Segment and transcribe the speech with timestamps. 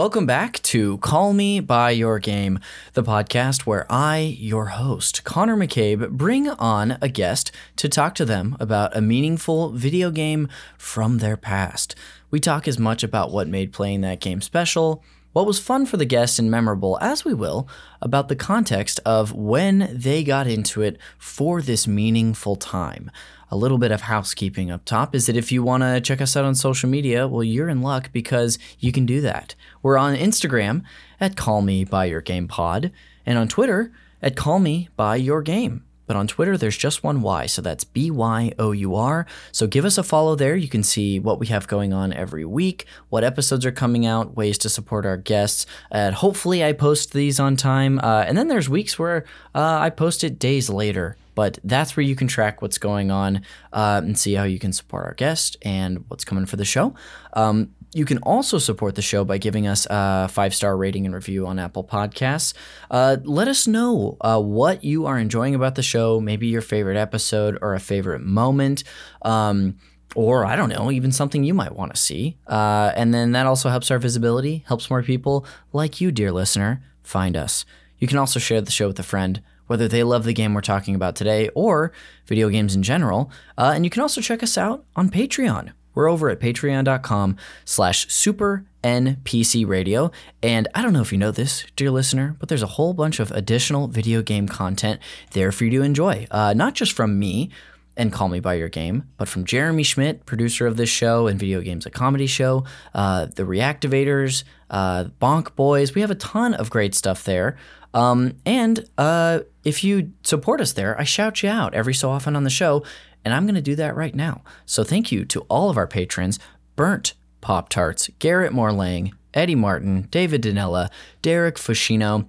[0.00, 2.58] Welcome back to Call Me By Your Game,
[2.94, 8.24] the podcast where I, your host, Connor McCabe, bring on a guest to talk to
[8.24, 11.94] them about a meaningful video game from their past.
[12.30, 15.04] We talk as much about what made playing that game special,
[15.34, 17.68] what was fun for the guest and memorable, as we will,
[18.00, 23.10] about the context of when they got into it for this meaningful time.
[23.52, 26.36] A little bit of housekeeping up top is that if you want to check us
[26.36, 29.56] out on social media, well, you're in luck because you can do that.
[29.82, 30.84] We're on Instagram
[31.20, 32.92] at Call Me By Your Game Pod
[33.26, 33.90] and on Twitter
[34.22, 35.84] at Call Me By Your Game.
[36.06, 39.26] But on Twitter, there's just one Y, so that's B Y O U R.
[39.50, 40.54] So give us a follow there.
[40.54, 44.36] You can see what we have going on every week, what episodes are coming out,
[44.36, 45.66] ways to support our guests.
[45.90, 47.98] And hopefully, I post these on time.
[48.00, 52.04] Uh, and then there's weeks where uh, I post it days later but that's where
[52.04, 53.42] you can track what's going on
[53.72, 56.94] uh, and see how you can support our guest and what's coming for the show.
[57.34, 61.14] Um, you can also support the show by giving us a five star rating and
[61.14, 62.54] review on Apple Podcasts.
[62.90, 66.96] Uh, let us know uh, what you are enjoying about the show, maybe your favorite
[66.96, 68.84] episode or a favorite moment.
[69.22, 69.76] Um,
[70.16, 72.36] or I don't know, even something you might want to see.
[72.46, 76.82] Uh, and then that also helps our visibility, helps more people like you, dear listener,
[77.04, 77.64] find us.
[77.98, 79.40] You can also share the show with a friend
[79.70, 81.92] whether they love the game we're talking about today or
[82.26, 83.30] video games in general.
[83.56, 85.72] Uh, and you can also check us out on Patreon.
[85.94, 90.10] We're over at patreon.com slash super NPC radio.
[90.42, 93.20] And I don't know if you know this, dear listener, but there's a whole bunch
[93.20, 95.00] of additional video game content
[95.34, 96.26] there for you to enjoy.
[96.32, 97.50] Uh, not just from me
[97.96, 101.38] and Call Me By Your Game, but from Jeremy Schmidt, producer of this show and
[101.38, 105.94] Video Games a Comedy Show, uh, the Reactivators, uh, Bonk Boys.
[105.94, 107.56] We have a ton of great stuff there.
[107.92, 112.36] Um, and uh, if you support us there, I shout you out every so often
[112.36, 112.82] on the show,
[113.24, 114.42] and I'm going to do that right now.
[114.66, 116.38] So thank you to all of our patrons
[116.76, 120.90] Burnt Pop Tarts, Garrett Morlang, Eddie Martin, David Danella,
[121.22, 122.26] Derek Fushino,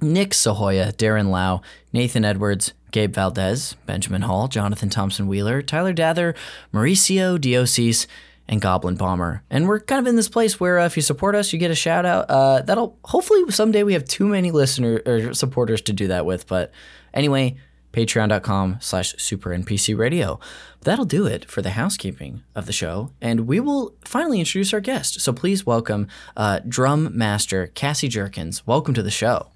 [0.00, 1.60] Nick Sahoya, Darren Lau,
[1.92, 6.34] Nathan Edwards, Gabe Valdez, Benjamin Hall, Jonathan Thompson Wheeler, Tyler Dather,
[6.72, 8.06] Mauricio Diosis,
[8.50, 9.44] and Goblin Bomber.
[9.48, 11.70] And we're kind of in this place where uh, if you support us, you get
[11.70, 12.28] a shout out.
[12.28, 16.48] Uh, that'll hopefully someday we have too many listener or supporters to do that with.
[16.48, 16.72] But
[17.14, 17.56] anyway,
[17.92, 20.40] patreon.com slash super NPC radio.
[20.80, 23.12] That'll do it for the housekeeping of the show.
[23.20, 25.20] And we will finally introduce our guest.
[25.20, 28.66] So please welcome uh, drum master Cassie Jerkins.
[28.66, 29.46] Welcome to the show.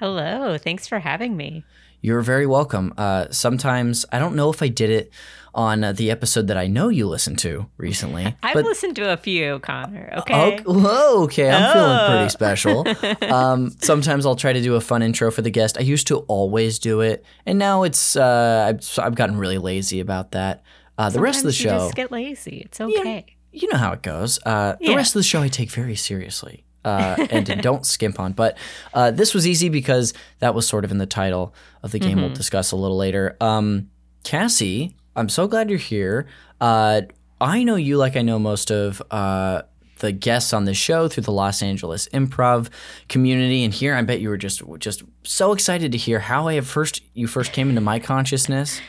[0.00, 0.58] Hello.
[0.58, 1.64] Thanks for having me.
[2.00, 2.92] You're very welcome.
[2.98, 5.12] Uh, sometimes I don't know if I did it
[5.54, 8.24] on uh, the episode that I know you listened to recently.
[8.42, 10.12] I've but, listened to a few, Connor.
[10.18, 10.60] Okay.
[10.66, 11.50] Oh, okay.
[11.50, 11.72] I'm oh.
[11.72, 12.86] feeling pretty special.
[13.32, 15.76] um, sometimes I'll try to do a fun intro for the guest.
[15.78, 20.00] I used to always do it, and now it's uh, I've, I've gotten really lazy
[20.00, 20.62] about that.
[20.98, 22.62] Uh, the rest of the show, just get lazy.
[22.66, 23.24] It's okay.
[23.26, 24.38] Yeah, you know how it goes.
[24.44, 26.64] Uh, the rest of the show I take very seriously.
[26.84, 28.32] uh, and don't skimp on.
[28.32, 28.58] But
[28.94, 32.12] uh, this was easy because that was sort of in the title of the game
[32.12, 32.22] mm-hmm.
[32.22, 33.36] we'll discuss a little later.
[33.40, 33.90] Um,
[34.24, 36.26] Cassie, I'm so glad you're here.
[36.60, 37.02] Uh,
[37.40, 39.62] I know you like I know most of uh,
[39.98, 42.68] the guests on the show through the Los Angeles improv
[43.08, 46.54] community, and here I bet you were just just so excited to hear how I
[46.54, 48.80] have first you first came into my consciousness.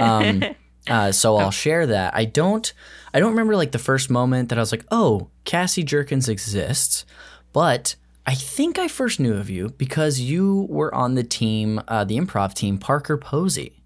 [0.00, 0.44] Um,
[0.88, 2.14] uh, so I'll share that.
[2.14, 2.72] I don't
[3.14, 7.04] I don't remember like the first moment that I was like, oh, Cassie Jerkins exists,
[7.52, 12.04] but I think I first knew of you because you were on the team, uh,
[12.04, 13.81] the improv team, Parker Posey.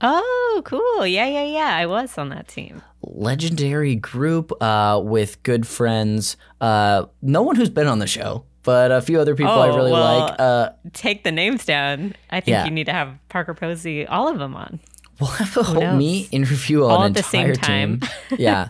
[0.00, 1.06] Oh, cool.
[1.06, 1.76] Yeah, yeah, yeah.
[1.76, 2.82] I was on that team.
[3.02, 6.36] Legendary group uh, with good friends.
[6.60, 9.66] Uh, no one who's been on the show, but a few other people oh, I
[9.68, 10.34] really well, like.
[10.38, 12.14] Uh, take the names down.
[12.30, 12.64] I think yeah.
[12.64, 14.80] you need to have Parker Posey, all of them on.
[15.20, 18.00] We'll have a whole me interview all an entire team.
[18.38, 18.68] yeah.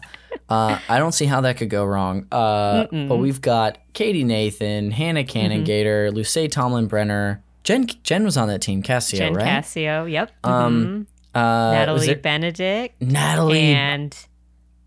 [0.49, 2.27] Uh, I don't see how that could go wrong.
[2.33, 6.17] Uh, but we've got Katie Nathan, Hannah Cannon Gator, mm-hmm.
[6.17, 7.43] Luce Tomlin Brenner.
[7.65, 9.45] Jen Jen was on that team, Cassio, Jen right?
[9.45, 10.33] Cassio, yep.
[10.43, 11.03] Um, mm-hmm.
[11.35, 13.01] Uh, Natalie Benedict.
[13.01, 14.17] Natalie and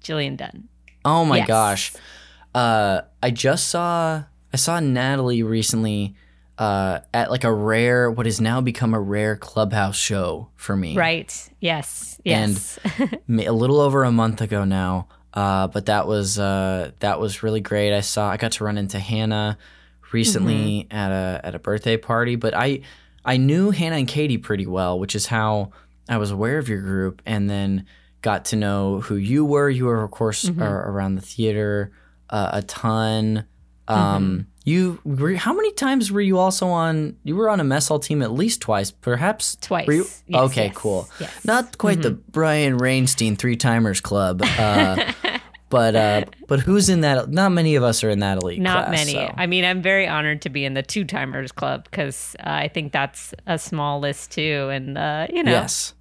[0.04, 0.68] Jillian Dunn.
[1.06, 1.48] Oh my yes.
[1.48, 1.94] gosh.
[2.54, 4.24] Uh, I just saw
[4.54, 6.16] I saw Natalie recently
[6.58, 10.96] uh, at like a rare what has now become a rare clubhouse show for me.
[10.96, 11.50] Right.
[11.60, 12.20] Yes.
[12.24, 12.80] Yes.
[13.28, 15.08] And a little over a month ago now.
[15.34, 17.96] Uh, but that was uh, that was really great.
[17.96, 19.58] I saw I got to run into Hannah
[20.12, 20.96] recently mm-hmm.
[20.96, 22.82] at a at a birthday party, but I
[23.24, 25.72] I knew Hannah and Katie pretty well, which is how
[26.09, 27.86] I was aware of your group and then
[28.21, 29.69] got to know who you were.
[29.69, 30.62] You were, of course, mm-hmm.
[30.62, 31.92] around the theater
[32.30, 33.45] uh, a ton.
[33.88, 34.42] Um, mm-hmm.
[34.63, 37.18] You were, how many times were you also on?
[37.24, 39.88] You were on a mess hall team at least twice, perhaps twice.
[39.88, 41.09] You, yes, okay, yes, cool.
[41.19, 41.45] Yes.
[41.45, 42.03] Not quite mm-hmm.
[42.03, 45.12] the Brian Rainstein three timers club, uh,
[45.72, 47.30] but uh, but who's in that?
[47.32, 48.60] Not many of us are in that elite.
[48.62, 49.14] Not class, many.
[49.14, 49.34] so.
[49.36, 52.68] I mean, I'm very honored to be in the two timers club because uh, I
[52.68, 55.96] think that's a small list too, and uh, you know, Yes,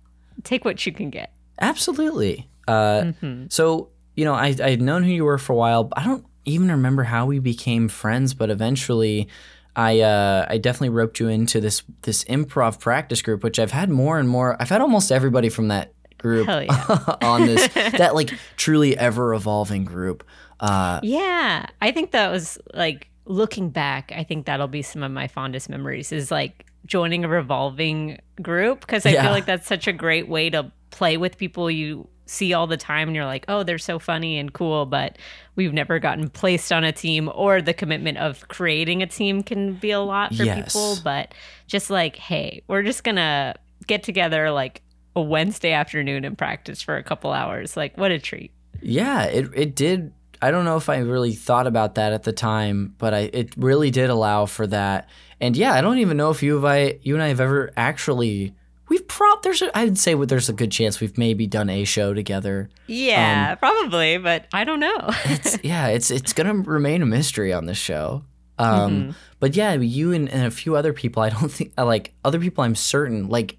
[0.44, 1.32] take what you can get.
[1.60, 2.48] absolutely.
[2.68, 3.44] Uh, Mm-hmm.
[3.48, 5.84] So you know, I I'd known who you were for a while.
[5.84, 9.28] But I don't even remember how we became friends, but eventually.
[9.76, 13.88] I uh, I definitely roped you into this this improv practice group, which I've had
[13.88, 14.56] more and more.
[14.60, 17.16] I've had almost everybody from that group yeah.
[17.22, 20.24] on this that like truly ever evolving group.
[20.60, 24.12] Uh, Yeah, I think that was like looking back.
[24.14, 28.80] I think that'll be some of my fondest memories is like joining a revolving group
[28.80, 29.22] because I Yeah.
[29.22, 32.76] feel like that's such a great way to play with people you see all the
[32.76, 35.18] time and you're like, oh, they're so funny and cool, but
[35.56, 39.74] we've never gotten placed on a team or the commitment of creating a team can
[39.74, 40.64] be a lot for Yes.
[40.72, 40.96] people.
[41.02, 41.34] But
[41.66, 43.54] just like, hey, we're just gonna
[43.86, 44.82] get together like
[45.16, 47.76] a Wednesday afternoon and practice for a couple hours.
[47.76, 48.52] Like, what a treat.
[48.80, 50.12] Yeah, it it did.
[50.42, 53.54] I don't know if I really thought about that at the time, but I it
[53.56, 55.08] really did allow for that.
[55.40, 57.70] And yeah, I don't even know if you have I you and I have ever
[57.76, 58.54] actually
[58.88, 62.12] we've prob there's a, I'd say there's a good chance we've maybe done a show
[62.14, 62.68] together.
[62.86, 65.10] Yeah, probably, but I don't know.
[65.26, 68.24] It's yeah, it's it's gonna remain a mystery on this show.
[68.58, 69.10] Um, Mm-hmm.
[69.40, 71.22] But yeah, you and, and a few other people.
[71.22, 72.64] I don't think like other people.
[72.64, 73.56] I'm certain like.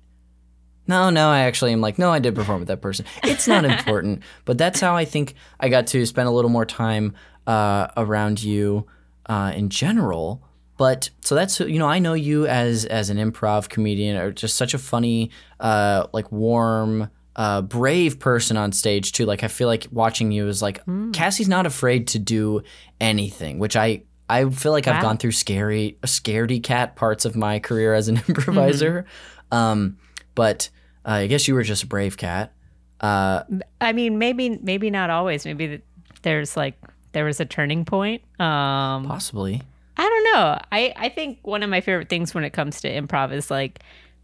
[0.92, 3.06] No, no, I actually am like, no, I did perform with that person.
[3.24, 6.66] It's not important, but that's how I think I got to spend a little more
[6.66, 7.14] time
[7.48, 8.86] uh, around you
[9.26, 10.44] uh, in general.
[10.78, 14.58] But so that's you know I know you as as an improv comedian or just
[14.58, 19.26] such a funny, uh, like warm, uh, brave person on stage too.
[19.26, 20.82] Like I feel like watching you is like
[21.14, 22.64] Cassie's not afraid to do
[23.00, 27.60] anything, which I I feel like I've gone through scary scaredy cat parts of my
[27.60, 29.06] career as an improviser.
[29.52, 29.98] Um,
[30.36, 30.70] but
[31.06, 32.54] uh, I guess you were just a brave cat.
[33.00, 33.44] Uh,
[33.80, 35.46] I mean, maybe maybe not always.
[35.46, 35.82] Maybe
[36.22, 36.76] there's like
[37.14, 38.22] there was a turning point.
[38.40, 39.62] Um, possibly.
[39.98, 40.60] I don't know.
[40.72, 43.80] I I think one of my favorite things when it comes to improv is like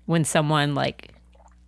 [0.06, 1.14] when someone like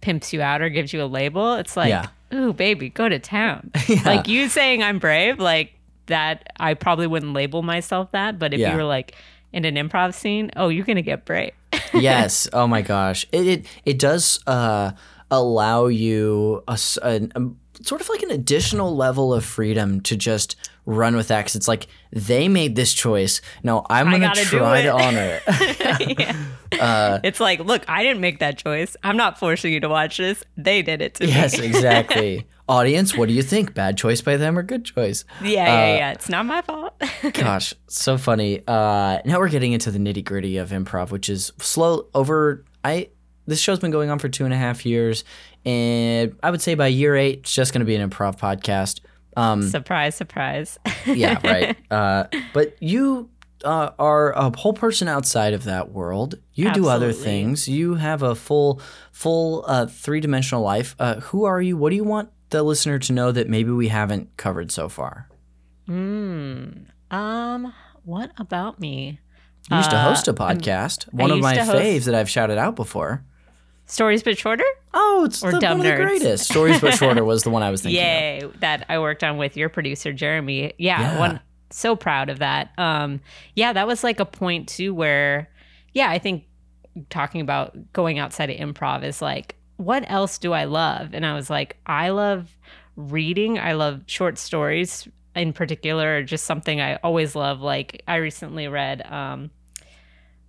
[0.01, 1.55] pimps you out or gives you a label.
[1.55, 2.07] It's like, Yeah.
[2.33, 3.71] ooh, baby, go to town.
[4.05, 5.73] Like you saying I'm brave, like
[6.05, 6.53] that.
[6.59, 8.71] I probably wouldn't label myself that, but if Yeah.
[8.71, 9.15] you were like
[9.51, 11.51] in an improv scene, oh, you're gonna get brave.
[11.93, 12.47] Yes.
[12.53, 13.25] Oh my gosh.
[13.31, 14.91] It it, it does uh,
[15.31, 20.55] allow you a, an- um, sort of like an additional level of freedom to just
[20.85, 21.45] run with that.
[21.45, 23.41] 'cause it's like they made this choice.
[23.63, 26.35] No, I'm gonna try to honor it.
[27.23, 28.95] it's like, look, I didn't make that choice.
[29.03, 30.43] I'm not forcing you to watch this.
[30.57, 31.67] They did it to yes, me.
[31.67, 32.47] Yes, exactly.
[32.69, 33.73] Audience, what do you think?
[33.73, 35.25] Bad choice by them or good choice?
[35.41, 36.11] Yeah, yeah, yeah.
[36.11, 36.93] It's not my fault.
[37.33, 38.61] Gosh, so funny.
[38.67, 42.63] Uh, now we're getting into the nitty gritty of improv, which is slow over.
[42.83, 43.09] I
[43.47, 45.23] this show's been going on for two and a half years,
[45.65, 48.99] and I would say by year eight, it's just going to be an improv podcast.
[49.35, 50.77] Um, surprise, surprise.
[51.07, 51.75] yeah, right.
[51.91, 53.31] Uh, but you
[53.65, 56.35] uh, are a whole person outside of that world.
[56.53, 57.67] You do other things.
[57.67, 58.79] You have a full,
[59.11, 60.95] full uh, three dimensional life.
[60.99, 61.75] Uh, who are you?
[61.75, 65.29] What do you want the listener to know that maybe we haven't covered so far?
[67.11, 69.19] um, what about me?
[69.69, 72.75] You used to Uh, host a podcast, one of my faves that I've shouted out
[72.75, 73.23] before.
[73.85, 74.63] Stories but shorter?
[74.93, 76.45] Oh, it's Or the, Dumb one of the greatest.
[76.45, 77.99] Stories but shorter was the one I was thinking.
[77.99, 78.05] of.
[78.07, 80.73] Yay, that I worked on with your producer Jeremy.
[80.77, 81.19] Yeah, Yeah.
[81.19, 81.39] one
[81.71, 82.71] so proud of that.
[82.77, 83.19] Um,
[83.55, 85.49] yeah, that was like a point too where,
[85.93, 86.45] yeah, I think
[87.09, 91.13] talking about going outside of improv is like, what else do I love?
[91.13, 92.49] And I was like, I love
[92.97, 93.57] reading.
[93.57, 97.61] I love short stories in particular, just something I always love.
[97.61, 99.51] Like I recently read um,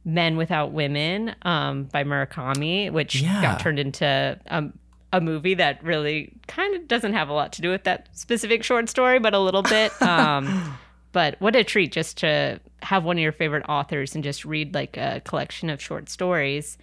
[0.05, 3.41] Men Without Women um, by Murakami, which Yeah.
[3.41, 4.73] got turned into um,
[5.13, 8.65] a movie that really kind of doesn't have a lot to do with that specific
[8.65, 9.93] short story, but a little bit.
[10.03, 10.77] Um,
[11.13, 14.75] but what a treat just to have one of your favorite authors and just read
[14.75, 16.79] like a collection of short stories.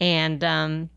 [0.00, 0.90] And um,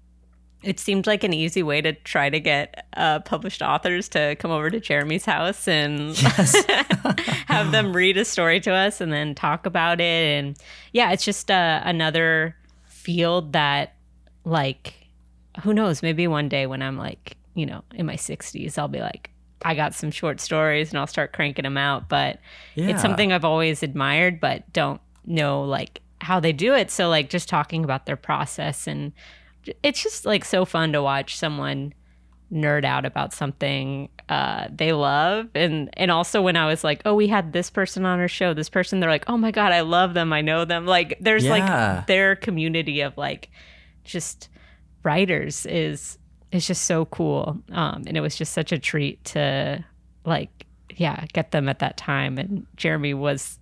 [0.66, 4.52] it seemed like an easy way to try to get uh, published authors to come
[4.52, 6.16] over to Jeremy's house and
[7.48, 10.04] have them read a story to us and then talk about it.
[10.04, 10.58] And
[10.92, 12.56] yeah, it's just uh, another
[12.88, 13.96] field that,
[14.44, 14.94] like,
[15.64, 16.02] who knows?
[16.02, 19.30] Maybe one day when I'm like, you know, in my 60s, I'll be like,
[19.62, 22.10] I got some short stories and I'll start cranking them out.
[22.10, 22.40] But
[22.76, 22.90] Yeah.
[22.90, 26.92] it's something I've always admired, but don't know like how they do it.
[26.92, 29.12] So, like, just talking about their process and
[29.84, 31.94] it's just like so fun to watch someone
[32.52, 37.14] nerd out about something uh, they love and and also when i was like oh
[37.14, 39.82] we had this person on our show this person they're like oh my god i
[39.82, 41.52] love them i know them like there's Yeah.
[41.98, 43.50] like their community of like
[44.04, 44.50] just
[45.04, 46.18] writers is
[46.52, 49.84] is just so cool um and it was just such a treat to
[50.24, 50.50] like
[50.98, 52.38] yeah, get them at that time.
[52.38, 53.60] And Jeremy was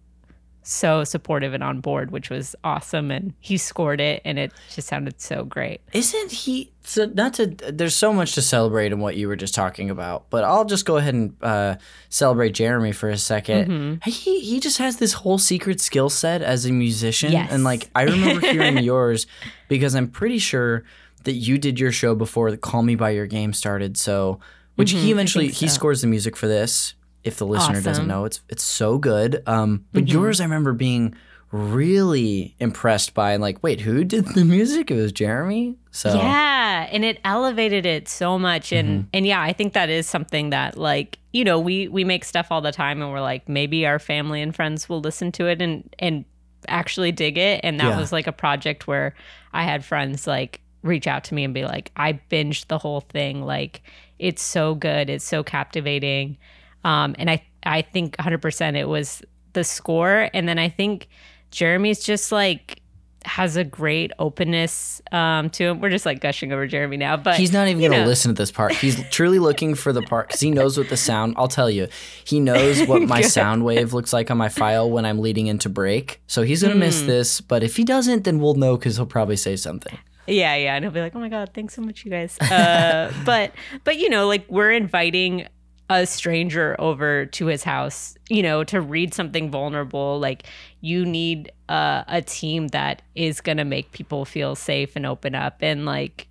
[0.64, 3.12] so supportive and on board, which was awesome.
[3.12, 5.82] And he scored it, and it just sounded so great.
[5.94, 6.72] Isn't he?
[6.84, 7.48] So not to.
[7.48, 10.86] There's so much to celebrate in what you were just talking about, but I'll just
[10.86, 11.76] go ahead and uh,
[12.10, 14.10] celebrate Jeremy for a 2nd Mm-hmm.
[14.10, 17.50] He he just has this whole secret skill set as a musician, Yes.
[17.52, 19.28] and like I remember hearing yours
[19.68, 20.84] because I'm pretty sure
[21.24, 23.96] that you did your show before the Call Me by Your Game started.
[23.98, 24.40] So,
[24.76, 25.52] which he eventually Mm-hmm.
[25.52, 25.74] think he so.
[25.76, 26.96] scores the music for this.
[27.24, 28.08] If the listener doesn't Mm-hmm.
[28.10, 29.42] know, it's it's so good.
[29.48, 31.16] Um, but yours, I remember being
[31.52, 34.90] really impressed by and like, wait, who did the music?
[34.92, 35.78] It was Jeremy.
[35.92, 39.08] So Yeah, and it elevated it so much and Mm-hmm.
[39.14, 42.48] and yeah, I think that is something that like, you know, we we make stuff
[42.52, 45.62] all the time and we're like maybe our family and friends will listen to it
[45.62, 46.26] and and
[46.68, 48.00] actually dig it and that Yeah.
[48.00, 49.14] was like a project where
[49.54, 53.02] I had friends like reach out to me and be like, "I binged the whole
[53.02, 53.44] thing.
[53.46, 53.84] Like
[54.20, 55.10] it's so good.
[55.10, 56.38] It's so captivating."
[56.84, 59.22] Um and I I think 100% it was
[59.54, 61.08] the score and then I think
[61.52, 62.82] Jeremy's just like
[63.26, 65.80] has a great openness um, to him.
[65.80, 68.42] We're just like gushing over Jeremy now, but He's not even going to listen to
[68.42, 68.74] this part.
[68.74, 71.36] He's truly looking for the part because he knows what the sound.
[71.38, 71.88] I'll tell you,
[72.26, 75.70] he knows what my sound wave looks like on my file when I'm leading into
[75.70, 76.22] break.
[76.28, 77.08] So he's going to miss Hmm.
[77.08, 77.40] this.
[77.40, 79.98] But if he doesn't, then we'll know because he'll probably say something.
[80.28, 83.14] Yeah, yeah, and he'll be like, "Oh my god, thanks so much, you guys." Uh,
[83.26, 83.52] but
[83.86, 85.48] but you know, like we're inviting
[85.94, 90.20] a stranger over to his house, you know, to read something vulnerable.
[90.20, 90.44] Like
[90.82, 95.58] you need uh, a team that is gonna make people feel safe and open up,
[95.62, 96.28] and like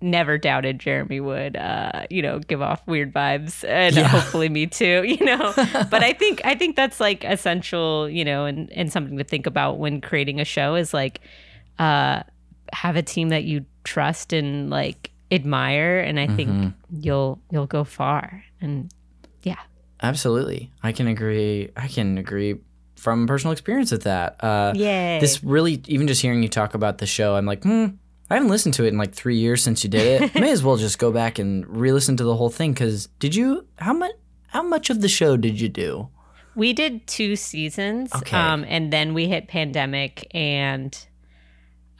[0.00, 4.04] never doubted Jeremy would, uh, you know, give off weird vibes, and Yeah.
[4.06, 5.52] hopefully me too, you know.
[5.56, 9.46] but I think I think that's like essential, you know, and and something to think
[9.46, 11.20] about when creating a show is like.
[11.78, 12.22] Uh,
[12.74, 16.68] have a team that you trust and like admire and i think Mm-hmm.
[17.00, 18.90] you'll you'll go far and
[19.42, 19.56] yeah
[20.00, 20.70] Absolutely.
[20.80, 21.70] I can agree.
[21.76, 22.60] I can agree
[22.94, 24.36] from personal experience with that.
[24.38, 25.18] Uh, Yay.
[25.20, 27.86] This really, even just hearing you talk about the show, I'm like, hmm,
[28.30, 30.34] I haven't listened to it in like three years since you did it.
[30.40, 32.74] May as well just go back and re-listen to the whole thing.
[32.74, 33.66] Because did you?
[33.78, 34.12] How much?
[34.46, 36.10] How much of the show did you do?
[36.54, 38.36] we did two seasons Okay.
[38.36, 41.06] um and then we hit pandemic and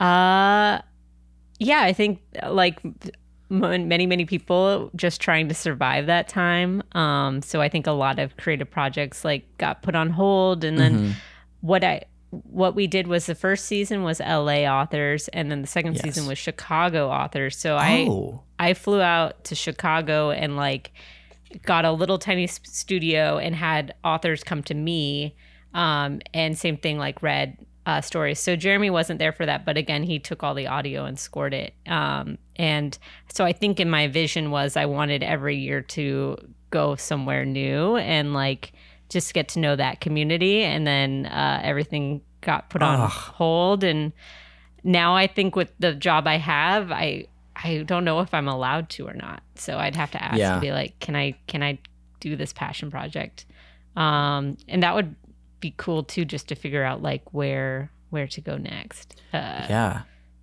[0.01, 0.81] uh
[1.61, 2.79] yeah i think like
[3.51, 8.19] many many people just trying to survive that time um so i think a lot
[8.19, 11.11] of creative projects like got put on hold and then Mm-hmm.
[11.63, 15.67] what i what we did was the first season was la authors and then the
[15.69, 16.03] second Yes.
[16.03, 20.91] season was chicago authors so i oh, I flew out to Chicago and like
[21.63, 25.37] got a little tiny studio and had authors come to me.
[25.75, 28.41] Um, and same thing like read uh, stories.
[28.41, 31.55] So Jeremy wasn't there for that, but again, he took all the audio and scored
[31.55, 31.73] it.
[31.87, 32.99] Um, and
[33.33, 36.37] so I think in my vision was I wanted every year to
[36.71, 38.73] go somewhere new and like
[39.09, 40.63] just get to know that community.
[40.63, 43.11] And then uh, everything got put on Ugh.
[43.11, 43.85] hold.
[43.85, 44.13] And
[44.85, 48.89] now I think with the job I have, I I don't know if I'm allowed
[48.91, 49.43] to or not.
[49.57, 50.53] So I'd have to ask Yeah.
[50.55, 51.79] and be like, can I can I
[52.21, 53.47] do this passion project?
[53.97, 55.15] Um, and that would
[55.61, 59.21] be cool too, just to figure out like where where to go next.
[59.33, 60.03] Uh, yeah.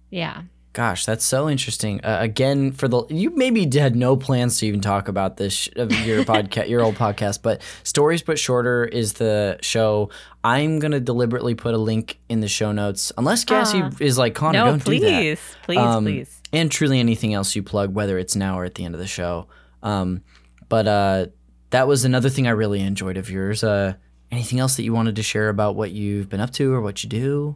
[0.09, 0.41] yeah.
[0.75, 2.01] Gosh, that's so interesting.
[2.03, 5.69] Uh, again, for the you maybe had no plans to even talk about this sh-
[5.77, 10.09] of your podcast, your old podcast, but stories but shorter is the show.
[10.43, 13.89] I'm gonna deliberately put a link in the show notes, unless Cassie Ah.
[14.01, 15.07] is like Connor, no, don't do that.
[15.07, 16.41] please, please, Um, please.
[16.51, 19.07] and truly anything else you plug, whether it's now or at the end of the
[19.07, 19.47] show.
[19.81, 20.23] Um,
[20.67, 21.27] but uh,
[21.69, 23.63] that was another thing I really enjoyed of yours.
[23.63, 23.93] Uh,
[24.29, 27.01] anything else that you wanted to share about what you've been up to or what
[27.01, 27.55] you do?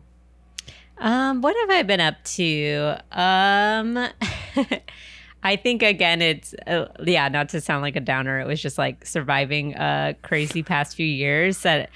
[0.99, 2.97] Um, what have I been up to?
[3.11, 4.07] Um,
[5.43, 8.39] I think again, it's uh, yeah, not to sound like a downer.
[8.39, 11.89] It was just like surviving a crazy past few years that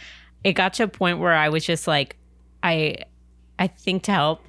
[0.44, 2.16] it got to a point where I was just like,
[2.62, 2.98] I,
[3.60, 4.42] I think to help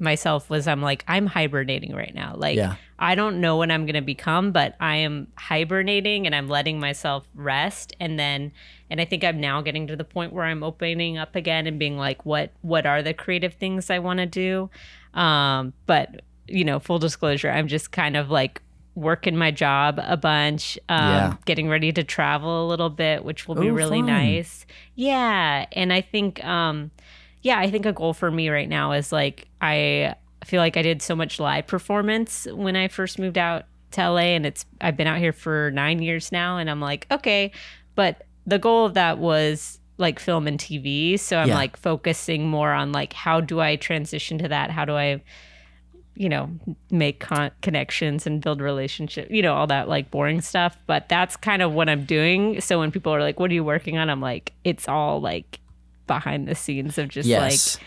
[0.00, 2.34] myself was I'm like I'm hibernating right now.
[2.36, 2.76] Like Yeah.
[3.00, 7.26] I don't know what I'm gonna become, but I am hibernating and I'm letting myself
[7.34, 7.94] rest.
[7.98, 8.52] And then,
[8.90, 11.78] and I think I'm now getting to the point where I'm opening up again and
[11.78, 14.70] being like, what what are the creative things I want to do?
[15.14, 18.60] Um, but you know, full disclosure, I'm just kind of like
[18.96, 21.36] working my job a bunch, um, Yeah.
[21.46, 24.06] getting ready to travel a little bit, which will be Oh, really fun.
[24.06, 24.66] nice.
[24.96, 26.90] Yeah, and I think, um,
[27.40, 30.82] yeah, I think a goal for me right now is like I feel like I
[30.82, 34.96] did so much live performance when I first moved out to LA, and it's I've
[34.96, 37.50] been out here for nine years now, and I'm like, okay,
[37.94, 41.56] but the goal of that was like film and TV, so I'm Yeah.
[41.56, 44.70] like focusing more on like how do I transition to that?
[44.70, 45.20] How do I
[46.16, 46.50] you know,
[46.90, 50.76] make con- connections and build relationships, you know, all that like boring stuff.
[50.86, 52.60] But that's kind of what I'm doing.
[52.60, 55.60] So when people are like, "What are you working on?" I'm like, it's all like
[56.06, 57.76] behind the scenes of just Yes.
[57.76, 57.84] like,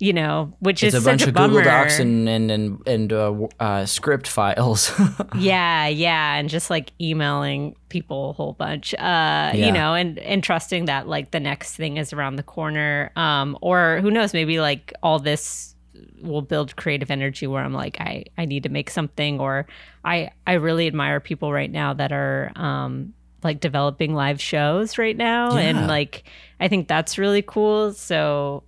[0.00, 1.58] you know, which it's is a bunch of a bummer.
[1.58, 4.90] Google Docs and and and, and uh, uh, script files.
[5.38, 9.52] yeah, yeah, and just like emailing people a whole bunch, uh, Yeah.
[9.54, 13.56] you know, and and trusting that like the next thing is around the corner, um,
[13.60, 15.74] or who knows, maybe like all this
[16.22, 19.66] will build creative energy where I'm like, I I need to make something, or
[20.04, 25.16] I I really admire people right now that are um like developing live shows right
[25.16, 25.60] now, Yeah.
[25.68, 26.24] and like
[26.58, 27.92] I think that's really cool.
[27.92, 28.62] So.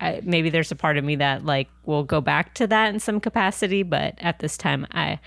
[0.00, 3.00] I, maybe there's a part of me that like will go back to that in
[3.00, 5.18] some capacity, but at this time, I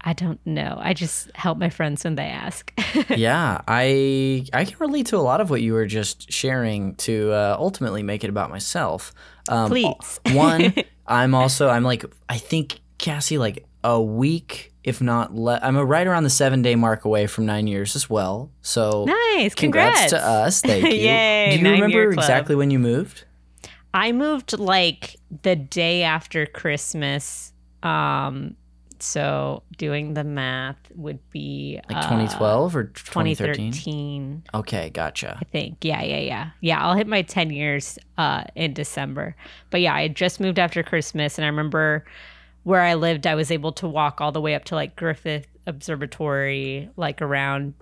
[0.00, 0.78] I don't know.
[0.80, 2.72] I just help my friends when they ask.
[3.10, 7.32] yeah, I I can relate to a lot of what you were just sharing to
[7.32, 9.12] uh, ultimately make it about myself.
[9.48, 10.20] Um, Please.
[10.32, 10.74] one,
[11.06, 15.84] I'm also I'm like I think Cassie like a week if not le- I'm a
[15.84, 18.52] right around the seven day mark away from nine years as well.
[18.62, 19.54] So nice.
[19.54, 20.10] congrats Congrats.
[20.12, 20.60] to us.
[20.62, 21.00] Thank you.
[21.00, 23.24] Yay, Do you remember exactly when you moved?
[23.96, 27.54] I moved like the day after Christmas.
[27.82, 28.54] Um,
[28.98, 33.72] so doing the math would be Like uh, 2012 or 2013?
[33.72, 34.42] 2013.
[34.52, 35.38] Okay, gotcha.
[35.40, 35.78] I think.
[35.82, 36.50] Yeah, yeah, yeah.
[36.60, 39.34] Yeah, I'll hit my 10 years uh, in December.
[39.70, 41.38] But yeah, I had just moved after Christmas.
[41.38, 42.04] And I remember
[42.64, 45.46] where I lived, I was able to walk all the way up to like Griffith
[45.66, 47.72] Observatory, like around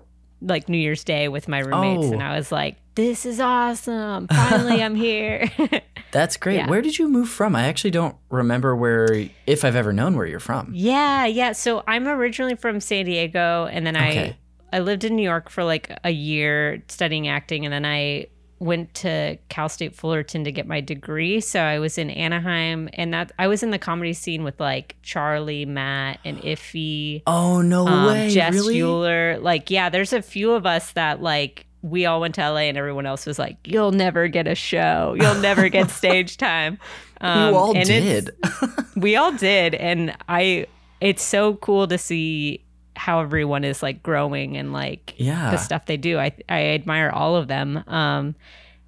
[0.44, 2.07] like New Year's Day with my roommates.
[2.07, 2.12] Oh.
[2.12, 4.28] And I was like, this is awesome.
[4.28, 5.50] Finally, I'm here.
[6.12, 6.57] That's great.
[6.57, 6.68] Yeah.
[6.68, 7.57] Where did you move from?
[7.57, 10.70] I actually don't remember where, if I've ever known where you're from.
[10.74, 11.52] yeah, yeah.
[11.52, 13.66] So I'm originally from San Diego.
[13.70, 14.37] And then Okay.
[14.72, 17.64] I, I lived in New York for like a year studying acting.
[17.64, 18.26] And then I
[18.58, 21.40] went to Cal State Fullerton to get my degree.
[21.40, 24.96] So I was in Anaheim and that I was in the comedy scene with like
[25.02, 28.30] Charlie, Matt, and Iffy, Oh no um, way!
[28.30, 28.80] Jess really?
[28.80, 29.38] Euler.
[29.38, 32.78] Like, yeah, there's a few of us that like we all went to LA and
[32.78, 35.14] everyone else was like, You'll never get a show.
[35.18, 36.78] You'll never get stage time.
[37.20, 38.30] Um, you all did.
[38.96, 40.66] we all did and i
[41.00, 42.63] it's so cool to see
[42.96, 45.50] how everyone is like growing and like Yeah.
[45.50, 46.18] the stuff they do.
[46.18, 47.83] I i admire all of them.
[47.87, 48.35] Um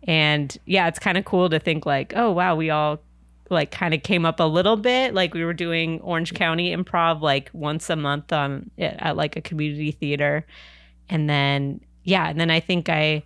[0.05, 3.01] and yeah it's kind of cool to think like oh wow we all
[3.51, 5.15] like kind of came up a little bit.
[5.15, 9.41] Like we were doing orange county improv like once a month on at like a
[9.41, 10.47] community theater.
[11.09, 13.21] And then yeah and then i think i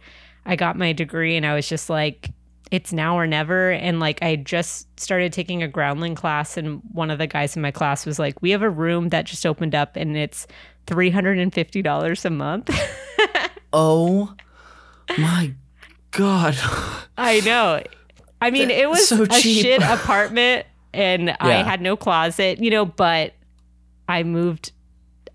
[0.46, 2.30] i got my degree and i was just like
[2.70, 3.70] it's now or never.
[3.70, 7.62] And like i just started taking a groundling class and one of the guys in
[7.62, 10.46] my class was like we have a room that just opened up and it's
[10.86, 12.70] $350 a month.
[13.72, 14.34] Oh
[15.16, 15.54] my
[16.10, 16.56] god!
[17.16, 17.80] i know.
[18.40, 22.84] I mean it was so a shit apartment and i had no closet you know
[22.84, 23.34] but
[24.08, 24.72] i moved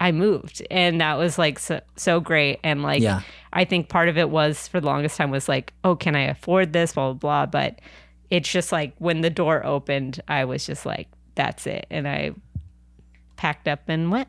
[0.01, 2.59] i moved and that was like so, so great.
[2.63, 3.21] And like yeah.
[3.55, 6.23] I think part of it was for the longest time was like, oh, can I
[6.23, 6.93] afford this?
[6.93, 7.45] Blah, blah, blah.
[7.47, 7.79] But
[8.29, 11.87] it's just like when the door opened, I was just like, that's it.
[11.89, 12.31] And I
[13.37, 14.27] packed up and went.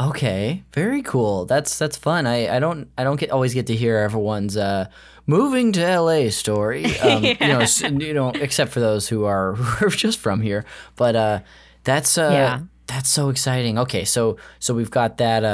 [0.00, 1.44] Okay, very cool.
[1.44, 2.26] That's that's fun.
[2.26, 4.86] I, I don't I don't get always get to hear everyone's uh,
[5.26, 6.86] moving to LA story.
[7.02, 7.66] Um, You know,
[8.06, 10.64] you know, except for those who are who are just from here.
[10.96, 11.40] But uh,
[11.84, 12.60] that's uh, Yeah.
[12.86, 13.78] that's so exciting.
[13.78, 15.44] Okay, so so we've got that.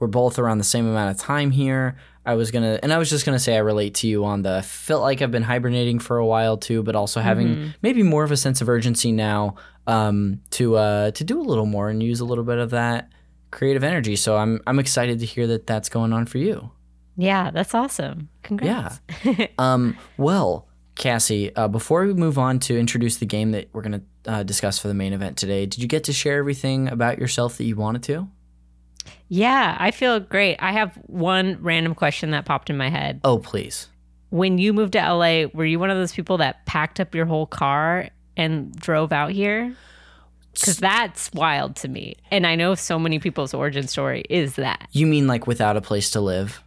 [0.00, 1.96] We're both around the same amount of time here.
[2.26, 4.62] I was gonna, and I was just gonna say I relate to you on the
[4.62, 7.68] felt like I've been hibernating for a while too, but also having Mm-hmm.
[7.82, 9.54] maybe more of a sense of urgency now
[9.86, 13.10] um, to uh, to do a little more and use a little bit of that
[13.50, 14.16] creative energy.
[14.16, 16.70] So I'm I'm excited to hear that that's going on for you.
[17.16, 18.28] Yeah, that's awesome.
[18.42, 19.00] Congrats.
[19.24, 19.46] Yeah.
[19.58, 24.02] um, well, Cassie, uh, before we move on to introduce the game that we're to
[24.26, 27.56] uh, discuss for the main event today, did you get to share everything about yourself
[27.58, 28.28] that you wanted to?
[29.28, 30.56] Yeah, I feel great.
[30.60, 33.20] I have one random question that popped in my head.
[33.24, 33.88] Oh, please.
[34.30, 37.26] When you moved to LA, were you one of those people that packed up your
[37.26, 39.74] whole car and drove out here?
[40.52, 42.16] Because that's wild to me.
[42.30, 44.88] And I know so many people's origin story is that.
[44.92, 46.62] You mean like without a place to live?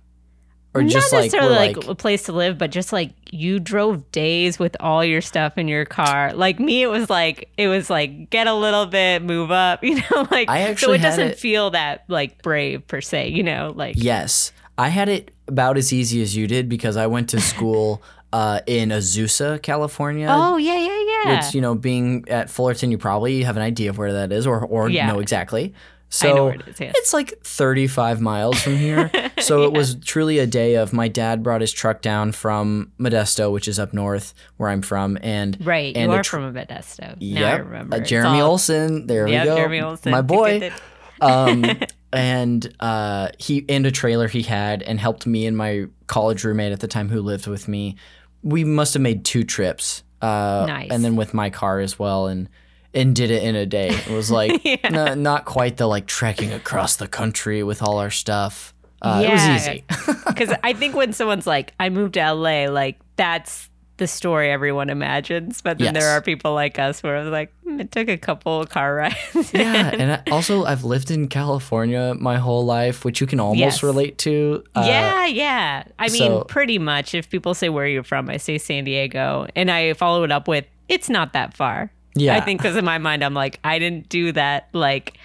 [0.76, 3.12] Or Not just like necessarily we're like, like, a place to live, but just like
[3.32, 6.34] you drove days with all your stuff in your car.
[6.34, 9.96] Like me, it was like it was like get a little bit, move up, you
[9.96, 13.44] know, like I actually so it doesn't it- feel that like brave per se, you
[13.44, 14.52] know, like yes.
[14.76, 18.62] I had it about as easy as you did because I went to school uh,
[18.66, 20.26] in Azusa, California.
[20.28, 21.36] oh yeah, yeah, yeah.
[21.46, 24.48] Which, you know, being at Fullerton, you probably have an idea of where that is
[24.48, 25.06] or, or Yeah.
[25.06, 25.76] know exactly.
[26.14, 26.94] So it is, yes.
[26.96, 29.10] it's like 35 miles from here.
[29.42, 33.52] So it was truly a day of my dad brought his truck down from Modesto,
[33.52, 36.52] which is up north where I'm from, and Right, and you are tr- from a
[36.54, 37.18] Modesto.
[37.20, 37.98] Yeah, I remember.
[37.98, 39.06] uh, Jeremy all- Olson.
[39.08, 40.12] There Yeah, we go, Jeremy Olsen.
[40.12, 40.72] my boy.
[41.22, 41.66] um,
[42.14, 46.72] and uh, he and a trailer he had and helped me and my college roommate
[46.72, 47.98] at the time who lived with me.
[48.44, 50.90] We must have made two trips, uh, Nice.
[50.92, 52.48] and then with my car as well, and
[52.94, 53.90] and did it in a day.
[53.90, 54.90] It was like Yeah.
[54.90, 58.74] no- not quite the like trekking across the country with all our stuff.
[59.02, 59.30] Uh, Yeah.
[59.30, 59.86] It was easy.
[60.28, 64.90] Because I think when someone's like, I moved to LA, like that's the story everyone
[64.90, 65.62] imagines.
[65.62, 68.66] But then there are people like us where it's like, "Hmm, it took a couple
[68.66, 69.54] car rides.
[69.54, 73.60] yeah, and I, also I've lived in California my whole life, which you can almost
[73.60, 73.84] Yes.
[73.84, 74.64] relate to.
[74.76, 75.84] Uh, yeah, yeah.
[76.00, 77.14] I mean, so- pretty much.
[77.14, 80.48] If people say where you're from, I say San Diego, and I follow it up
[80.48, 81.92] with, it's not that far.
[82.16, 82.36] Yeah.
[82.38, 85.18] I think because in my mind, I'm like, I didn't do that like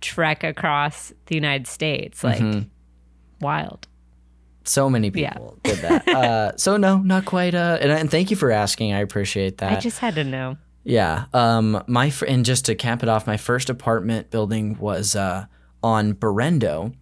[0.00, 2.68] trek across the United States, like Mm-hmm.
[3.40, 3.86] wild.
[4.64, 5.32] So many Yeah.
[5.32, 6.08] people did that.
[6.08, 7.54] Uh, so no, not quite.
[7.54, 8.92] Uh, and, and thank you for asking.
[8.92, 9.72] I appreciate that.
[9.78, 10.56] I just had to know.
[10.84, 11.26] yeah.
[11.32, 15.46] Um, my fr- and just to cap it off, my first apartment building was uh,
[15.82, 16.94] on Berendo.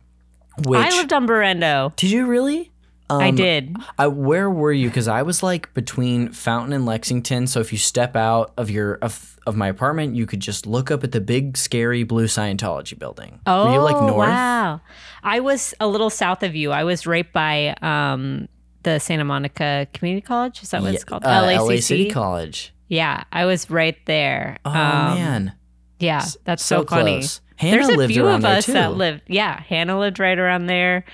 [0.64, 1.96] Which I lived on Berendo.
[1.96, 2.70] did you really?
[3.10, 3.76] Um, I did.
[3.98, 4.88] I, where were you?
[4.88, 7.46] Because I was like between Fountain and Lexington.
[7.46, 10.90] So if you step out of your of, of my apartment, you could just look
[10.90, 13.40] up at the big scary blue Scientology building.
[13.46, 14.28] Oh, were you like north?
[14.28, 14.80] wow.
[15.22, 16.70] I was a little south of you.
[16.72, 18.48] I was right by um,
[18.84, 20.62] the Santa Monica Community College.
[20.62, 21.24] Is that what it's called?
[21.24, 21.68] uh, LACC.
[21.74, 22.72] LA City College.
[22.88, 24.58] Yeah, I was right there.
[24.64, 25.52] Oh Um, man,
[25.98, 27.18] Yeah, that's so so, funny.
[27.18, 27.40] close.
[27.56, 29.22] Hannah There's a few of us that lived.
[29.28, 31.04] Yeah, Hannah lived right around there.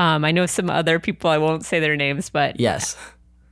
[0.00, 1.30] Um, I know some other people.
[1.30, 2.96] I won't say their names, but yes.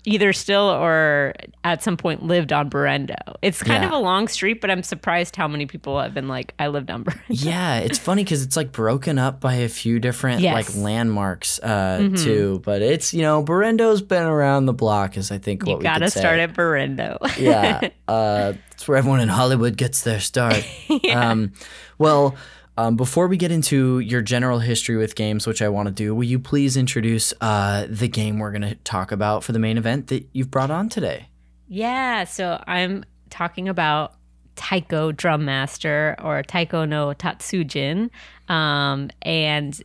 [0.06, 1.34] either still or
[1.64, 3.16] at some point lived on Berendo.
[3.42, 3.88] It's kind Yeah.
[3.88, 6.90] of a long street, but I'm surprised how many people have been like, "I lived
[6.90, 10.54] on Berendo." Yeah, it's funny because it's like broken up by a few different Yes.
[10.54, 12.62] like landmarks uh, too.
[12.64, 15.82] But it's you know Berendo's been around the block, is I think what You we
[15.82, 16.20] gotta could say.
[16.20, 17.18] start at Berendo.
[17.38, 20.64] yeah, uh, it's where everyone in Hollywood gets their start.
[21.12, 21.52] um,
[21.98, 22.34] well,
[22.78, 26.14] um, before we get into your general history with games, which I want to do,
[26.14, 29.76] will you please introduce uh, the game we're going to talk about for the main
[29.76, 31.28] event that you've brought on today?
[31.66, 34.14] Yeah, so I'm talking about
[34.54, 38.10] Taiko Drum Master or Taiko no Tatsujin.
[38.48, 39.82] Um, and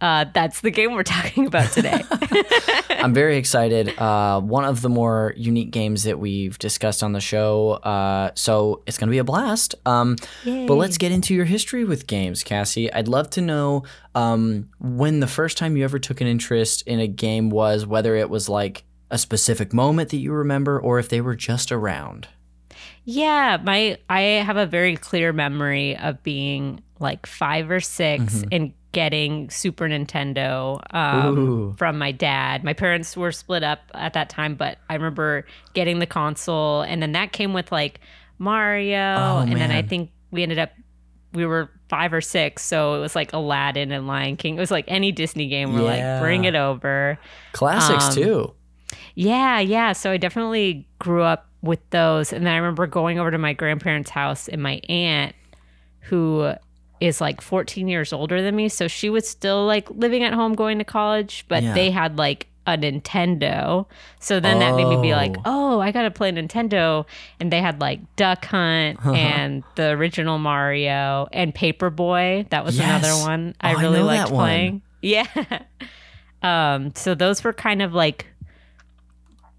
[0.00, 2.02] uh, that's the game we're talking about today.
[2.90, 3.98] I'm very excited.
[3.98, 7.72] Uh, one of the more unique games that we've discussed on the show.
[7.72, 9.74] Uh, so it's going to be a blast.
[9.86, 12.92] Um, but let's get into your history with games, Cassie.
[12.92, 13.84] I'd love to know
[14.14, 18.16] um, when the first time you ever took an interest in a game was, whether
[18.16, 22.28] it was like a specific moment that you remember or if they were just around.
[23.04, 28.48] Yeah, my I have a very clear memory of being like five or 6 Mm-hmm.
[28.52, 32.64] and getting Super Nintendo um, from my dad.
[32.64, 37.00] My parents were split up at that time, but I remember getting the console, and
[37.02, 38.00] then that came with like
[38.38, 40.70] Mario, Oh, and then I think we ended up
[41.32, 44.56] we were five or six, so it was like Aladdin and Lion King.
[44.56, 45.72] It was like any Disney game.
[45.74, 46.14] We're Yeah.
[46.14, 47.18] like, bring it over.
[47.52, 48.54] Classics Um, too.
[49.14, 49.92] Yeah, yeah.
[49.92, 52.32] So I definitely grew up with those.
[52.32, 55.36] And then I remember going over to my grandparents' house and my aunt,
[56.00, 56.52] who
[57.00, 58.68] is like 14 years older than me.
[58.68, 61.72] So she was still like living at home going to college, but Yeah.
[61.74, 63.86] they had like a Nintendo.
[64.20, 65.76] So then that made me be like, Oh.
[65.76, 67.06] oh, I got to play Nintendo.
[67.40, 72.48] And they had like Duck Hunt and the original Mario and Paperboy.
[72.50, 73.02] That was Yes.
[73.02, 74.82] another one I I really know liked playing.
[75.02, 75.26] Yeah.
[76.42, 78.26] um, so those were kind of like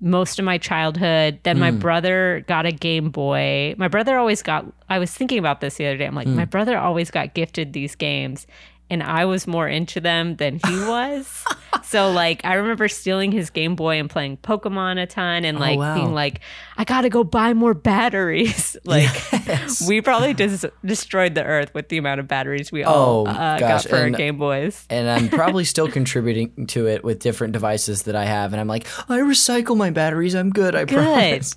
[0.02, 1.40] most of my childhood.
[1.44, 1.62] Then Hmm.
[1.62, 3.76] my brother got a Game Boy.
[3.78, 6.06] My brother always got, I was thinking about this the other day.
[6.08, 6.36] I'm like, Hmm.
[6.36, 8.48] my brother always got gifted these games,
[8.92, 11.44] and I was more into them than he was.
[11.84, 15.78] so, like, I remember stealing his Game Boy and playing Pokemon a ton and, like,
[15.78, 15.96] Oh, wow.
[15.96, 16.42] being like,
[16.78, 18.78] I gotta go buy more batteries.
[18.86, 19.10] like,
[19.48, 19.88] Yes.
[19.88, 23.58] we probably just destroyed the earth with the amount of batteries we Oh, all uh,
[23.58, 24.86] gosh, got for our Game Boys.
[24.90, 28.52] and I'm probably still contributing to it with different devices that I have.
[28.54, 30.36] And I'm like, I recycle my batteries.
[30.36, 30.76] I'm good.
[30.76, 30.96] I Good.
[31.04, 31.54] promise.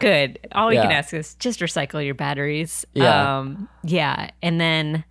[0.00, 0.38] Good.
[0.52, 2.86] All we can ask is just recycle your batteries.
[2.94, 3.38] Yeah.
[3.38, 4.30] Um, yeah.
[4.42, 5.04] And then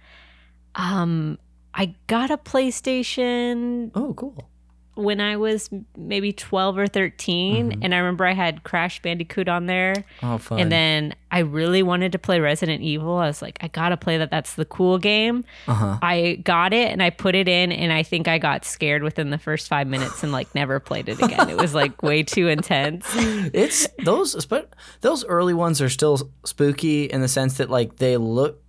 [0.76, 1.38] um
[1.78, 4.50] I got a PlayStation Oh, cool.
[4.96, 7.84] when I was maybe 12 or 13 Mm-hmm.
[7.84, 10.04] and I remember I had Crash Bandicoot on there.
[10.24, 10.60] Oh, fun.
[10.60, 13.16] And then I really wanted to play Resident Evil.
[13.18, 14.32] I was like, I gotta play that.
[14.32, 15.44] That's the cool game.
[15.68, 16.00] uh-huh.
[16.02, 19.30] I got it and I put it in, and I think I got scared within
[19.30, 21.50] the first five minutes and like never played it again.
[21.50, 23.06] it was like way too intense.
[23.14, 28.18] It's those, but those early ones are still spooky in the sense that like they
[28.18, 28.64] look.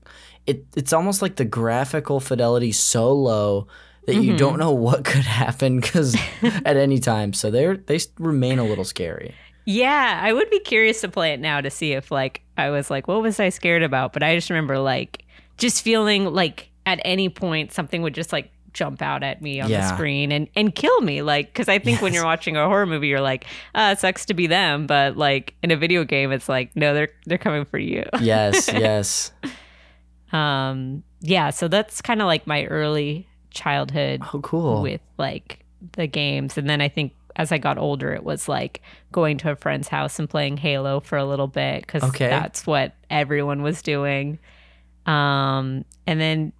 [0.48, 3.68] It it's almost like the graphical fidelity so low
[4.06, 7.32] that you don't know what could happen because at any time.
[7.34, 9.34] So they're they remain a little scary.
[9.66, 12.90] Yeah, I would be curious to play it now to see if like I was
[12.90, 14.12] like, what was I scared about?
[14.14, 15.24] But I just remember like
[15.58, 19.68] just feeling like at any point something would just like jump out at me on
[19.68, 19.80] Yeah.
[19.82, 21.20] the screen and and kill me.
[21.20, 24.24] Like because I think when you're watching a horror movie, you're like, uh, it sucks
[24.26, 27.66] to be them, but like in a video game, it's like no, they're they're coming
[27.66, 28.04] for you.
[28.20, 29.32] Yes, yes.
[30.32, 34.82] Um, yeah, so that's kind of like my early childhood Oh, cool.
[34.82, 38.82] with like the games and then i think as i got older it was like
[39.12, 42.28] going to a friend's house and playing halo for a little bit because Okay.
[42.28, 44.38] that's what everyone was doing
[45.06, 46.52] um and then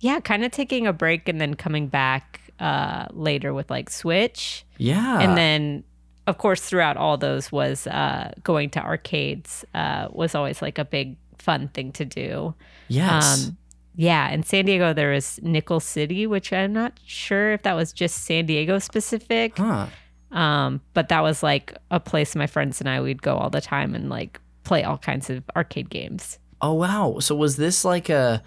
[0.00, 4.64] yeah kind of taking a break and then coming back uh later with like switch
[4.78, 5.18] Yeah.
[5.20, 5.82] and then
[6.26, 10.84] of course throughout all those was uh going to arcades uh was always like a
[10.84, 11.16] big
[11.48, 12.54] fun thing to do
[12.88, 13.48] yes.
[13.48, 13.56] um,
[14.00, 17.92] yeah, in San Diego there was Nickel City, which I'm not sure if that was
[17.92, 19.58] just San Diego specific.
[19.58, 19.86] huh.
[20.30, 23.60] Um, but that was like a place my friends and I would go all the
[23.60, 26.38] time and like play all kinds of arcade games.
[26.60, 27.18] Oh wow!
[27.18, 28.42] So was this like a,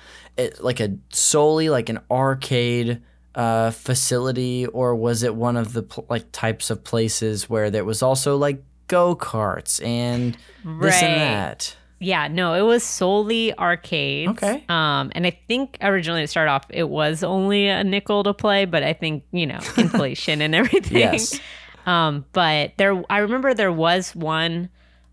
[0.62, 3.02] like a solely like an arcade
[3.36, 7.84] uh, facility, or was it one of the pl- like types of places where there
[7.84, 11.76] was also like go karts and this and that?
[12.04, 14.32] Yeah, no, it was solely arcades.
[14.32, 14.66] Okay.
[14.68, 18.66] Um, and I think originally to start off, it was only a nickel to play,
[18.66, 20.98] but I think you know inflation and everything.
[20.98, 21.40] Yes.
[21.86, 24.70] Um, but there, I remember there was one,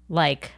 [0.09, 0.51] like,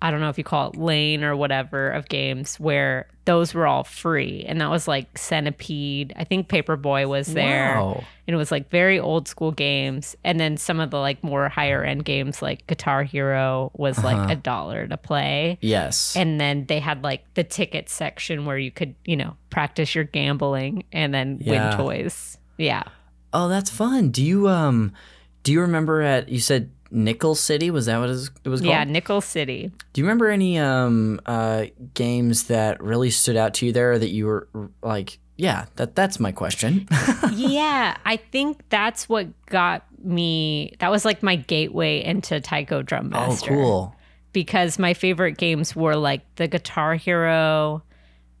[0.00, 3.66] I don't know if you call it lane or whatever of games where those were
[3.66, 6.12] all free, and that was like Centipede.
[6.16, 8.04] I think Paperboy was there, Wow.
[8.26, 10.16] and it was like very old school games.
[10.24, 14.08] And then some of the like more higher end games, like Guitar Hero, was Uh-huh.
[14.16, 15.58] like a dollar to play.
[15.60, 16.16] Yes.
[16.16, 20.04] And then they had like the ticket section where you could, you know, practice your
[20.04, 21.68] gambling and then Yeah.
[21.70, 22.38] win toys.
[22.58, 22.82] Yeah.
[23.32, 24.10] oh, that's fun.
[24.10, 24.92] Do you um,
[25.42, 27.70] do you remember at you said Nickel City?
[27.70, 28.12] Was that what it
[28.48, 28.70] was, called?
[28.70, 29.72] Yeah, Nickel City.
[29.92, 34.10] Do you remember any um uh games that really stood out to you there that
[34.10, 34.48] you were
[34.82, 36.86] like, yeah, that that's my question.
[37.32, 40.74] yeah, I think that's what got me.
[40.80, 43.52] That was like my gateway into Taiko Drum Master.
[43.52, 43.96] oh, cool.
[44.32, 47.82] Because my favorite games were like the Guitar Hero,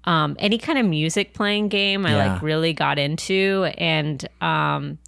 [0.04, 2.06] um, any kind of music playing game.
[2.06, 2.32] I Yeah.
[2.34, 4.98] like really got into, and um,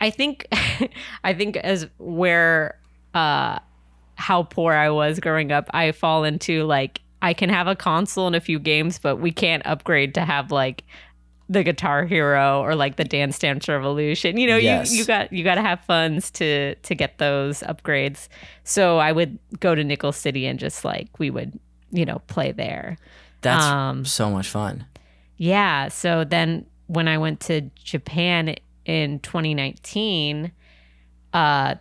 [0.00, 0.46] I think,
[1.24, 2.78] I think as where
[3.14, 3.58] uh,
[4.16, 8.26] how poor I was growing up, I fall into like I can have a console
[8.26, 10.84] and a few games, but we can't upgrade to have like
[11.48, 14.38] the Guitar Hero or like the Dance Dance Revolution.
[14.38, 14.92] You know, Yes.
[14.92, 18.28] you you got you got to have funds to to get those upgrades.
[18.64, 21.58] So I would go to Nickel City and just like we would
[21.90, 22.96] you know play there.
[23.42, 24.84] That's Um, so much fun.
[25.38, 25.88] Yeah.
[25.88, 30.52] So then when I went to Japan in 2019,
[31.32, 31.74] uh,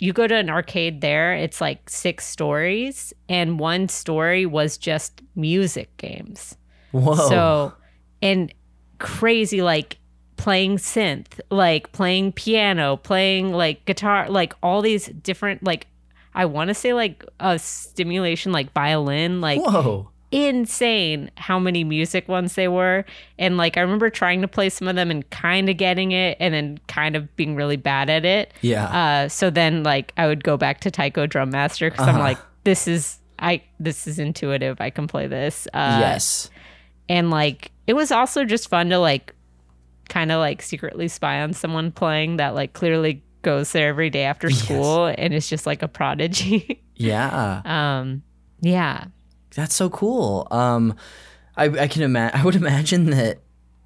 [0.00, 5.20] you go to an arcade there, it's like six stories, and one story was just
[5.36, 6.56] music games.
[6.92, 7.14] Whoa.
[7.28, 7.72] So,
[8.22, 8.52] and
[8.98, 9.98] crazy, like
[10.36, 15.86] playing synth, like playing piano, playing like guitar, like all these different, like,
[16.34, 20.09] I want to say like a stimulation, like violin, like Whoa.
[20.32, 23.04] Insane how many music ones they were.
[23.38, 26.36] And like I remember trying to play some of them and kind of getting it
[26.40, 28.52] and then kind of being really bad at it.
[28.60, 28.84] Yeah.
[29.24, 32.24] Uh so then like I would go back to Taiko Drum Master because I'm Uh-huh.
[32.24, 34.80] like, this is I this is intuitive.
[34.80, 35.66] I can play this.
[35.74, 36.50] Uh yes.
[37.08, 39.34] and like it was also just fun to like
[40.08, 44.24] kind of like secretly spy on someone playing that like clearly goes there every day
[44.24, 44.62] after Yes.
[44.62, 46.82] school and is just like a prodigy.
[47.00, 47.62] Yeah.
[47.64, 48.22] um
[48.60, 49.04] yeah.
[49.60, 50.48] That's so cool.
[50.50, 50.96] Um,
[51.54, 52.40] I I can imagine.
[52.40, 53.40] I would imagine that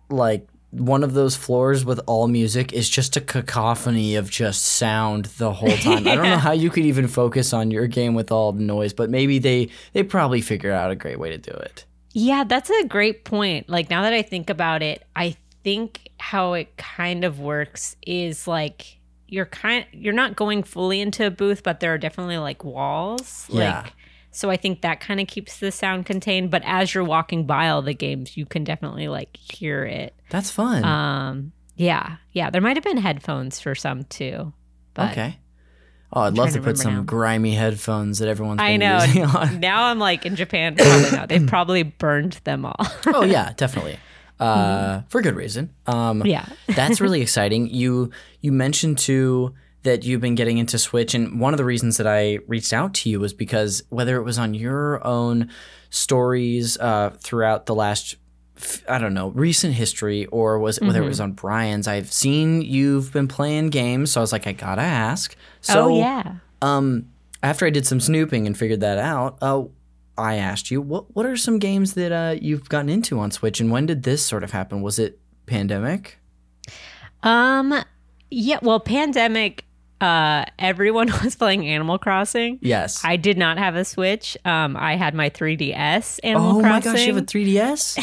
[0.08, 5.24] like one of those floors with all music is just a cacophony of just sound
[5.38, 6.06] the whole time.
[6.06, 8.92] I don't know how you could even focus on your game with all the noise,
[8.92, 11.84] but maybe they they probably figure out a great way to do it.
[12.12, 13.68] Yeah, that's a great point.
[13.68, 18.46] Like now that I think about it, I think how it kind of works is
[18.46, 22.62] like you're kind you're not going fully into a booth, but there are definitely like
[22.62, 23.48] walls.
[23.50, 23.82] Yeah.
[23.82, 23.92] Like
[24.34, 27.68] so I think that kind of keeps the sound contained, but as you're walking by
[27.68, 30.14] all the games, you can definitely like hear it.
[30.30, 30.84] That's fun.
[30.84, 32.16] Um yeah.
[32.32, 34.52] Yeah, there might have been headphones for some too.
[34.94, 35.38] But okay.
[36.12, 37.02] Oh, I'd love to to put some now.
[37.02, 39.58] grimy headphones that everyone's been I know.
[39.58, 41.28] now I'm like in Japan, probably not.
[41.28, 42.86] They've probably burned them all.
[43.06, 43.98] oh yeah, definitely.
[44.40, 45.72] Uh, for good reason.
[45.86, 46.44] Um, yeah.
[46.66, 47.68] That's really exciting.
[47.68, 51.96] You you mentioned too that you've been getting into Switch, and one of the reasons
[51.98, 55.50] that I reached out to you was because whether it was on your own
[55.90, 58.16] stories uh, throughout the last,
[58.88, 61.04] I don't know, recent history, or was whether Mm-hmm.
[61.04, 64.52] it was on Brian's, I've seen you've been playing games, so I was like, I
[64.52, 65.36] gotta ask.
[65.60, 66.36] So, oh yeah.
[66.62, 67.06] um,
[67.42, 69.64] after I did some snooping and figured that out, uh,
[70.16, 73.60] I asked you what what are some games that uh, you've gotten into on Switch,
[73.60, 74.80] and when did this sort of happen?
[74.80, 76.18] Was it pandemic?
[77.22, 77.74] Um
[78.30, 79.63] yeah, well pandemic
[80.00, 82.58] uh everyone was playing Animal Crossing.
[82.60, 83.02] Yes.
[83.04, 84.36] I did not have a Switch.
[84.44, 87.98] Um I had my 3DS Animal oh my gosh, you have a 3DS?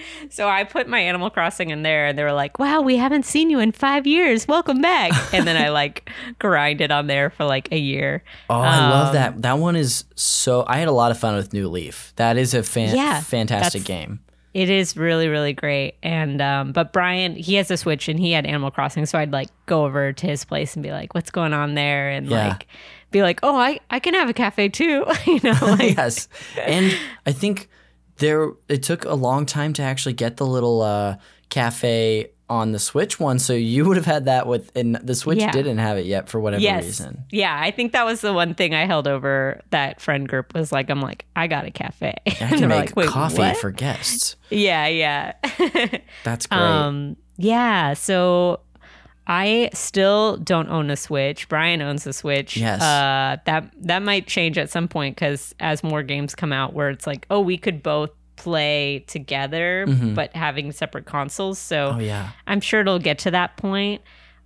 [0.30, 3.24] so I put my Animal Crossing in there and they were like, "Wow, we haven't
[3.26, 4.48] seen you in 5 years.
[4.48, 8.22] Welcome back." and then I like grinded on there for like a year.
[8.50, 9.42] Oh, I love Um, that.
[9.42, 10.64] That one is so.
[10.66, 12.12] I had a lot of fun with New Leaf.
[12.16, 14.20] That is a fan- Yeah, fantastic game.
[14.54, 15.94] It is really, really great.
[16.02, 19.30] And um, but Brian, he has a Switch and he had Animal Crossing, so I'd
[19.32, 22.48] like go over to his place and be like, "What's going on there?" And Yeah.
[22.48, 22.66] like
[23.10, 25.56] be like, "Oh, I I can have a cafe too," you know.
[25.62, 27.68] Like, yes, and I think
[28.16, 31.16] there it took a long time to actually get the little uh,
[31.50, 33.38] cafe on the Switch one.
[33.38, 35.50] So you would have had that with, and the Switch Yeah.
[35.52, 37.24] didn't have it yet for whatever yes, reason.
[37.30, 37.58] yeah.
[37.60, 40.88] I think that was the one thing I held over that friend group was like,
[40.90, 42.14] I'm like, I got a cafe.
[42.26, 44.36] I can make like, coffee what?" for guests.
[44.50, 45.32] Yeah, yeah.
[46.24, 46.58] That's great.
[46.60, 47.94] Um, yeah.
[47.94, 48.60] So
[49.26, 51.48] I still don't own a Switch.
[51.50, 52.56] Brian owns a Switch.
[52.56, 52.80] Yes.
[52.80, 56.88] Uh, that that might change at some point because as more games come out, where
[56.88, 61.58] it's like, oh, we could both play together, but having separate consoles.
[61.58, 61.98] So Mm-hmm.
[61.98, 62.30] oh yeah.
[62.46, 64.00] I'm sure it'll get to that point.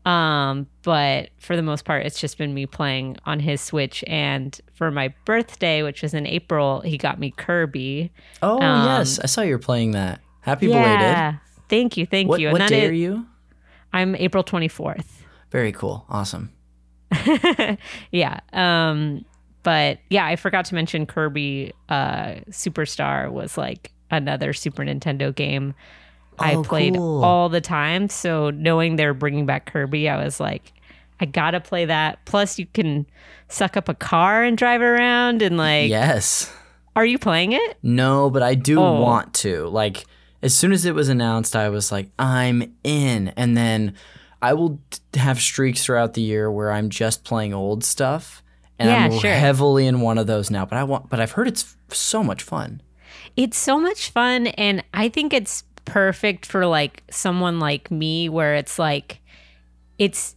[0.04, 4.02] Um, but for the most part, it's just been me playing on his Switch.
[4.08, 8.10] And for my birthday, which was in April, he got me Kirby.
[8.42, 10.20] Oh Um, yes, I saw you were playing that.
[10.40, 11.38] Happy belated.
[11.68, 12.04] Thank you.
[12.06, 12.50] Thank What, you.
[12.50, 13.26] what day is- are you?
[13.92, 15.06] I'm April 24th.
[15.52, 16.04] Very cool.
[16.08, 16.50] Awesome.
[18.10, 18.40] yeah.
[18.52, 19.24] Um,
[19.62, 25.74] but yeah, I forgot to mention Kirby uh, Superstar was like another Super Nintendo game
[26.38, 27.22] I Oh, played cool.
[27.24, 28.08] all the time.
[28.08, 30.72] So knowing they're bringing back Kirby, I was like,
[31.20, 32.24] I gotta play that.
[32.24, 33.06] Plus, you can
[33.48, 35.42] suck up a car and drive around.
[35.42, 36.52] And like, Yes.
[36.96, 37.76] are you playing it?
[37.82, 39.00] No, but I do Oh.
[39.00, 39.68] want to.
[39.68, 40.04] Like,
[40.42, 43.28] as soon as it was announced, I was like, I'm in.
[43.36, 43.94] And then
[44.40, 44.80] I will
[45.14, 48.41] have streaks throughout the year where I'm just playing old stuff.
[48.82, 49.32] And Yeah, I'm sure.
[49.32, 50.64] heavily in one of those now.
[50.64, 52.82] But I want but I've heard it's f- so much fun.
[53.36, 58.54] It's so much fun and I think it's perfect for like someone like me where
[58.54, 59.20] it's like
[59.98, 60.36] it's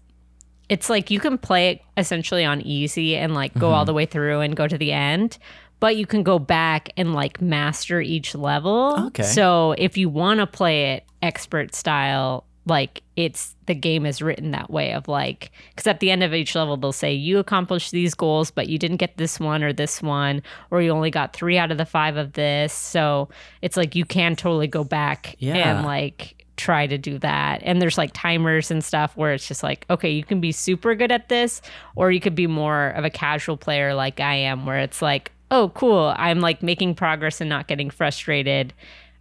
[0.70, 3.86] it's like you can play it essentially on easy and like go all mm-hmm.
[3.88, 5.38] the way through and go to the end
[5.80, 9.24] but you can go back and like master each level Okay.
[9.24, 14.52] so if you want to play it expert style like it's the game is written
[14.52, 17.92] that way of like because at the end of each level they'll say you accomplished
[17.92, 21.34] these goals but you didn't get this one or this one or you only got
[21.34, 23.30] three out of the five of this so
[23.62, 25.78] it's like you can totally go back Yeah.
[25.78, 29.62] and like try to do that and there's like timers and stuff where it's just
[29.62, 31.62] like okay you can be super good at this
[31.96, 35.32] or you could be more of a casual player like i am where it's like
[35.52, 38.74] oh cool i'm like making progress and not getting frustrated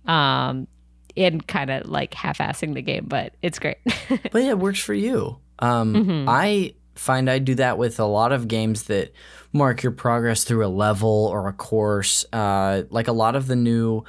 [0.07, 0.67] um
[1.17, 3.79] and kind of like half-assing the game but it's great
[4.33, 5.39] But yeah, it works for you.
[5.59, 6.29] Um, Mm-hmm.
[6.29, 9.13] I find I do that with a lot of games that
[9.53, 12.25] mark your progress through a level or a course.
[12.33, 14.03] Uh, like a lot of the new,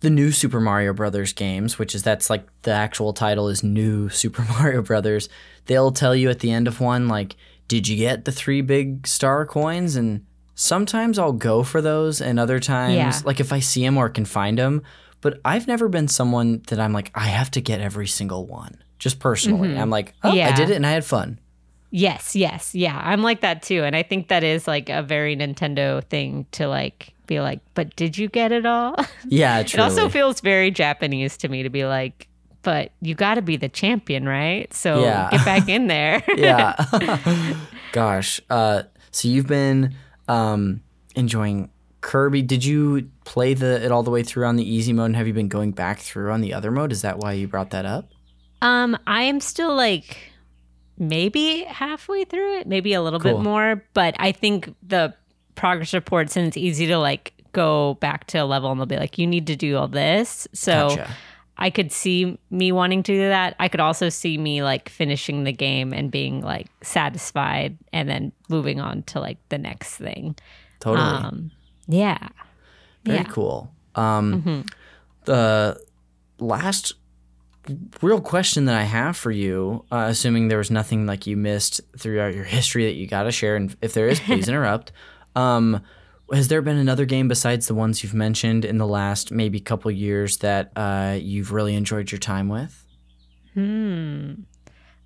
[0.00, 4.08] the new Super Mario Brothers games, which is that's like the actual title is New
[4.08, 5.28] Super Mario Brothers.
[5.66, 7.36] They'll tell you at the end of one like,
[7.68, 9.96] did you get the three big star coins?
[9.96, 13.20] And sometimes I'll go for those, and other times, Yeah.
[13.24, 14.82] like if I see them or can find them.
[15.22, 18.76] But I've never been someone that I'm like, I have to get every single one.
[18.98, 20.50] Just personally, I'm like, oh, yeah.
[20.50, 21.38] I did it and I had fun.
[21.94, 25.36] yes yes yeah i'm like that too and i think that is like a very
[25.36, 28.96] nintendo thing to like be like but did you get it all
[29.28, 32.28] Yeah, it also feels very japanese to me to be like
[32.62, 35.28] but you got to be the champion right so Yeah.
[35.32, 36.72] get back in there yeah.
[37.92, 38.40] Gosh.
[38.48, 39.94] Uh, so you've been
[40.28, 40.80] um,
[41.14, 41.68] enjoying
[42.02, 42.42] Kirby.
[42.42, 45.06] Did you play the it all the way through on the easy mode?
[45.06, 46.92] And have you been going back through on the other mode?
[46.92, 48.10] Is that why you brought that up?
[48.60, 50.16] Um, I am still like
[50.98, 53.38] maybe halfway through it, maybe a little Cool.
[53.38, 55.14] bit more, but I think the
[55.54, 58.96] progress reports and it's easy to like go back to a level and they'll be
[58.96, 60.46] like, you need to do all this.
[60.52, 61.10] So Gotcha.
[61.58, 63.54] I could see me wanting to do that.
[63.58, 68.32] I could also see me like finishing the game and being like satisfied and then
[68.48, 70.34] moving on to like the next thing.
[70.80, 71.04] Totally.
[71.06, 71.50] Um,
[71.88, 72.28] yeah.
[73.04, 73.24] Very yeah.
[73.24, 73.70] cool.
[73.94, 74.70] Um, Mhm.
[75.24, 75.80] The
[76.38, 76.94] last
[78.00, 81.80] real question that I have for you, uh, assuming there was nothing like you missed
[81.96, 84.90] throughout your history that you got to share, and if there is, please interrupt.
[85.36, 85.80] Um,
[86.32, 89.90] has there been another game besides the ones you've mentioned in the last maybe couple
[89.90, 92.84] years that uh, you've really enjoyed your time with?
[93.54, 94.32] Hmm.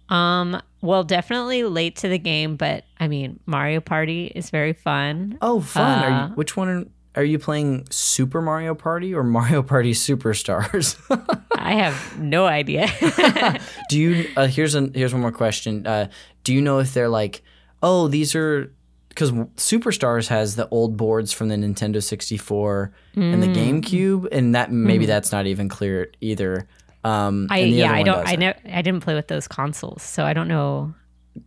[0.08, 5.38] Um, well, definitely late to the game, but I mean, Mario Party is very fun.
[5.42, 6.02] Oh, fun!
[6.04, 6.84] are Uh, you, which one are,
[7.20, 7.86] are you playing?
[7.90, 10.96] Super Mario Party or Mario Party Superstars?
[11.58, 12.88] I have no idea.
[13.88, 14.28] do you?
[14.36, 15.86] Uh, here's an here's one more question.
[15.86, 16.08] Uh,
[16.44, 17.42] do you know if they're like,
[17.82, 18.72] oh, these are
[19.08, 23.80] because Superstars has the old boards from the Nintendo 64 and the Mm.
[23.82, 26.68] GameCube, and that maybe that's not even clear either.
[27.06, 27.46] Um.
[27.50, 28.40] I yeah, I don't I doesn't.
[28.40, 30.94] know I didn't play with those consoles, so I don't know.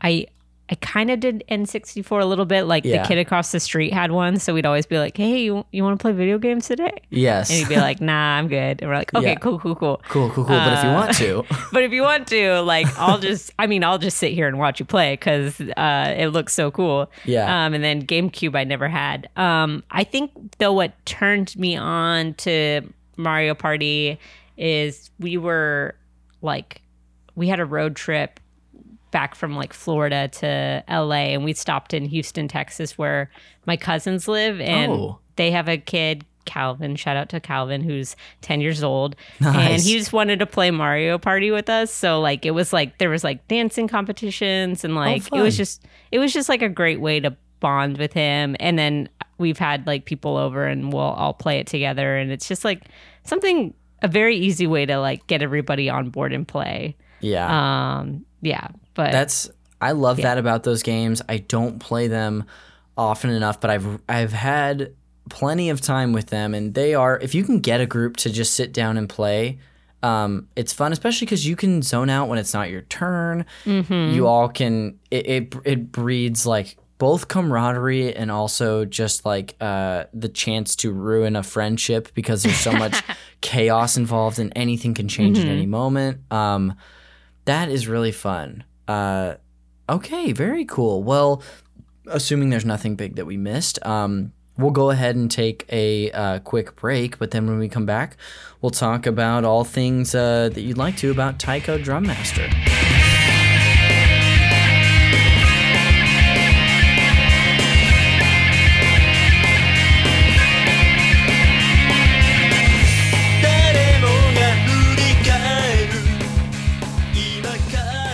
[0.01, 0.27] I
[0.71, 2.65] I kind of did N64 a little bit.
[2.65, 3.01] Like Yeah.
[3.01, 5.83] the kid across the street had one, so we'd always be like, "Hey, you you
[5.83, 7.49] want to play video games today?" Yes.
[7.49, 9.35] And he'd be like, "Nah, I'm good." And we're like, "Okay, Yeah.
[9.35, 10.55] cool, cool, cool." cool, cool, cool.
[10.59, 11.43] but if you Uh, want to,
[11.73, 14.59] But if you want to, like, I'll just, I mean, I'll just sit here and
[14.59, 17.09] watch you play because uh, it looks so cool.
[17.25, 17.65] Yeah.
[17.65, 19.27] Um, and then GameCube, I never had.
[19.37, 22.81] Um, I think, though, what turned me on to
[23.17, 24.19] Mario Party
[24.59, 25.95] is we were
[26.41, 26.81] like,
[27.35, 28.39] we had a road trip
[29.11, 33.31] back from like Florida to LA and we stopped in Houston, Texas, where
[33.65, 34.59] my cousins live.
[34.61, 35.19] And Oh.
[35.37, 36.95] they have a kid, Calvin.
[36.95, 39.15] Shout out to Calvin, who's 10 years old.
[39.39, 41.91] And he just wanted to play Mario Party with us.
[41.91, 45.55] So like it was like there was like dancing competitions and oh, like it was
[45.55, 48.55] Oh, just it was just like a great way to bond with him.
[48.59, 52.17] And then we've had like people over and we'll all play it together.
[52.17, 52.83] And it's just like
[53.23, 56.95] something a very easy way to like get everybody on board and play.
[57.19, 57.99] yeah.
[57.99, 58.67] Um yeah.
[58.93, 59.49] But That's
[59.81, 61.21] I love that about those games.
[61.29, 62.45] I don't play them
[62.97, 64.93] often enough, but I've I've had
[65.29, 67.17] plenty of time with them, and they are.
[67.19, 69.59] If you can get a group to just sit down and play,
[70.03, 73.45] um, it's fun, especially because you can zone out when it's not your turn.
[73.63, 74.15] Mm-hmm.
[74.15, 74.99] You all can.
[75.11, 80.91] It, it it breeds like both camaraderie and also just like uh, the chance to
[80.91, 83.01] ruin a friendship because there's so much
[83.41, 85.47] chaos involved and anything can change Mm-hmm.
[85.47, 86.31] at any moment.
[86.31, 86.75] Um,
[87.45, 88.63] that is really fun.
[88.87, 89.35] Uh,
[89.89, 91.01] okay, very cool.
[91.01, 91.41] Well,
[92.07, 96.39] assuming there's nothing big that we missed, um, we'll go ahead and take a uh,
[96.39, 97.17] quick break.
[97.17, 98.17] But then when we come back,
[98.61, 102.03] we'll talk about all things uh, that you'd like to about Taiko Drum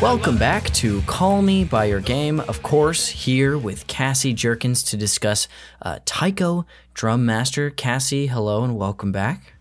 [0.06, 2.40] Welcome back to Call Me by Your Game.
[2.42, 5.48] Of course, here with Cassie Jerkins to discuss
[5.82, 7.72] uh, Taiko Drum Master.
[7.72, 9.56] Cassie, hello and welcome back.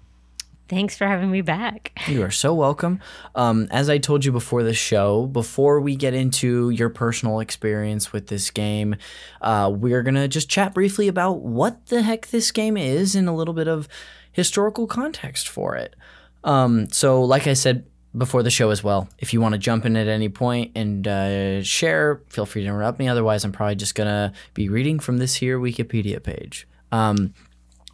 [0.68, 1.92] thanks for having me back.
[2.09, 3.01] You are so welcome.
[3.34, 8.12] Um, as I told you before the show, before we get into your personal experience
[8.12, 8.97] with this game,
[9.40, 13.30] uh, we're going to just chat briefly about what the heck this game is and
[13.30, 13.88] a little bit of
[14.30, 15.97] historical context for it.
[16.45, 17.86] Um, so, like I said
[18.16, 21.06] before the show as well, if you want to jump in at any point and
[21.06, 23.08] uh, share, feel free to interrupt me.
[23.08, 26.66] Otherwise, I'm probably just going to be reading from this here Wikipedia page.
[26.92, 27.34] Um,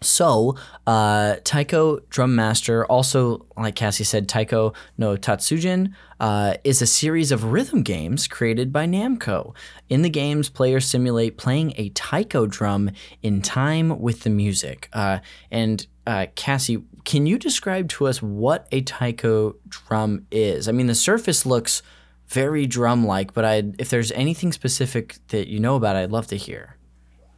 [0.03, 6.87] so, uh, Taiko Drum Master, also like Cassie said, Taiko no Tatsujin, uh, is a
[6.87, 9.55] series of rhythm games created by Namco.
[9.89, 12.91] In the games, players simulate playing a taiko drum
[13.23, 14.89] in time with the music.
[14.93, 15.19] Uh,
[15.51, 20.69] and uh, Cassie, can you describe to us what a taiko drum is?
[20.69, 21.83] I mean, the surface looks
[22.29, 26.37] very drum-like, but I, if there's anything specific that you know about, I'd love to
[26.37, 26.77] hear.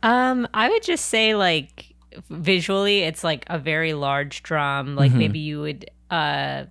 [0.03, 1.92] Um, I would just say like
[2.31, 4.97] visually, it's like a very large drum.
[4.97, 6.65] Like maybe you would uh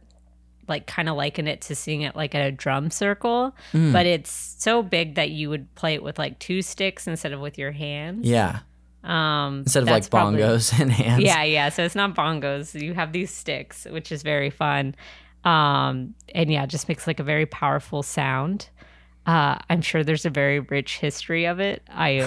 [0.67, 4.31] like kind of liken it to seeing it like at a drum circle, but it's
[4.59, 7.71] so big that you would play it with like two sticks instead of with your
[7.71, 8.25] hands.
[8.25, 8.59] Yeah,
[9.03, 11.23] Um, instead of like probably- bongos and hands.
[11.23, 11.69] Yeah, yeah.
[11.69, 12.79] So it's not bongos.
[12.79, 14.95] You have these sticks, which is very fun.
[15.43, 18.69] Um, and yeah, it just makes like a very powerful sound.
[19.25, 21.83] Uh, I'm sure there's a very rich history of it.
[21.89, 22.21] I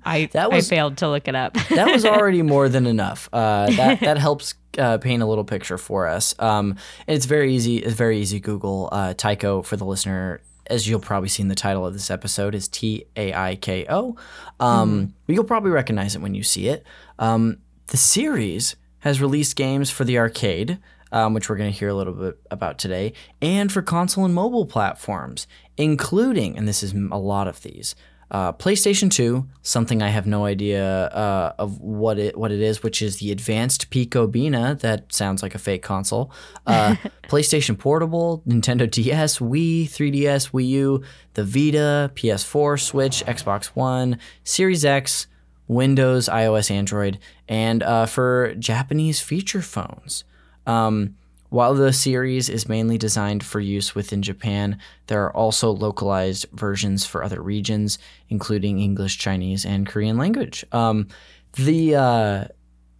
[0.04, 1.54] I That was- I failed to look it up.
[1.70, 3.28] that was already more than enough.
[3.32, 6.34] Uh, that that helps uh, paint a little picture for us.
[6.38, 6.76] Um,
[7.06, 7.78] and it's very easy.
[7.78, 8.40] It's very easy.
[8.40, 10.40] Google uh, Taiko for the listener.
[10.66, 13.86] As you'll probably see in the title of this episode is T A I K
[13.88, 14.14] O.
[14.60, 16.84] Um, You'll probably recognize it when you see it.
[17.18, 20.78] Um, the series has released games for the arcade,
[21.10, 24.32] um, which we're going to hear a little bit about today, and for console and
[24.34, 25.48] mobile platforms,
[25.80, 27.94] including, and this is a lot of these,
[28.32, 32.80] Uh, PlayStation 2, something I have no idea uh, of what it what it is,
[32.80, 34.78] which is the Advanced Pico Beena.
[34.78, 36.30] That sounds like a fake console.
[36.64, 36.94] Uh,
[37.32, 41.02] PlayStation Portable, Nintendo DS, Wii, 3DS, Wii U,
[41.34, 45.26] the Vita, PS4, Switch, Xbox One, Series X,
[45.66, 47.18] Windows, iOS, Android,
[47.48, 50.22] and uh, for Japanese feature phones.
[50.66, 51.16] Um,
[51.50, 54.78] while the series is mainly designed for use within Japan,
[55.08, 57.98] there are also localized versions for other regions,
[58.28, 60.64] including English, Chinese, and Korean language.
[60.72, 61.08] Um,
[61.54, 62.44] the uh,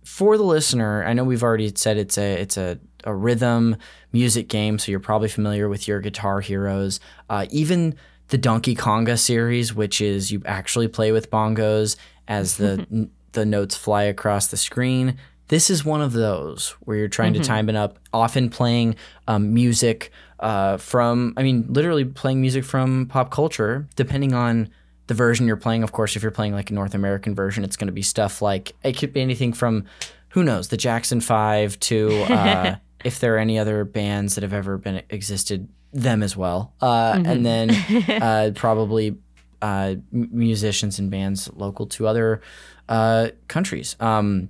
[0.05, 3.77] for the listener, I know we've already said it's a it's a, a rhythm
[4.13, 6.99] music game, so you're probably familiar with your Guitar Heroes.
[7.29, 7.95] Uh, even
[8.29, 11.97] the Donkey Konga series, which is you actually play with bongos
[12.27, 15.17] as the the notes fly across the screen.
[15.51, 18.95] This is one of those where you're trying to time it up, often playing
[19.27, 24.71] um, music uh, from, I mean, literally playing music from pop culture, depending on
[25.09, 25.83] the version you're playing.
[25.83, 28.41] Of course, if you're playing like a North American version, it's going to be stuff
[28.41, 29.87] like, it could be anything from,
[30.29, 34.53] who knows, the Jackson Five to, uh, if there are any other bands that have
[34.53, 36.75] ever been existed, them as well.
[36.81, 37.71] Uh, And then
[38.23, 39.17] uh, probably
[39.61, 42.41] uh, musicians and bands local to other
[42.89, 43.97] uh, countries.
[43.99, 44.49] Um,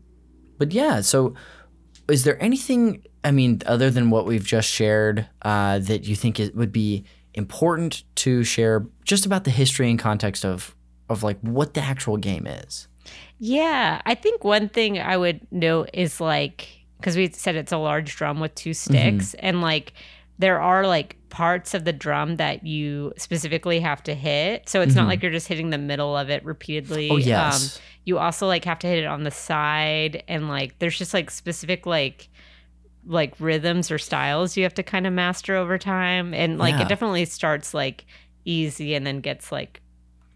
[0.60, 1.34] but yeah, so
[2.08, 6.38] is there anything, I mean, other than what we've just shared, uh, that you think
[6.38, 7.04] it would be
[7.34, 10.76] important to share just about the history and context of,
[11.08, 12.88] of like what the actual game is?
[13.38, 17.78] Yeah, I think one thing I would note is like because we said it's a
[17.78, 19.20] large drum with two Mm-hmm.
[19.20, 19.94] sticks, and like
[20.40, 24.68] there are like parts of the drum that you specifically have to hit.
[24.68, 27.04] So it's not like you're just hitting the middle of it repeatedly.
[27.08, 27.14] Mm-hmm.
[27.14, 27.76] Oh, yes.
[27.76, 31.14] Um, you also like have to hit it on the side, and like there's just
[31.14, 32.28] like specific like
[33.06, 36.82] like rhythms or styles you have to kind of master over time, and like Yeah.
[36.82, 38.06] it definitely starts like
[38.44, 39.82] easy and then gets like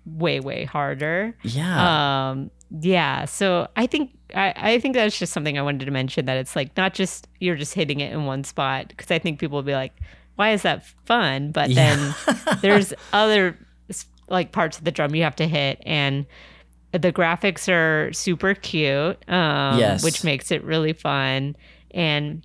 [0.07, 1.36] way way harder.
[1.42, 2.30] Yeah.
[2.30, 2.50] Um,
[2.80, 3.24] yeah.
[3.24, 6.57] So I think I, I think that's just something I wanted to mention that it's
[6.57, 9.62] like not just you're just hitting it in one spot because I think people will
[9.62, 9.92] be like,
[10.36, 11.52] why is that fun?
[11.52, 12.14] But Yeah.
[12.34, 13.57] then there's other
[14.28, 16.26] like parts of the drum you have to hit and
[16.92, 20.02] the graphics are super cute um Yes.
[20.02, 21.57] which makes it really fun
[21.90, 22.44] and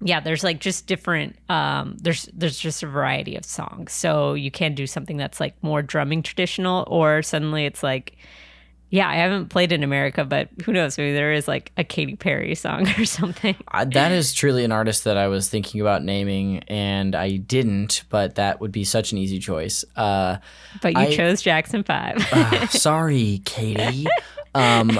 [0.00, 4.50] yeah there's like just different um there's there's just a variety of songs so you
[4.50, 8.16] can do something that's like more drumming traditional or suddenly it's like
[8.90, 12.16] yeah i haven't played in america but who knows maybe there is like a Katy
[12.16, 16.02] perry song or something I, that is truly an artist that I was thinking about
[16.04, 19.84] naming, and I didn't, but that would be such an easy choice.
[19.94, 20.38] Uh,
[20.80, 24.06] but you I- chose jackson 5 Ah, sorry, Katie.
[24.54, 24.98] Um,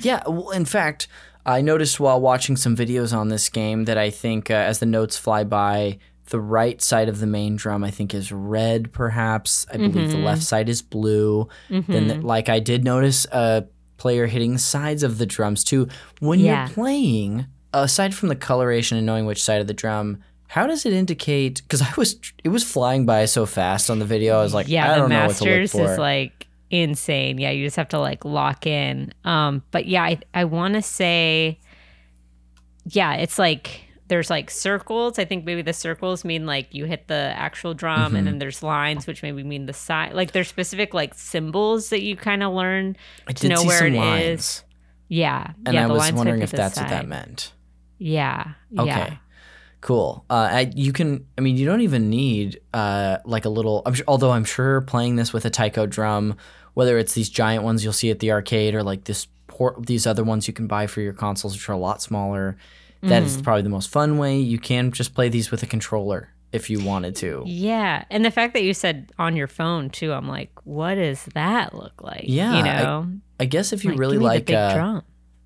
[0.00, 1.06] yeah, well, in fact,
[1.46, 4.86] I noticed while watching some videos on this game that I think uh, as the
[4.86, 9.66] notes fly by, the right side of the main drum I think is red, perhaps.
[9.72, 11.48] I believe the left side is blue.
[11.68, 13.64] Then, the- like I did notice a
[13.96, 15.88] player hitting the sides of the drums too.
[16.20, 16.66] When Yeah.
[16.66, 20.18] you're playing, aside from the coloration and knowing which side of the drum.
[20.48, 21.62] How does it indicate?
[21.62, 24.38] Because I was, it was flying by so fast on the video.
[24.38, 25.92] I was like, yeah I don't know what to look masters for.
[25.92, 30.18] is like insane yeah you just have to like lock in um but yeah i,
[30.32, 31.58] I want to say
[32.86, 37.08] yeah it's like there's like circles i think maybe the circles mean like you hit
[37.08, 38.16] the actual drum Mm-hmm.
[38.16, 42.02] and then there's lines which maybe mean the side like there's specific like symbols that
[42.02, 42.96] you kind of learn
[43.28, 43.98] I to did know where it is.
[43.98, 44.64] lines.
[45.08, 47.52] yeah And yeah I the was wondering if that's what that meant.
[47.98, 48.86] yeah Okay.
[48.86, 49.16] yeah
[49.80, 50.24] Cool.
[50.28, 51.26] Uh, I, you can.
[51.38, 53.82] I mean, you don't even need uh, like a little.
[53.86, 56.36] I'm sure, although I'm sure playing this with a taiko drum,
[56.74, 60.06] whether it's these giant ones you'll see at the arcade or like this port, these
[60.06, 62.56] other ones you can buy for your consoles, which are a lot smaller.
[63.02, 63.26] That Mm.
[63.26, 64.38] is probably the most fun way.
[64.38, 67.42] You can just play these with a controller if you wanted to.
[67.46, 71.24] Yeah, and the fact that you said on your phone too, I'm like, what does
[71.32, 72.24] that look like?
[72.26, 73.06] Yeah, you know,
[73.38, 75.00] I guess if you Like, really give me the like uh,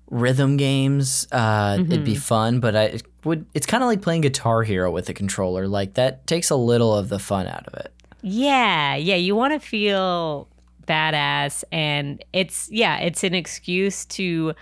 [0.09, 2.03] rhythm games, uh, it'd Mm-hmm.
[2.03, 2.59] be fun.
[2.59, 3.45] But I would.
[3.53, 5.67] It's kind of like playing Guitar Hero with a controller.
[5.67, 7.91] Like that takes a little of the fun out of it.
[8.21, 10.47] Yeah, yeah, you want to feel
[10.87, 14.53] badass, and it's yeah, it's an excuse to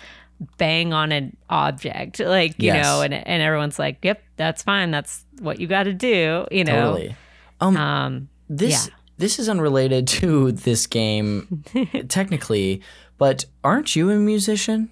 [0.57, 2.83] bang on an object, like you Yes.
[2.83, 6.63] know, and and everyone's like, yep, that's fine, that's what you got to do, you
[6.63, 6.91] know.
[6.93, 7.15] Totally.
[7.61, 8.93] Um, Um, This Yeah.
[9.17, 11.63] this is unrelated to this game
[12.09, 12.81] technically,
[13.17, 14.89] but aren't you a musician?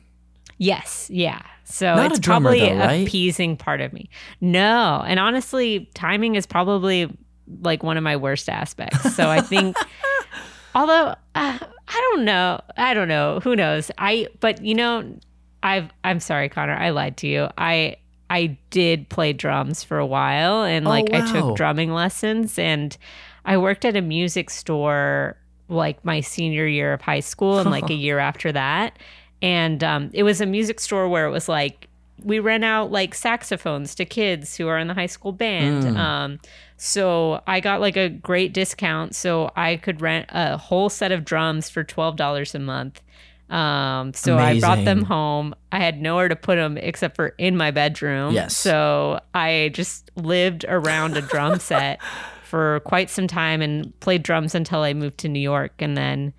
[0.57, 1.41] Yes, yeah.
[1.71, 3.07] So Not it's a drummer, probably though, right?
[3.07, 4.09] a pleasing part of me.
[4.41, 7.09] No, and honestly, timing is probably
[7.61, 9.15] like one of my worst aspects.
[9.15, 9.75] So I think,
[10.75, 11.59] although uh,
[11.93, 13.91] I don't know, I don't know, who knows?
[13.97, 15.17] I but you know,
[15.63, 17.47] I've I'm sorry, Connor, I lied to you.
[17.57, 17.95] I
[18.29, 22.95] I did play drums for a while, and Oh, like I took drumming lessons, and
[23.45, 27.89] I worked at a music store like my senior year of high school and like
[27.89, 28.97] a year after that.
[29.41, 31.87] And um, it was a music store where it was like
[32.23, 35.97] we rent out like saxophones to kids who are in the high school band.
[35.97, 36.39] Um,
[36.77, 41.25] so I got like a great discount, so I could rent a whole set of
[41.25, 43.01] drums for twelve dollars a month.
[43.49, 45.53] Um, so I brought them home.
[45.73, 48.33] I had nowhere to put them except for in my bedroom.
[48.33, 48.55] Yes.
[48.55, 52.01] So I just lived around a drum set
[52.43, 56.33] for quite some time and played drums until I moved to New York, and then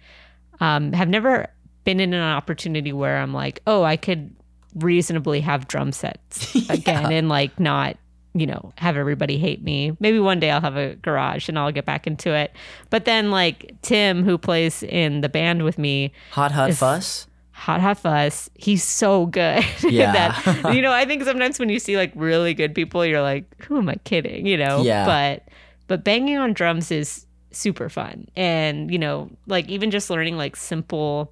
[0.61, 1.49] um, have never
[1.85, 4.35] been in an opportunity where I'm like, oh, I could
[4.75, 7.97] reasonably have drum sets again and like not
[8.35, 9.95] you know have everybody hate me.
[10.01, 12.53] Maybe one day i'll have a garage and i'll get back into it.
[12.89, 17.27] But then like tim who plays in the band with me Hot Hot Fuss.
[17.51, 18.49] hot hot fuss.
[18.55, 19.63] He's so good.
[19.83, 20.13] Yeah.
[20.13, 23.45] that you know i think sometimes when you see like really good people you're like
[23.65, 24.83] who am i kidding you know?
[24.83, 25.05] Yeah.
[25.05, 25.49] but
[25.89, 28.27] but banging on drums is super fun.
[28.37, 31.31] And you know like even just learning like simple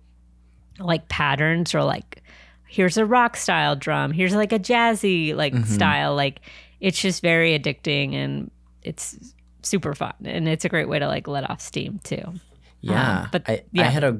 [0.80, 2.22] like patterns or like
[2.66, 5.66] here's a rock style drum here's like a jazzy like Mhm.
[5.66, 6.40] style like
[6.80, 8.50] it's just very addicting and
[8.82, 12.22] it's super fun and it's a great way to like let off steam too
[12.80, 14.18] Yeah, Um, but I, I had a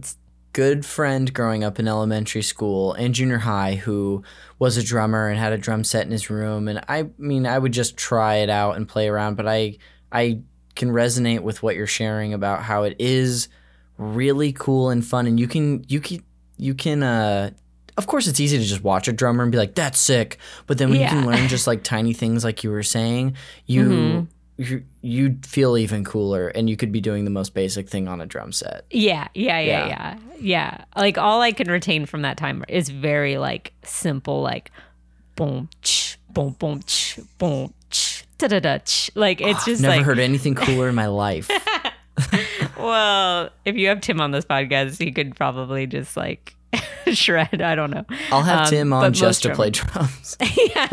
[0.53, 4.23] good friend growing up in elementary school and junior high who
[4.59, 6.67] was a drummer and had a drum set in his room.
[6.69, 9.79] And I mean, I would just try it out and play around, but I
[10.13, 10.41] I
[10.75, 13.49] can resonate with what you're sharing about how it is
[13.97, 16.23] really cool and fun, and you can you can
[16.61, 17.51] you can uh.
[17.97, 20.79] Of course, it's easy to just watch a drummer and be like, "That's sick," but
[20.79, 23.35] then when you can learn just like tiny things, like you were saying,
[23.67, 24.27] you Mhm.
[24.57, 28.21] you you'd feel even cooler, and you could be doing the most basic thing on
[28.23, 28.85] a drum set.
[28.91, 29.89] Yeah, yeah, yeah, Yeah.
[29.89, 30.85] yeah, yeah.
[30.97, 34.71] Like all I can retain from that time is very like simple, like
[35.37, 38.79] boom, ch, boom, boom, ch, boom, ch, da da da.
[38.79, 39.11] ch.
[39.15, 41.51] Like it's just Never like, heard anything cooler in my life.
[42.79, 46.55] well, if you have Tim on this podcast, he could probably just like
[47.13, 47.61] shred.
[47.63, 48.05] I don't know.
[48.31, 50.37] I'll have Um, Tim on just to play drums.
[50.57, 50.87] yeah,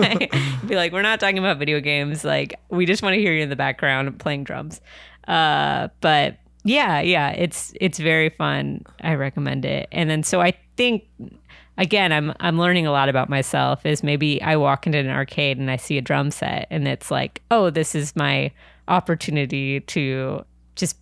[0.65, 2.23] be like, we're not talking about video games.
[2.23, 4.81] Like, we just want to hear you in the background playing drums.
[5.27, 8.83] Uh, but yeah, yeah, it's it's very fun.
[9.01, 9.87] I recommend it.
[9.91, 11.03] And then so I think
[11.77, 13.85] again, I'm I'm learning a lot about myself.
[13.85, 17.11] Is maybe I walk into an arcade and I see a drum set, and it's
[17.11, 18.51] like, oh, this is my
[18.87, 20.43] opportunity to
[20.75, 20.97] just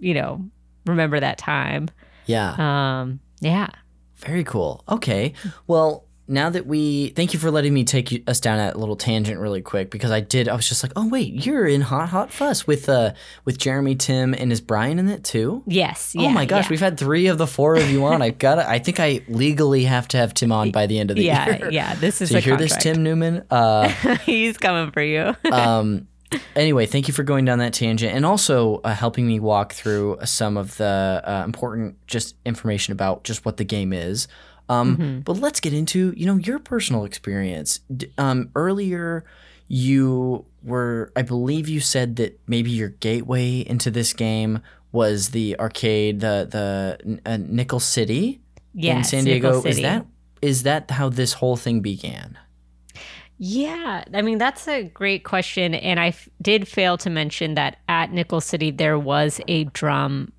[0.00, 0.44] you know
[0.86, 1.88] remember that time.
[2.26, 3.68] yeah, Um, yeah.
[4.16, 4.82] very cool.
[4.88, 5.32] Okay,
[5.66, 8.96] well, now that we thank you for letting me take you, us down that little
[8.96, 10.48] tangent really quick because I did.
[10.48, 13.12] I was just like, oh wait, you're in Hot Hot Fuss with uh
[13.44, 15.62] with Jeremy Tim and is Brian in it too?
[15.68, 16.16] Yes.
[16.18, 16.70] oh my gosh, yeah.
[16.70, 18.22] we've had three of the four of you on.
[18.22, 21.10] I got to I think I legally have to have Tim on by the end
[21.12, 21.58] of the yeah, year.
[21.70, 21.90] yeah.
[21.90, 22.76] Yeah this is So you hear this.
[22.76, 23.44] Tim Newman?
[23.48, 23.88] Uh,
[24.24, 25.32] He's coming for you.
[25.52, 26.08] um,
[26.54, 30.18] anyway, thank you for going down that tangent and also uh, helping me walk through
[30.24, 34.28] some of the uh, important just information about just what the game is.
[34.68, 35.20] Um, Mm-hmm.
[35.20, 37.80] But let's get into you know your personal experience.
[37.94, 39.24] D- um, earlier,
[39.68, 44.60] you were I believe you said that maybe your gateway into this game
[44.92, 48.40] was the arcade, the the uh, Nickel City
[48.74, 49.68] in Yes, San Nickel Diego.
[49.68, 50.06] Is that
[50.42, 52.36] is that how this whole thing began?
[53.38, 57.76] Yeah, I mean that's a great question, and I f- did fail to mention that
[57.88, 60.32] at Nickel City there was a drum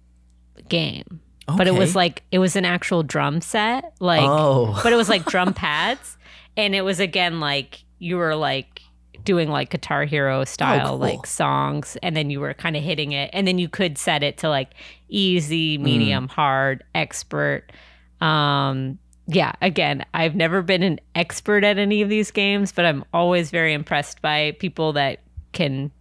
[0.70, 1.22] game,
[1.58, 4.80] but it was like it was an actual drum set, like, Oh.
[4.84, 6.18] but it was like drum pads,
[6.56, 8.82] and it was again like you were like
[9.24, 10.98] doing like Guitar Hero style cool.
[10.98, 14.24] like songs, and then you were kind of hitting it, and then you could set
[14.24, 14.72] it to like
[15.08, 17.72] easy, medium, hard, expert.
[18.22, 18.98] Um,
[19.28, 23.52] yeah, again, I've never been an expert at any of these games, but I'm always
[23.52, 25.20] very impressed by people that
[25.52, 25.92] can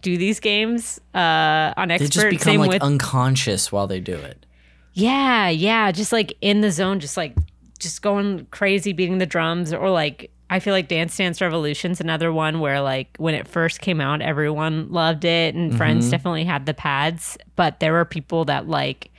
[0.00, 4.16] do these games uh, on They just become Same like with unconscious while they do
[4.16, 4.46] it.
[4.94, 7.34] yeah, yeah, just like in the zone, just like
[7.78, 12.32] just going crazy, beating the drums, or like I feel like Dance Dance Revolution's another
[12.32, 16.66] one where like when it first came out, everyone loved it, and friends definitely had
[16.66, 19.10] the pads, but there were people that like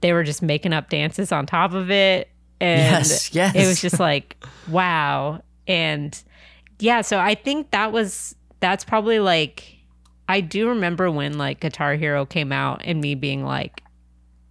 [0.00, 2.28] they were just making up dances on top of it,
[2.60, 3.54] and Yes, yes.
[3.54, 4.36] it was just like
[4.68, 6.20] wow, and
[6.78, 9.76] yeah, so I think that was that's probably like
[10.28, 13.82] I do remember when like Guitar Hero came out and me being like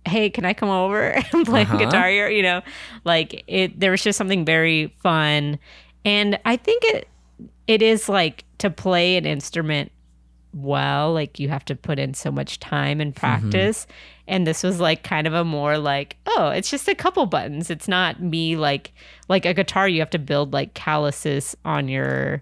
[0.05, 1.01] hey, can I come over
[1.33, 1.75] and play Uh-huh.
[1.77, 2.29] Guitar Hero?
[2.29, 2.61] You know,
[3.03, 5.59] like it, there was just something very fun.
[6.05, 7.09] And I think it,
[7.67, 9.91] it is like to play an instrument
[10.53, 13.85] well, like you have to put in so much time and practice.
[14.27, 17.69] And this was like kind of a more like, oh, it's just a couple buttons.
[17.69, 18.93] It's not me like,
[19.29, 22.41] like a guitar, you have to build like calluses on your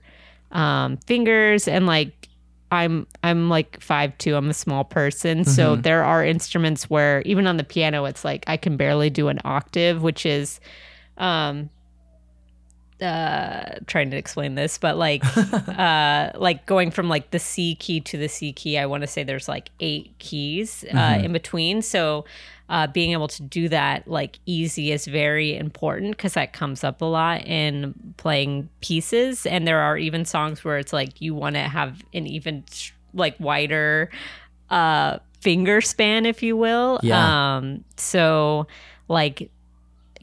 [0.52, 2.30] um, fingers and like,
[2.72, 4.36] I'm I'm like five two.
[4.36, 5.82] I'm a small person, so Mm-hmm.
[5.84, 9.40] there are instruments where even on the piano, it's like I can barely do an
[9.46, 10.60] octave, which is,
[11.18, 11.70] um,
[13.02, 15.24] uh, trying to explain this, but like,
[15.68, 18.78] uh, like going from like the C key to the C key.
[18.78, 21.26] I want to say there's like eight keys uh, Mm-hmm.
[21.26, 22.26] in between, so.
[22.68, 27.00] Uh, being able to do that like easy is very important because that comes up
[27.00, 31.54] a lot in playing pieces and there are even songs where it's like you want
[31.54, 32.64] to have an even
[33.14, 34.10] like wider
[34.72, 37.58] uh finger span if you will Yeah.
[37.60, 38.66] um so
[39.10, 39.52] like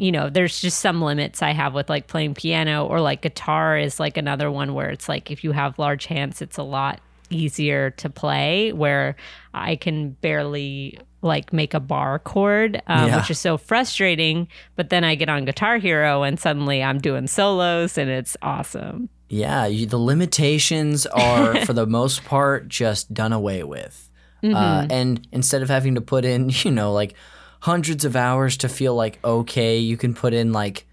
[0.03, 3.79] you know there's just some limits i have with like playing piano or like guitar
[3.79, 7.01] is like another one where it's like if you have large hands it's a lot
[7.31, 9.15] easier to play where
[9.55, 13.17] i can barely like make a bar chord um, Yeah.
[13.19, 17.27] which is so frustrating but then i get on guitar hero and suddenly i'm doing
[17.29, 23.33] solos and it's awesome Yeah, you, the limitations are for the most part just done
[23.33, 24.11] away with.
[24.43, 24.55] Mm-hmm.
[24.57, 27.15] Uh, and instead of having to put in, you know, like
[27.63, 30.85] hundreds of hours to feel like okay, you can put in like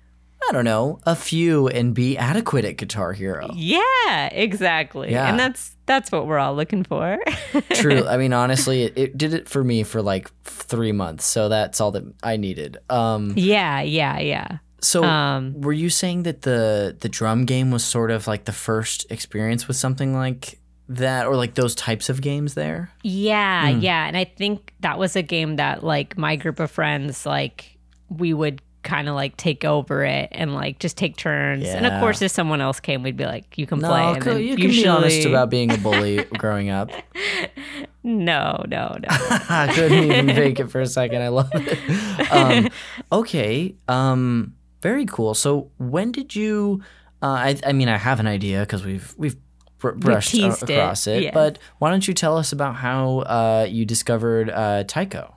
[0.50, 3.50] I don't know, a few and be adequate at Guitar Hero.
[3.56, 5.30] yeah exactly Yeah.
[5.30, 7.20] and that's that's what we're all looking for
[7.74, 8.06] True.
[8.08, 11.82] I mean, honestly, it, it did it for me for like three months, so that's
[11.82, 12.78] all that I needed.
[12.90, 17.84] Um, yeah yeah yeah so Um, were you saying that the the drum game was
[17.84, 20.59] sort of like the first experience with something like
[20.90, 22.92] that, or like those types of games there?
[23.04, 23.80] Yeah, Hmm.
[23.82, 24.08] yeah.
[24.08, 27.78] And I think that was a game that like my group of friends like
[28.10, 31.68] we would kind of like take over it and like just take turns.
[31.68, 34.22] And of course if someone else came we'd be like you can No, play and
[34.22, 36.90] then you can be honest about being a bully growing up.
[38.04, 39.08] No, no, no.
[39.10, 41.22] I couldn't even fake it for a second.
[41.22, 42.32] I love it.
[42.32, 42.70] Um,
[43.12, 43.76] okay.
[43.88, 45.34] Um, very cool.
[45.34, 46.82] So when did you?
[47.22, 49.36] Uh, I, I mean, I have an idea because we've we've
[49.80, 51.24] br- brushed a- teased it, across it.
[51.24, 51.32] yeah.
[51.34, 55.36] But why don't you tell us about how uh, you discovered uh, Taiko?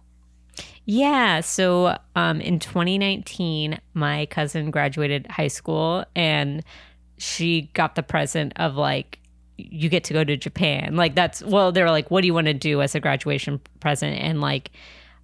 [0.84, 1.40] Yeah.
[1.40, 6.62] So um, in 2019, my cousin graduated high school and
[7.18, 9.18] she got the present of like,
[9.56, 10.96] you get to go to Japan.
[10.96, 13.60] Like, that's, well, they were like, what do you want to do as a graduation
[13.78, 14.18] present?
[14.18, 14.72] And like,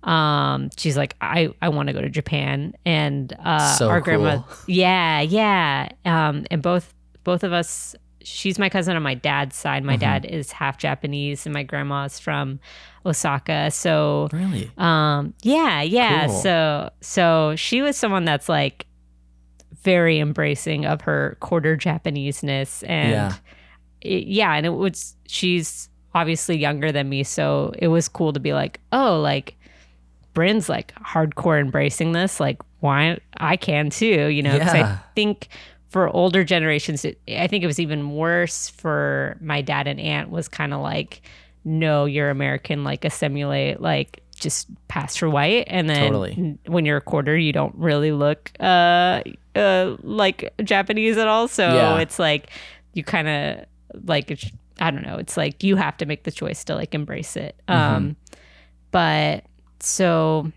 [0.04, 2.74] um, she's like, I, I want to go to Japan.
[2.84, 5.88] And uh, So our grandma, yeah, yeah.
[6.04, 6.94] Um, and both,
[7.24, 9.78] both of us, she's my cousin on my dad's side.
[9.80, 9.86] Mm-hmm.
[9.86, 12.60] My dad is half Japanese and my grandma's from
[13.06, 13.70] Osaka.
[13.70, 14.70] So, Really?
[14.76, 16.26] um, yeah, yeah.
[16.26, 16.40] Cool.
[16.40, 18.86] So so she was someone that's like
[19.82, 23.32] very embracing of her quarter Japaneseness and Yeah.
[24.00, 28.40] it- yeah, and it was she's obviously younger than me, so it was cool to
[28.40, 29.54] be like, oh, like
[30.34, 34.58] Bryn's like hardcore embracing this, like why I can too, you know?
[34.58, 34.98] 'Cause Yeah.
[35.00, 35.48] I think
[35.88, 40.30] for older generations, it, I think it was even worse for my dad and aunt
[40.30, 41.22] was kind of like,
[41.64, 46.58] no, you're American, like assimilate, like just pass for white, and then Totally.
[46.66, 49.22] when you're a quarter, you don't really look uh,
[49.56, 51.48] uh like Japanese at all.
[51.48, 51.98] So Yeah.
[51.98, 52.50] it's like
[52.92, 53.66] you kind of
[54.06, 54.38] like
[54.80, 55.16] I don't know.
[55.16, 57.60] It's like you have to make the choice to like embrace it.
[57.68, 57.94] Mm-hmm.
[57.96, 58.16] Um,
[58.90, 59.44] but
[59.80, 60.52] so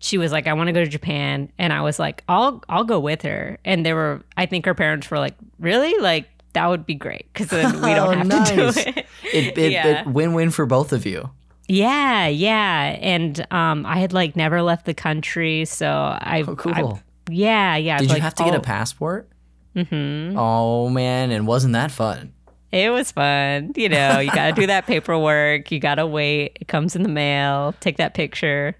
[0.00, 2.84] she was like, I want to go to Japan, and I was like, I'll I'll
[2.84, 3.58] go with her.
[3.64, 7.26] And they were, I think her parents were like, really, like that would be great
[7.32, 8.48] because then we don't Oh, have nice.
[8.50, 9.06] to do it.
[9.32, 10.00] It, it, Yeah.
[10.00, 11.30] it win-win for both of you.
[11.68, 12.98] Yeah, yeah.
[13.00, 16.44] And um, I had like never left the country, so I.
[16.48, 16.72] Oh, cool.
[16.74, 17.98] I- yeah, yeah.
[17.98, 19.28] Did like, you have to get a passport?
[19.76, 20.36] Mm-hmm.
[20.36, 22.32] Oh man, and wasn't that fun?
[22.72, 23.72] It was fun.
[23.76, 25.70] You know, you got to do that paperwork.
[25.70, 26.58] You got to wait.
[26.60, 27.74] It comes in the mail.
[27.80, 28.76] Take that picture.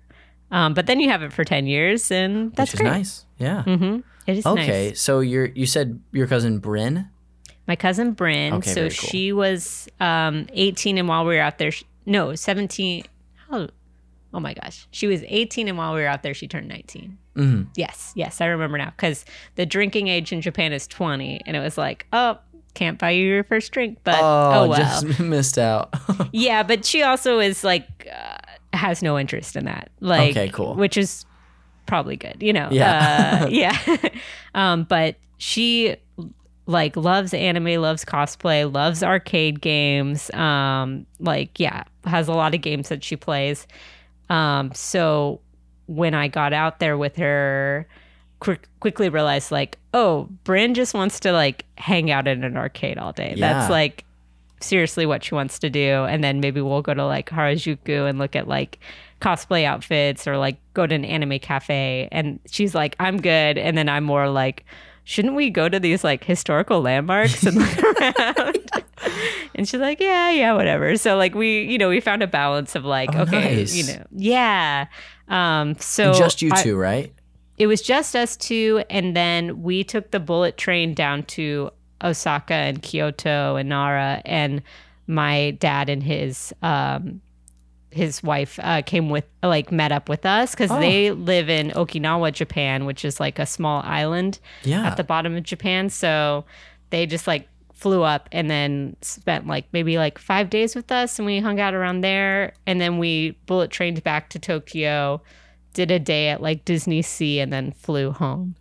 [0.50, 2.90] Um, but then you have it for 10 years, and that's Which is great.
[2.90, 3.24] nice.
[3.38, 3.62] Yeah.
[3.66, 4.00] Mm-hmm.
[4.26, 5.00] It is Okay, nice.
[5.00, 7.08] so you're you said your cousin Bryn.
[7.66, 9.08] My cousin Bryn, Okay, so very cool.
[9.08, 13.04] she was um, 18, and while we were out there, she, no, 17.
[13.48, 13.68] How,
[14.34, 14.88] oh my gosh.
[14.90, 17.16] She was 18, and while we were out there, she turned 19.
[17.36, 17.68] Mhm.
[17.76, 19.24] Yes, yes, I remember now because
[19.54, 22.38] the drinking age in Japan is 20, and it was like, oh,
[22.74, 24.78] can't buy you your first drink, but oh, Oh, well.
[24.78, 25.94] just missed out.
[26.32, 28.36] Yeah, but she also is like uh,
[28.72, 29.90] has no interest in that.
[30.00, 30.74] Like, Okay, cool.
[30.74, 31.24] Which is
[31.86, 32.68] probably good, you know.
[32.70, 33.40] Yeah.
[33.42, 33.96] uh, yeah.
[34.54, 35.96] um, but she
[36.66, 40.30] like loves anime, loves cosplay, loves arcade games.
[40.30, 43.66] Um, like yeah, has a lot of games that she plays.
[44.28, 45.40] Um, so
[45.86, 47.88] when I got out there with her,
[48.38, 52.98] quick, quickly realized like, oh, Bryn just wants to like hang out in an arcade
[52.98, 53.34] all day.
[53.36, 53.52] Yeah.
[53.52, 54.04] That's like
[54.60, 56.04] seriously what she wants to do.
[56.04, 58.78] And then maybe we'll go to like Harajuku and look at like
[59.20, 62.08] cosplay outfits or like go to an anime cafe.
[62.12, 63.58] And she's like, I'm good.
[63.58, 64.64] And then I'm more like,
[65.04, 68.58] shouldn't we go to these like historical landmarks and look around?
[69.54, 70.96] and she's like, yeah, yeah, whatever.
[70.96, 73.74] So like we, you know, we found a balance of like, Oh, okay, nice.
[73.74, 74.86] you know, yeah.
[75.28, 77.12] Um, so And just you I- two, right?
[77.58, 81.70] it was just us two, and then we took the bullet train down to
[82.02, 84.62] Osaka and Kyoto and Nara, and
[85.06, 87.20] my dad and his um
[87.90, 90.78] his wife uh, came with like met up with us because Oh.
[90.78, 94.86] they live in Okinawa, Japan, which is like a small island Yeah.
[94.86, 95.90] at the bottom of Japan.
[95.90, 96.44] So
[96.90, 101.18] they just like flew up and then spent like maybe like five days with us
[101.18, 102.52] and we hung out around there.
[102.64, 105.20] And then we bullet trained back to Tokyo,
[105.74, 108.54] did a day at like Disney Sea, and then flew home.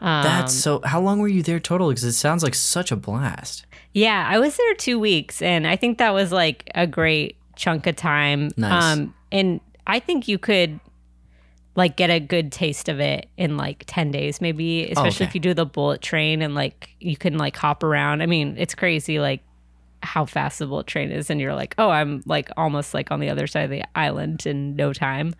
[0.00, 0.80] Um, That's so.
[0.84, 1.88] How long were you there total?
[1.88, 3.66] Because it sounds like such a blast.
[3.92, 7.86] yeah, I was there two weeks and I think that was like a great chunk
[7.86, 8.50] of time.
[8.56, 8.98] Nice.
[8.98, 10.80] Um, and I think you could
[11.76, 15.28] like get a good taste of it in like 10 days maybe especially okay.
[15.28, 18.54] if you do the bullet train and like you can like hop around i mean
[18.58, 19.40] it's crazy like
[20.02, 23.20] how fast the bullet train is and you're like oh i'm like almost like on
[23.20, 25.34] the other side of the island in no time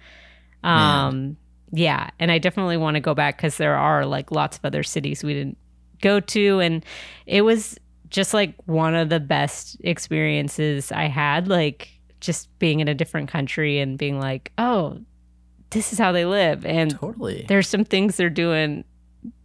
[0.62, 1.36] um
[1.72, 4.82] yeah and i definitely want to go back because there are like lots of other
[4.82, 5.58] cities we didn't
[6.00, 6.84] go to and
[7.26, 11.88] it was just like one of the best experiences i had like
[12.20, 14.98] just being in a different country and being like oh
[15.70, 17.44] this is how they live and Totally.
[17.48, 18.84] there's some things they're doing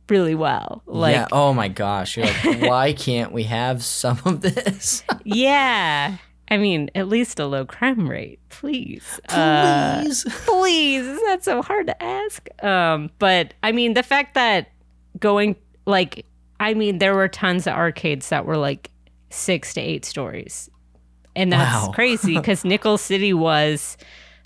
[0.09, 1.27] really well like yeah.
[1.31, 2.17] Oh my gosh.
[2.17, 5.03] Like, why can't we have some of this?
[5.23, 6.17] yeah
[6.49, 10.23] i mean at least a low crime rate please Uh, Please.
[10.45, 14.71] please is that so hard to ask um but i mean the fact that
[15.19, 16.25] going like
[16.59, 18.91] i mean there were tons of arcades that were like
[19.29, 20.69] six to eight stories
[21.35, 21.91] and that's Wow.
[21.93, 23.97] crazy because nickel city was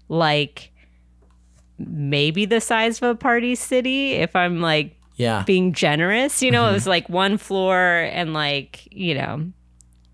[0.08, 0.72] like
[1.78, 5.43] maybe the size of a party city if i'm like yeah.
[5.45, 6.72] being generous you know Mm-hmm.
[6.72, 7.78] it was like one floor
[8.12, 9.52] and like you know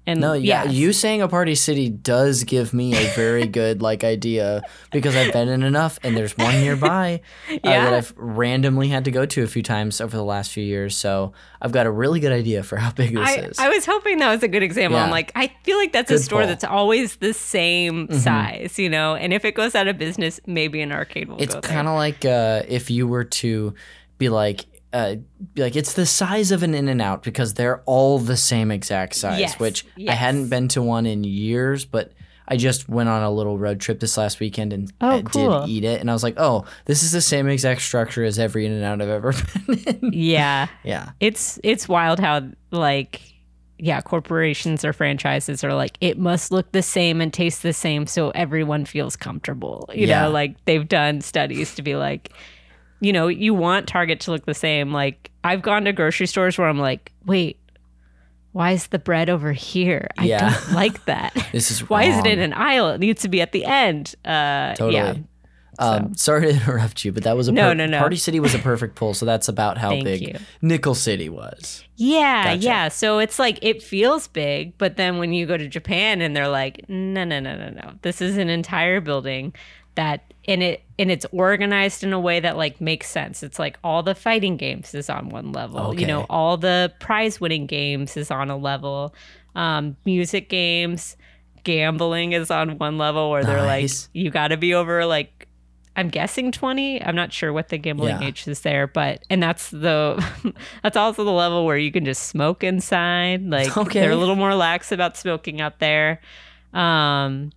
[0.08, 0.74] and No, yeah, yes.
[0.74, 5.34] you saying a party city does give me a very good like idea because I've
[5.34, 7.86] been in enough, and there's one nearby uh, Yeah.
[7.86, 10.96] that I've randomly had to go to a few times over the last few years.
[10.96, 13.60] So I've got a really good idea for how big this I, is.
[13.60, 15.00] I was hoping that was a good example.
[15.00, 16.48] I'm like, I feel like that's a store pull.
[16.50, 19.16] that's always the same size, you know.
[19.16, 22.26] And if it goes out of business, maybe an arcade will it's kind of like
[22.26, 23.74] uh, if you were to
[24.18, 24.66] be like.
[24.96, 25.16] Uh,
[25.54, 28.72] be like it's the size of an in and out because they're all the same
[28.72, 32.14] exact size Yes, which i hadn't been to one in years but
[32.48, 35.64] i just went on a little road trip this last weekend and Oh, cool.
[35.64, 38.40] did eat it and i was like oh this is the same exact structure as
[38.40, 39.34] every in and out i've ever
[39.68, 43.20] been in yeah, yeah it's it's wild how like
[43.78, 48.08] yeah, corporations or franchises are like it must look the same and taste the same
[48.08, 49.90] so everyone feels comfortable.
[49.94, 50.22] You Yeah.
[50.22, 52.32] know, like they've done studies to be like
[53.06, 54.92] you know, you want Target to look the same.
[54.92, 57.60] Like I've gone to grocery stores where I'm like, "Wait,
[58.52, 60.08] why is the bread over here?
[60.18, 60.50] I Yeah.
[60.50, 62.90] don't like that." this is Why is it in an aisle?
[62.90, 64.16] It needs to be at the end.
[64.26, 64.96] Uh, Totally.
[64.96, 65.16] Yeah.
[65.78, 68.00] Um, sorry to interrupt you, but that was a No, per- no, no.
[68.00, 70.36] Party City was a perfect pull, so that's about how big you.
[70.62, 71.84] Nickel City was.
[71.98, 72.58] Yeah, Gotcha.
[72.66, 72.88] yeah.
[72.88, 76.48] So it's like it feels big, but then when you go to Japan and they're
[76.48, 77.92] like, no, no, no, no, no.
[78.04, 79.54] This is an entire building
[79.96, 83.44] that and it and it's organized in a way that like makes sense.
[83.44, 85.80] It's like all the fighting games is on one level.
[85.88, 86.02] Okay.
[86.02, 89.14] You know, all the prize winning games is on a level.
[89.56, 91.16] Um, music games,
[91.64, 95.48] gambling is on one level where they're like you got to be over like
[95.98, 97.02] I'm guessing 20.
[97.02, 98.28] I'm not sure what the gambling Yeah.
[98.28, 100.22] age is there, but and that's the
[100.84, 103.50] that's also the level where you can just smoke inside.
[103.50, 104.02] Like Okay.
[104.02, 106.20] they're a little more lax about smoking out there.
[106.74, 107.52] Um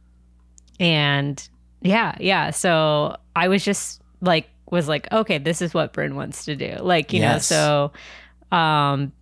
[0.81, 1.49] and
[1.81, 2.51] yeah, yeah.
[2.51, 6.77] So I was just like was like, okay, this is what Bryn wants to do.
[6.81, 7.51] Like, you Yes.
[7.51, 7.91] know,
[8.51, 9.13] so um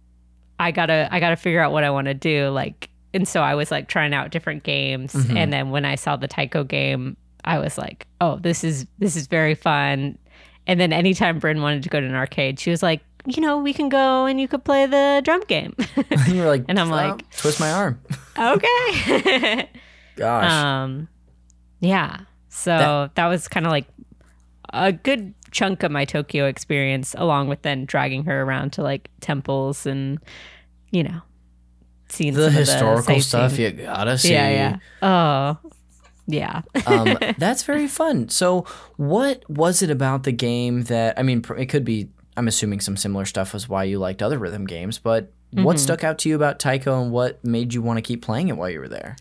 [0.58, 2.48] I gotta I gotta figure out what I want to do.
[2.48, 5.36] Like and so I was like trying out different games Mhm.
[5.36, 9.16] and then when I saw the Taiko game, I was like, oh, this is this
[9.16, 10.18] is very fun.
[10.66, 13.58] And then anytime Bryn wanted to go to an arcade, she was like, you know,
[13.58, 15.74] we can go and you could play the drum game.
[16.10, 18.00] and you were like, And I'm "Oh, like- twist my arm.
[18.38, 19.68] okay.
[20.16, 20.50] Gosh.
[20.50, 21.08] um
[21.80, 22.20] yeah.
[22.56, 23.86] So that, was kind of like
[24.72, 29.08] a good chunk of my Tokyo experience along with then dragging her around to like
[29.20, 30.18] temples and
[30.90, 31.20] you know,
[32.08, 34.32] seeing the historical stuff you gotta see.
[34.32, 34.76] Yeah, yeah.
[35.02, 35.70] Oh.
[36.28, 36.62] Yeah.
[36.86, 38.28] um, that's very fun.
[38.30, 38.62] So,
[38.96, 41.44] what was it about the game that I mean?
[41.58, 42.08] It could be.
[42.36, 45.78] I'm assuming some similar stuff was why you liked other rhythm games, but what Mhm.
[45.78, 48.56] stuck out to you about Taiko and what made you want to keep playing it
[48.56, 49.16] while you were there?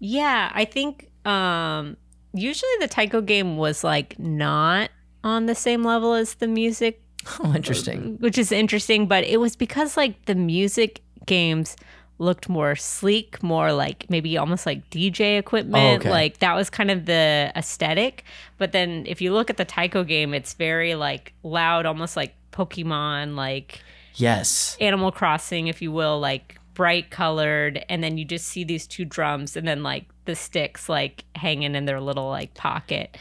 [0.00, 1.96] Yeah, I think um
[2.32, 4.90] usually the Taiko game was like not
[5.24, 7.02] on the same level as the music
[7.40, 8.14] Oh, interesting.
[8.14, 9.06] Uh, which is interesting.
[9.06, 11.76] But it was because like the music games
[12.18, 15.84] looked more sleek, more like maybe almost like DJ equipment.
[15.84, 16.10] Oh, okay.
[16.10, 18.24] Like that was kind of the aesthetic.
[18.56, 22.34] But then if you look at the Taiko game, it's very like loud, almost like
[22.52, 23.80] Pokemon, like
[24.14, 24.76] Yes.
[24.80, 29.04] Animal Crossing, if you will, like bright colored, and then you just see these two
[29.04, 33.18] drums and then like the sticks like hanging in their little like pocket.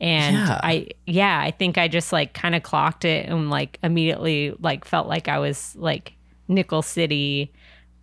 [0.00, 0.60] And Yeah.
[0.62, 4.84] I yeah, I think I just like kind of clocked it and like immediately like
[4.84, 6.12] felt like I was like
[6.46, 7.52] Nickel City,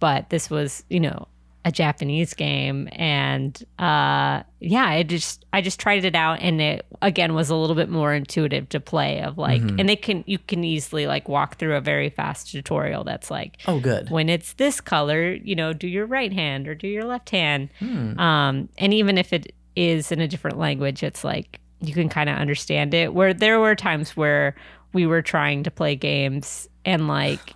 [0.01, 1.29] but this was, you know,
[1.67, 6.85] a Japanese game and uh yeah, I just I just tried it out and it
[7.01, 10.39] again was a little bit more intuitive to play of like and they can you
[10.39, 14.09] can easily like walk through a very fast tutorial that's like Oh, good.
[14.09, 17.69] when it's this color, you know, do your right hand or do your left hand.
[17.81, 22.29] Um, and even if it is in a different language, it's like you can kind
[22.29, 23.13] of understand it.
[23.13, 24.55] Where there were times where
[24.93, 27.53] we were trying to play games and like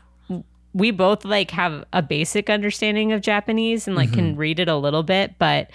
[0.73, 4.75] we both like have a basic understanding of Japanese and like can read it a
[4.75, 5.69] little bit, but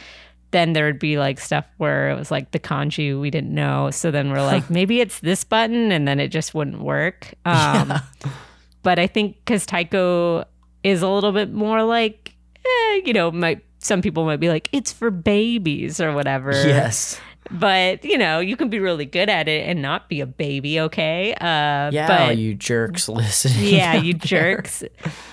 [0.53, 3.91] then there would be like stuff where it was like the kanji we didn't know.
[3.91, 7.35] So then we're like, maybe it's this button, and then it just wouldn't work.
[7.45, 7.93] Um,
[8.83, 10.45] But I think because Taiko
[10.85, 14.69] is a little bit more like, eh, you know, might some people might be like,
[14.73, 16.53] it's for babies or whatever.
[16.53, 17.21] Yes.
[17.51, 20.81] But you know, you can be really good at it and not be a baby,
[20.81, 21.33] okay?
[21.35, 23.75] Uh, Yeah, but you jerks listening.
[23.75, 24.57] yeah, you there.
[24.57, 24.83] jerks.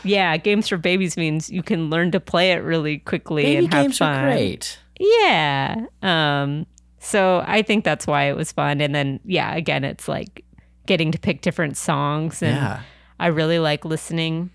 [0.04, 3.74] Yeah, games for babies means you can learn to play it really quickly Baby and
[3.74, 4.16] have games fun.
[4.16, 4.80] are great.
[5.00, 5.86] Yeah.
[6.02, 6.66] Um
[7.00, 10.46] so I think that's why it was fun and then yeah, again it's like
[10.86, 12.82] getting to pick different songs and Yeah.
[13.20, 14.52] I really like listening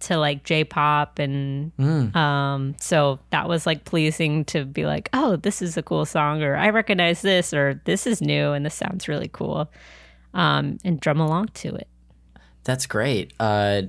[0.00, 2.14] to like J-pop and Mm.
[2.16, 6.42] um so that was like pleasing to be like, "Oh, this is a cool song,"
[6.42, 9.70] or "I recognize this," or "This is new and this sounds really cool."
[10.34, 11.88] Um and drum along to it.
[12.64, 13.32] That's great.
[13.38, 13.82] Uh,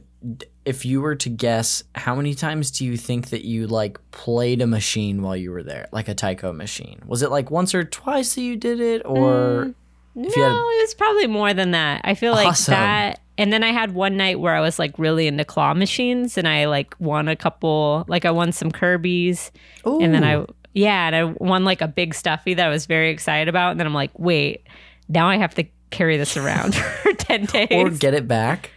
[0.65, 4.61] if you were to guess, how many times do you think that you like played
[4.61, 6.99] a machine while you were there, like a Taiko machine?
[7.07, 9.73] Was it like once or twice that you did it, or
[10.15, 12.01] No, If you had- it was probably more than that.
[12.03, 12.71] I feel like Awesome.
[12.73, 13.19] that.
[13.38, 16.47] And then I had one night where I was like really into claw machines, and
[16.47, 18.05] I like won a couple.
[18.07, 19.51] Like I won some Kirby's,
[19.85, 23.09] and then I yeah, and I won like a big stuffy that I was very
[23.11, 23.71] excited about.
[23.71, 24.65] And then I'm like, wait,
[25.09, 27.67] now I have to carry this around for ten days.
[27.71, 28.71] or get it back?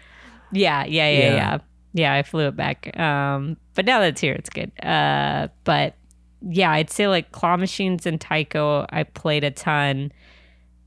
[0.53, 1.35] Yeah, yeah, yeah, Yeah.
[1.35, 1.59] yeah.
[1.93, 2.97] Yeah, I flew it back.
[2.99, 4.71] Um, but now that it's here, it's good.
[4.81, 5.97] Uh, but
[6.41, 10.13] yeah, I'd say like Claw Machines and Taiko, I played a ton.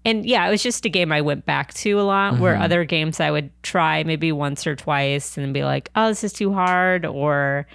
[0.05, 2.83] And yeah, it was just a game I went back to a lot, where other
[2.83, 6.53] games I would try maybe once or twice and be like, oh, this is too
[6.53, 7.67] hard, or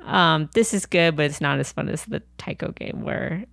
[0.00, 3.44] um, this is good, but it's not as fun as the Taiko game, where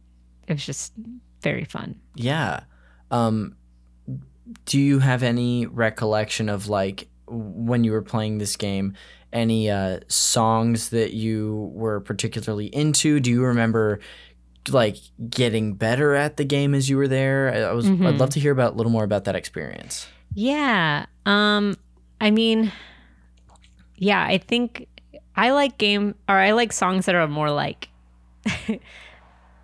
[0.48, 0.94] it was just
[1.42, 2.00] very fun.
[2.16, 2.62] Yeah.
[3.12, 3.56] Um,
[4.66, 8.94] do you have any recollection of like when you were playing this game?
[9.34, 13.20] Any uh, songs that you were particularly into?
[13.20, 14.00] Do you remember
[14.74, 14.98] like
[15.30, 17.52] getting better at the game as you were there?
[17.54, 17.88] I I was.
[17.88, 20.08] I'd love to hear about a little more about that experience.
[20.34, 21.06] Yeah.
[21.26, 21.76] Um
[22.22, 22.72] I mean
[23.96, 24.88] yeah, I think
[25.36, 27.90] I like game or I like songs that are more like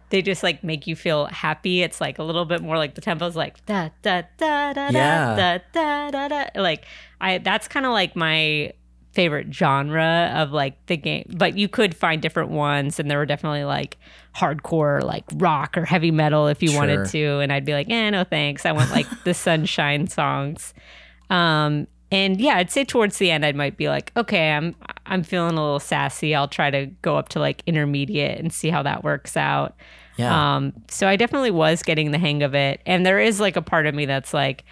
[0.10, 1.82] they just like make you feel happy.
[1.82, 5.36] It's like a little bit more like the tempo's like da da da da Yeah.
[5.36, 6.62] da da da da da.
[6.62, 6.86] Like
[7.22, 8.74] I that's kind of like my
[9.12, 11.32] favorite genre of like the game.
[11.36, 13.98] But you could find different ones and there were definitely like
[14.36, 16.80] hardcore like rock or heavy metal if you Sure.
[16.80, 18.66] wanted to and I'd be like, "Eh, no thanks.
[18.66, 20.74] I want like the sunshine songs."
[21.30, 24.76] Um and yeah, I'd say towards the end I might be like, "Okay, I'm
[25.06, 26.34] I'm feeling a little sassy.
[26.36, 29.76] I'll try to go up to like intermediate and see how that works out."
[30.18, 30.56] Yeah.
[30.58, 32.82] Um, so I definitely was getting the hang of it.
[32.86, 34.64] And there is like a part of me that's like,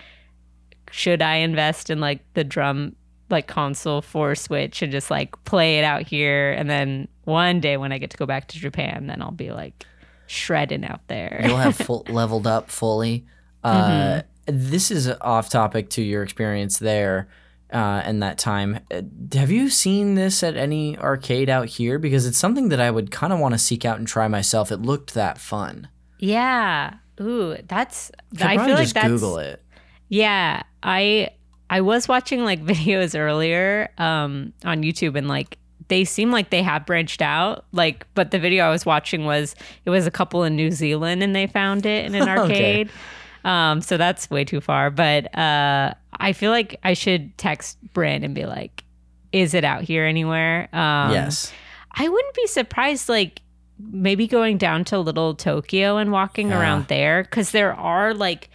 [0.92, 2.96] should I invest in like the drum
[3.32, 6.52] like console for Switch and just like play it out here?
[6.52, 9.52] And then one day when I get to go back to Japan, then I'll be
[9.52, 9.86] like
[10.28, 11.42] shredding out there.
[11.46, 13.26] You'll have full, leveled up fully.
[13.64, 17.30] Uh, This is off topic to your experience there
[17.72, 18.80] uh, and that time.
[18.92, 19.02] Uh,
[19.34, 22.00] Have you seen this at any arcade out here?
[22.00, 24.72] Because it's something that I would kind of want to seek out and try myself.
[24.72, 25.90] It looked that fun.
[26.20, 26.96] yeah.
[27.20, 28.12] Ooh, that's
[28.42, 29.62] I feel like that's Google it.
[30.10, 31.30] Yeah, I
[31.72, 35.58] I was watching like videos earlier um on YouTube and like
[35.88, 39.56] they seem like they have branched out like but the video I was watching was
[39.86, 42.40] it was a couple in New Zealand and they found it in an Okay.
[42.40, 42.90] arcade.
[43.44, 48.24] Um so that's way too far, but uh I feel like I should text Bryn
[48.24, 48.84] and be like
[49.32, 50.68] is it out here anywhere?
[50.74, 51.52] Um yes.
[51.94, 53.42] I wouldn't be surprised, like
[53.80, 56.60] maybe going down to Little Tokyo and walking Yeah.
[56.60, 58.50] around there, because there are like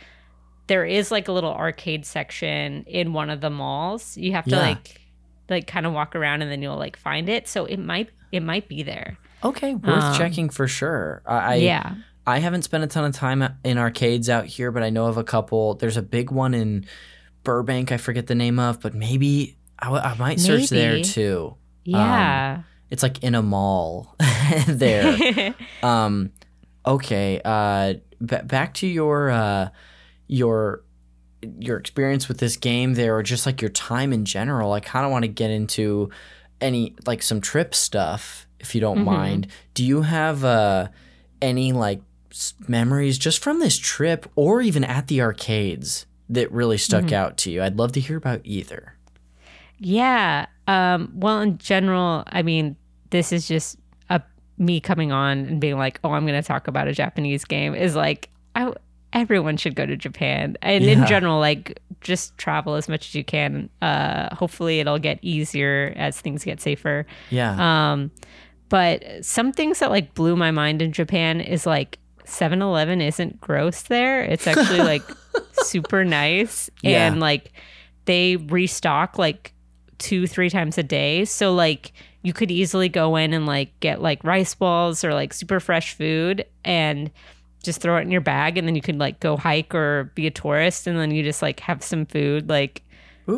[0.69, 4.17] there is like a little arcade section in one of the malls.
[4.17, 4.59] You have to Yeah.
[4.61, 5.01] like
[5.49, 7.47] like kind of walk around and then you'll like find it.
[7.49, 9.17] So it might it might be there.
[9.45, 11.23] Okay, worth Um, checking for sure.
[11.27, 11.95] I, I yeah.
[12.27, 15.17] I haven't spent a ton of time in arcades out here, but I know of
[15.17, 15.75] a couple.
[15.75, 16.87] There's a big one in
[17.45, 17.93] Burbank.
[17.93, 21.55] I forget the name of, but maybe I, w- I might search there too.
[21.85, 22.63] Yeah.
[22.91, 24.17] It's like in a mall
[24.67, 25.55] there.
[25.85, 26.33] um,
[26.85, 27.41] okay.
[27.45, 27.95] Uh,
[28.25, 29.69] b- back to your uh,
[30.27, 30.83] your
[31.61, 34.73] your experience with this game there, or just like your time in general.
[34.73, 36.11] I kind of want to get into
[36.61, 39.05] any like some trip stuff, if you don't Mhm.
[39.05, 39.47] mind.
[39.75, 40.89] Do you have uh,
[41.43, 42.01] any like
[42.33, 47.13] s- memories just from this trip, or even at the arcades that really stuck Mhm.
[47.13, 47.63] out to you?
[47.63, 48.95] I'd love to hear about either.
[49.79, 50.47] Yeah.
[50.67, 52.77] Um, well, in general, I mean,
[53.11, 53.77] this is just
[54.11, 54.23] a
[54.59, 57.75] me coming on and being like, "Oh, I'm going to talk about a Japanese game."
[57.75, 58.73] Is like, I
[59.17, 60.93] everyone should go to Japan, and Yeah.
[60.93, 63.69] in general, like just travel as much as you can.
[63.83, 67.07] Uh, hopefully, it'll get easier as things get safer.
[67.31, 67.57] Yeah.
[67.93, 68.13] Um,
[68.69, 73.83] but some things that like blew my mind in Japan is like 7-Eleven isn't gross
[73.83, 74.23] there.
[74.23, 75.03] It's actually like
[75.53, 77.07] super nice Yeah.
[77.07, 77.53] and like
[78.05, 79.53] they restock like
[79.99, 81.25] two three times a day.
[81.25, 81.93] So like
[82.23, 85.95] you could easily go in and like get like rice balls or like super fresh
[85.95, 87.11] food and
[87.67, 90.27] just throw it in your bag and then you could like go hike or be
[90.27, 92.83] a tourist and then you just like have some food like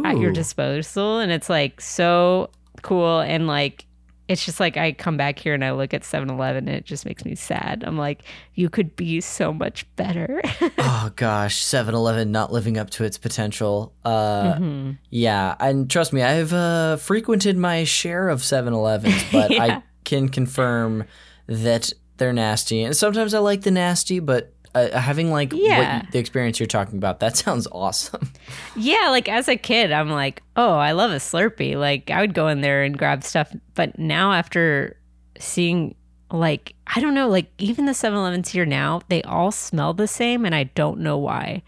[0.04, 2.50] at your disposal and it's like so
[2.82, 3.86] cool and like
[4.28, 7.06] it's just like I come back here and I look at 7-Eleven and it just
[7.06, 7.82] makes me sad.
[7.86, 8.22] I'm like
[8.54, 10.42] you could be so much better.
[10.78, 13.94] oh gosh, 7-Eleven not living up to its potential.
[14.04, 14.98] Uh, Mhm.
[15.08, 21.04] Yeah, and trust me, I've uh, frequented my share of 7-Elevens, but I can confirm
[21.46, 22.82] that they're nasty.
[22.82, 26.02] And sometimes I like the nasty, but uh, having like Yeah.
[26.04, 28.30] you, the experience you're talking about, that sounds awesome.
[28.76, 31.76] Yeah, like as a kid, I'm like, oh, I love a Slurpee.
[31.76, 33.54] Like I would go in there and grab stuff.
[33.74, 34.96] But now after
[35.38, 35.94] seeing
[36.30, 40.44] like I don't know, like even the 7-Elevens here now, they all smell the same
[40.44, 41.62] and I don't know why.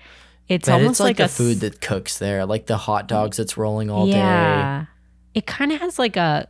[0.49, 3.37] It's But almost it's like, a the food that cooks there, like the hot dogs
[3.37, 4.13] that's rolling all day.
[4.19, 4.87] yeah.
[5.33, 6.49] It kind of has like a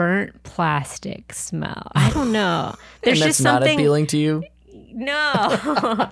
[0.00, 1.92] burnt plastic smell.
[1.94, 2.74] I don't know.
[3.02, 4.42] There's and that's just not something appealing to you?
[4.94, 5.12] No.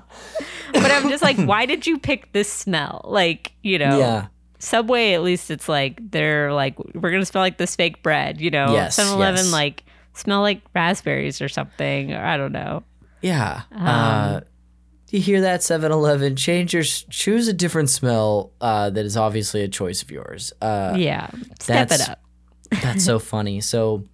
[0.73, 3.01] but I'm just like, why did you pick this smell?
[3.05, 4.27] Like, you know, Yeah.
[4.59, 8.51] Subway, at least it's like they're like we're gonna smell like this fake bread, you
[8.51, 8.73] know.
[8.73, 9.53] Yes, 7-Eleven yes.
[9.53, 9.85] like
[10.15, 12.83] smell like raspberries or something, or I don't know.
[13.23, 13.63] Yeah.
[13.71, 14.41] Um, uh,
[15.11, 16.35] you hear that 7-Eleven?
[16.35, 20.53] Change your choose a different smell uh, that is obviously a choice of yours.
[20.61, 21.31] Uh, yeah,
[21.61, 22.19] step it up.
[22.71, 23.61] That's so funny.
[23.61, 24.05] So,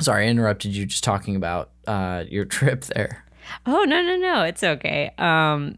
[0.00, 3.24] sorry, I interrupted you just talking about uh, your trip there.
[3.66, 5.12] Oh no no no, it's okay.
[5.18, 5.76] Um,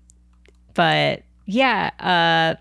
[0.75, 2.61] but yeah, uh,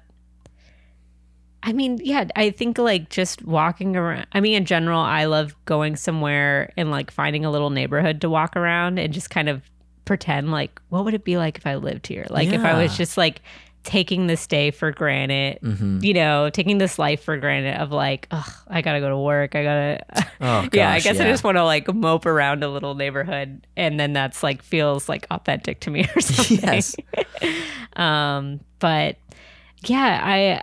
[1.61, 4.27] I mean, yeah, I think like just walking around.
[4.31, 8.29] I mean, in general, I love going somewhere and like finding a little neighborhood to
[8.29, 9.63] walk around and just kind of
[10.05, 12.27] pretend like, what would it be like if I lived here?
[12.29, 13.41] Like if I was just like
[13.85, 15.59] taking this day for granted.
[15.61, 19.17] hmm You know, taking this life for granted of like, ugh, I gotta go to
[19.17, 19.55] work.
[19.55, 20.05] I gotta,
[20.41, 20.91] Oh, gosh, yeah.
[20.91, 24.43] I guess I just want to like mope around a little neighborhood, and then that's
[24.43, 26.59] like feels like authentic to me or something.
[26.61, 26.95] Yes.
[27.95, 29.17] um, but
[29.85, 30.61] yeah, I,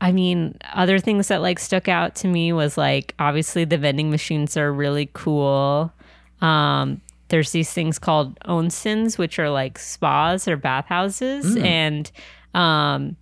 [0.00, 4.10] I mean, other things that like stuck out to me was like obviously the vending
[4.10, 5.92] machines are really cool.
[6.40, 11.64] Um, there's these things called onsens, which are like spas or bathhouses, Mm.
[11.64, 12.12] and
[12.54, 13.16] um,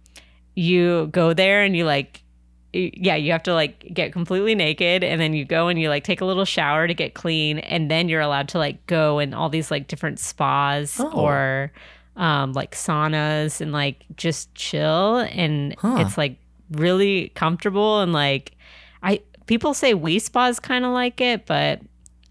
[0.54, 2.22] you go there and you like
[2.72, 6.04] yeah, you have to like get completely naked and then you go and you like
[6.04, 9.34] take a little shower to get clean and then you're allowed to like go in
[9.34, 11.10] all these like different spas Oh.
[11.12, 11.72] or
[12.16, 15.96] um like saunas and like just chill and Huh.
[15.98, 16.36] it's like
[16.70, 18.52] really comfortable and like
[19.02, 21.80] I people say we spas kind of like it but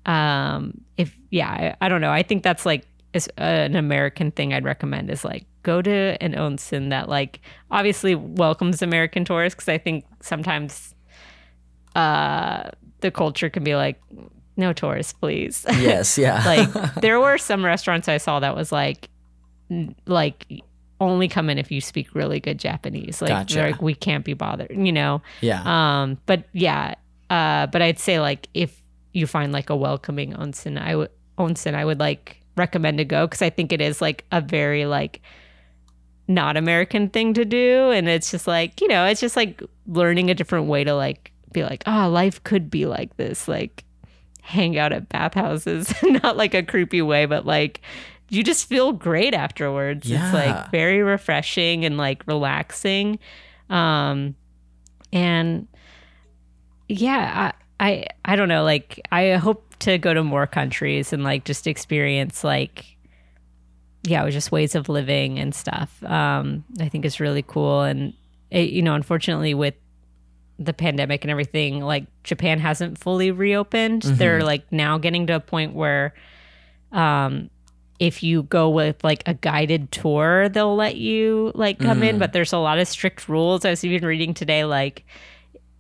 [0.05, 4.53] um if yeah I, I don't know I think that's like is an American thing
[4.53, 7.41] I'd recommend is like go to an onsen that like
[7.71, 10.93] obviously welcomes American tourists because I think sometimes
[11.95, 12.69] uh
[13.01, 14.01] the culture can be like
[14.57, 16.43] no tourists please Yes, yeah.
[16.45, 19.09] like there were some restaurants I saw that was like
[19.69, 20.45] n- like
[21.01, 23.61] only come in if you speak really good Japanese like Gotcha.
[23.61, 25.61] like we can't be bothered you know yeah.
[25.65, 26.95] um, but yeah,
[27.29, 28.81] uh, but I'd say like if
[29.13, 33.25] you find like a welcoming onsen, I would onsen, I would like recommend to go
[33.25, 35.21] because I think it is like a very like
[36.29, 40.29] not American thing to do, and it's just like you know, it's just like learning
[40.29, 43.83] a different way to like be like, oh, life could be like this, like
[44.41, 47.81] hang out at bathhouses, not like a creepy way, but like
[48.29, 50.07] you just feel great afterwards.
[50.07, 50.25] Yeah.
[50.25, 53.19] It's like very refreshing and like relaxing.
[53.69, 54.35] Um
[55.11, 55.67] and
[56.87, 61.23] yeah, I, I I don't know, like I hope to go to more countries and
[61.23, 62.85] like just experience like
[64.03, 66.03] yeah, it was just ways of living and stuff.
[66.03, 67.81] Um, I think it's really cool.
[67.81, 68.13] And,
[68.49, 69.75] it, you know, unfortunately, with
[70.57, 74.03] the pandemic and everything, like Japan hasn't fully reopened.
[74.17, 76.13] They're like now getting to a point where,
[76.91, 77.49] um,
[77.99, 82.17] if you go with like a guided tour, they'll let you like come in.
[82.19, 83.65] But there's a lot of strict rules.
[83.65, 85.05] I was even reading today, like,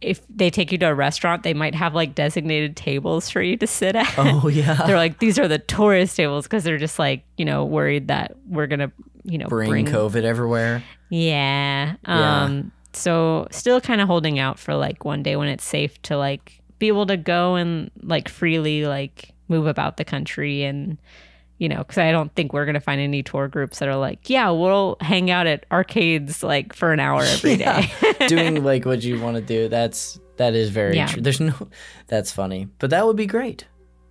[0.01, 3.57] if they take you to a restaurant, they might have like designated tables for you
[3.57, 4.75] to sit at Oh yeah.
[4.87, 8.35] they're like these are the tourist tables because they're just like you know worried that
[8.47, 8.91] we're gonna
[9.23, 10.83] you know Bring, COVID everywhere.
[11.09, 12.43] yeah Yeah.
[12.43, 16.17] um so still kind of holding out for like one day when it's safe to
[16.17, 20.97] like be able to go and like freely like move about the country and
[21.59, 24.29] you know because i don't think we're gonna find any tour groups that are like
[24.29, 27.91] yeah we'll hang out at arcades like for an hour every day.
[28.01, 28.27] Yeah.
[28.27, 29.67] Doing like what you want to do.
[29.69, 31.07] That's that is very Yeah.
[31.07, 31.21] true.
[31.21, 31.53] There's no
[32.07, 32.67] that's funny.
[32.79, 33.65] But that would be great.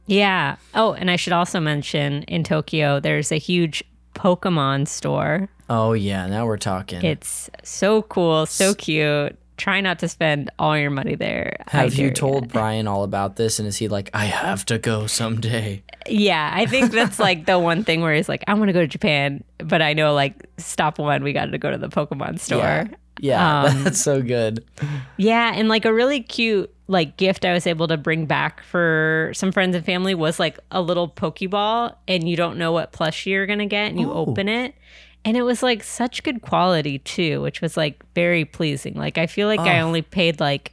[0.06, 0.56] Yeah.
[0.74, 3.82] Oh, and I should also mention in Tokyo, there's a huge
[4.14, 5.48] Pokemon store.
[5.70, 7.02] Oh yeah, now we're talking.
[7.04, 9.37] It's so cool, so cute.
[9.58, 11.56] Try not to spend all your money there.
[11.68, 15.06] Have you told Brian all about this and is he like I have to go
[15.06, 15.82] someday?
[16.08, 18.80] Yeah, I think that's like the one thing where he's like, I want to go
[18.80, 22.38] to Japan, but I know like stop one, we got to go to the Pokemon
[22.40, 22.58] store.
[22.58, 22.86] Yeah.
[23.20, 24.64] Yeah, Um, that's so good.
[25.16, 29.32] Yeah, and like a really cute like gift I was able to bring back for
[29.34, 33.26] some friends and family was like a little Pokeball, and you don't know what plushie
[33.32, 34.24] you're gonna get, and you Oh.
[34.26, 34.74] open it,
[35.24, 38.94] and it was like such good quality too, which was like very pleasing.
[38.94, 39.86] Like I feel like I Oh.
[39.86, 40.72] only paid like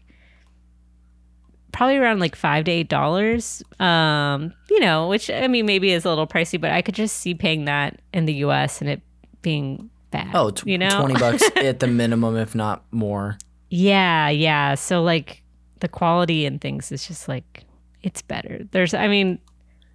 [1.72, 6.06] probably around like five to eight dollars, um, you know, which I mean maybe is
[6.06, 8.82] a little pricey, but I could just see paying that in the U.S.
[8.82, 9.02] and it
[9.42, 10.30] being bad.
[10.34, 13.38] Oh, tw- you know, 20 bucks at the minimum if not more.
[13.70, 14.76] Yeah, yeah.
[14.76, 15.42] So like
[15.82, 17.66] the quality and things is just like
[18.04, 18.62] it's better.
[18.72, 19.40] There's I mean,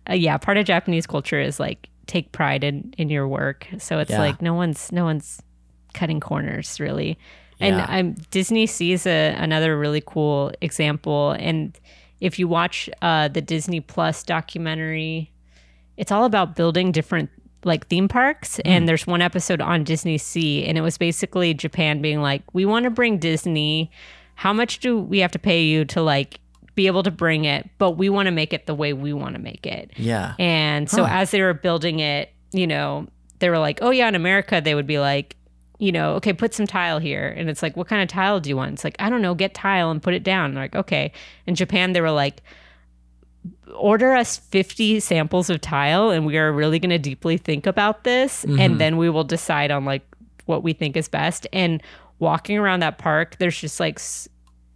[0.09, 3.67] uh, yeah, part of Japanese culture is like take pride in in your work.
[3.79, 4.19] So it's Yeah.
[4.21, 5.41] like no one's no one's
[5.95, 7.17] cutting corners really.
[7.61, 7.87] And Yeah.
[7.89, 11.79] I'm Disney Sea's a, another really cool example and
[12.21, 15.31] if you watch uh the Disney Plus documentary,
[15.97, 17.31] it's all about building different
[17.65, 22.01] like theme parks and there's one episode on Disney Sea and it was basically Japan
[22.03, 23.91] being like we want to bring Disney
[24.35, 26.41] how much do we have to pay you to like
[26.81, 29.35] be able to bring it but we want to make it the way we want
[29.35, 29.91] to make it.
[29.97, 30.35] Yeah.
[30.39, 31.21] and so Huh.
[31.21, 33.07] as they were building it you know
[33.41, 35.37] they were like oh yeah in America they would be like
[35.79, 37.27] you know okay put some tile here.
[37.39, 38.73] And it's like what kind of tile do you want?
[38.75, 40.55] It's like I don't know get tile and put it down.
[40.55, 41.13] Like okay.
[41.47, 42.43] In Japan they were like
[43.75, 48.05] order us 50 samples of tile and we are really going to deeply think about
[48.05, 48.77] this and mm-hmm.
[48.79, 50.05] then we will decide on like
[50.45, 51.47] what we think is best.
[51.53, 51.83] And
[52.19, 54.29] walking around that park there's just like s-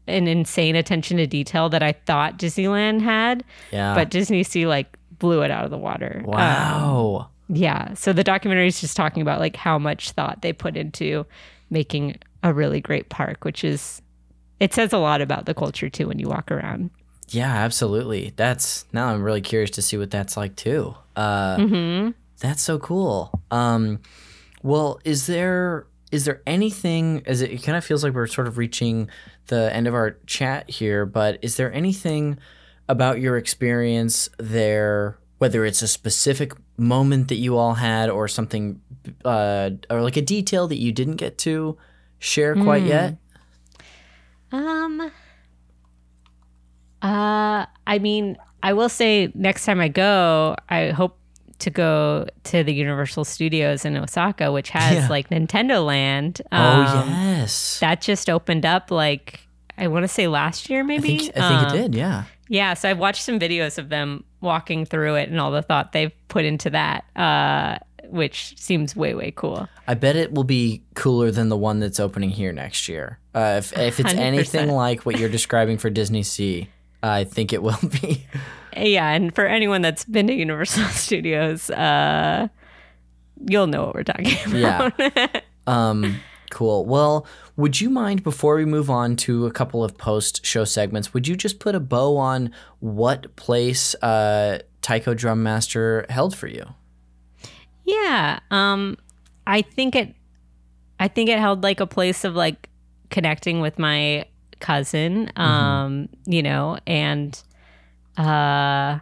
[0.06, 3.94] an insane attention to detail that I thought Disneyland had Yeah.
[3.94, 6.20] but Disney Sea like blew it out of the water.
[6.24, 7.30] Um, wow.
[7.48, 7.94] yeah.
[7.94, 11.24] So the documentary is just talking about like how much thought they put into
[11.70, 14.02] making a really great park, which is
[14.60, 16.90] it says a lot about the culture too when you walk around.
[17.28, 18.34] Yeah, absolutely.
[18.36, 20.94] That's now I'm really curious to see what that's like too.
[21.16, 22.10] Uh, Mm-hmm.
[22.40, 23.30] That's so cool.
[23.50, 24.00] Um,
[24.62, 27.22] well, is there is there anything?
[27.26, 29.10] As it, it kind of feels like we're sort of reaching
[29.48, 32.38] the end of our chat here, but is there anything
[32.88, 38.80] about your experience there, whether it's a specific moment that you all had, or something,
[39.24, 41.76] uh, or like a detail that you didn't get to
[42.18, 42.88] share quite Hmm.
[42.88, 43.16] yet?
[44.52, 45.10] Um
[47.02, 51.18] uh I mean, I will say next time I go, I hope
[51.60, 55.08] to go to the Universal Studios in Osaka, which has Yeah.
[55.08, 56.42] like Nintendo Land.
[56.52, 59.40] oh Um, yes, That just opened up like
[59.76, 61.18] I want to say last year I maybe.
[61.18, 61.94] think I think Um, it did.
[61.94, 62.24] Yeah.
[62.48, 65.92] Yeah, so I've watched some videos of them walking through it and all the thought
[65.92, 67.78] they've put into that, uh,
[68.10, 69.66] which seems way way cool.
[69.88, 73.18] I bet it will be cooler than the one that's opening here next year.
[73.34, 74.18] Uh, if, if it's 100%.
[74.18, 76.68] anything like what you're describing for Disney Sea,
[77.02, 78.26] I think it will be.
[78.76, 82.48] Yeah, and for anyone that's been to Universal Studios, uh,
[83.48, 84.92] you'll know what we're talking about.
[84.98, 85.40] Yeah.
[85.66, 86.20] Um,
[86.50, 86.84] cool.
[86.84, 87.26] Well,
[87.56, 91.26] would you mind before we move on to a couple of post show segments, would
[91.26, 96.66] you just put a bow on what place uh, Taiko Drum Master held for you?
[97.86, 98.98] Yeah, um,
[99.46, 100.14] I think it,
[101.00, 102.68] I think it held like a place of like
[103.08, 104.26] connecting with my
[104.60, 107.42] cousin, um, you know, and,
[108.16, 108.98] uh,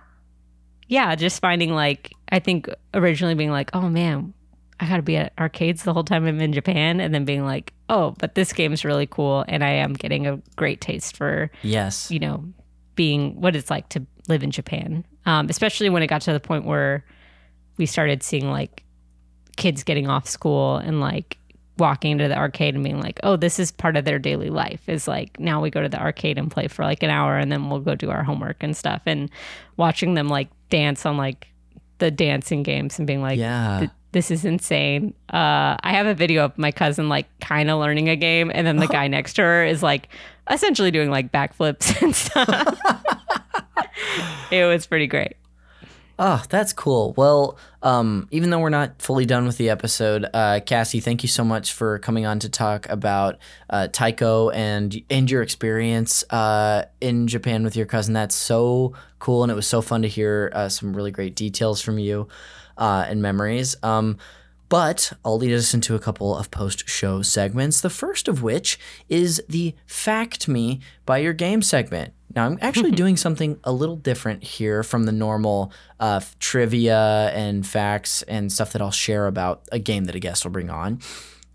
[0.88, 4.34] yeah, just finding like I think originally being like, oh man,
[4.80, 7.44] I got to be at arcades the whole time I'm in Japan, and then being
[7.44, 11.50] like, oh, but this game's really cool, and I am getting a great taste for
[11.62, 12.10] Yes.
[12.10, 12.44] you know
[12.94, 16.40] being what it's like to live in Japan, um, especially when it got to the
[16.40, 17.04] point where
[17.78, 18.84] we started seeing like
[19.56, 21.38] kids getting off school and like
[21.78, 24.88] walking into the arcade and being like, oh, this is part of their daily life.
[24.88, 27.50] Is like now we go to the arcade and play for like an hour, and
[27.50, 29.30] then we'll go do our homework and stuff, and
[29.76, 31.48] watching them like dance on like
[31.98, 33.86] the dancing games and being like, Yeah.
[34.12, 35.14] this is insane.
[35.32, 38.66] Uh, I have a video of my cousin like kind of learning a game, and
[38.66, 40.08] then the guy next to her is like
[40.50, 42.78] essentially doing like backflips and stuff.
[44.50, 45.34] it was pretty great.
[46.24, 47.14] Oh, that's cool.
[47.16, 51.28] Well, um, even though we're not fully done with the episode, uh, Cassie, thank you
[51.28, 53.38] so much for coming on to talk about
[53.68, 58.14] uh, Taiko and and your experience uh, in Japan with your cousin.
[58.14, 61.80] That's so cool, and it was so fun to hear uh, some really great details
[61.80, 62.28] from you
[62.78, 63.74] uh, and memories.
[63.82, 64.16] Um,
[64.68, 67.80] but I'll lead us into a couple of post show segments.
[67.80, 68.78] The first of which
[69.08, 72.14] is the Fact Me by Your Game segment.
[72.34, 77.66] Now, I'm actually doing something a little different here from the normal uh, trivia and
[77.66, 81.00] facts and stuff that I'll share about a game that a guest will bring on.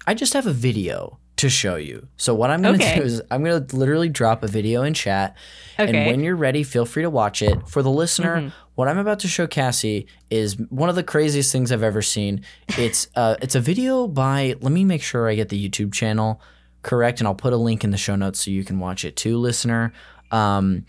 [0.06, 2.08] I just have a video to show you.
[2.18, 2.96] So, what I'm going to Okay.
[2.98, 5.36] do is I'm going to literally drop a video in chat.
[5.78, 7.68] And when you're ready, feel free to watch it.
[7.68, 11.72] For the listener, what I'm about to show Cassie is one of the craziest things
[11.72, 12.42] I've ever seen.
[12.78, 14.56] It's uh, it's a video by.
[14.62, 16.42] Let me make sure I get the YouTube channel
[16.82, 19.16] correct, and I'll put a link in the show notes so you can watch it
[19.16, 19.94] too, listener.
[20.32, 20.86] Um,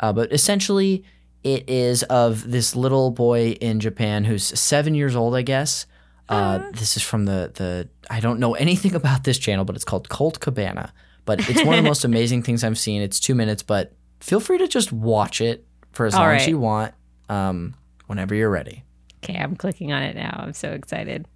[0.00, 1.04] uh, but essentially,
[1.42, 5.86] it is of this little boy in Japan who's seven years old, I guess.
[6.28, 7.88] Uh, this is from the the.
[8.08, 10.92] I don't know anything about this channel, but it's called Colt Cabana.
[11.24, 13.02] But it's one of the most amazing things I've seen.
[13.02, 16.46] It's two minutes, but feel free to just watch it for as All long as
[16.46, 16.94] you want.
[17.28, 17.74] Um,
[18.06, 18.84] whenever you're ready.
[19.22, 20.40] Okay, I'm clicking on it now.
[20.42, 21.26] I'm so excited.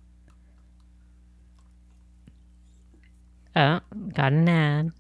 [3.57, 3.81] Oh,
[4.13, 4.93] got an ad.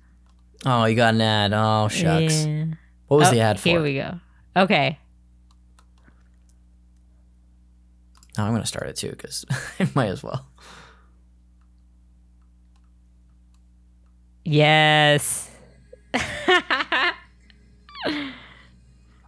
[0.66, 1.52] Oh, you got an ad.
[1.52, 2.44] Oh shucks.
[2.46, 2.64] Yeah.
[3.08, 3.68] What was Oh, the ad for?
[3.68, 4.18] Here we go.
[4.56, 4.98] Okay.
[8.38, 9.44] Oh, I'm gonna start it too because
[9.80, 10.46] I might as well.
[14.44, 15.50] Yes.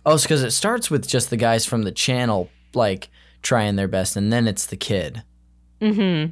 [0.04, 3.08] Oh, it's because it starts with just the guys from the channel like
[3.42, 5.24] trying their best, and then it's the kid.
[5.80, 6.30] Mm-hmm.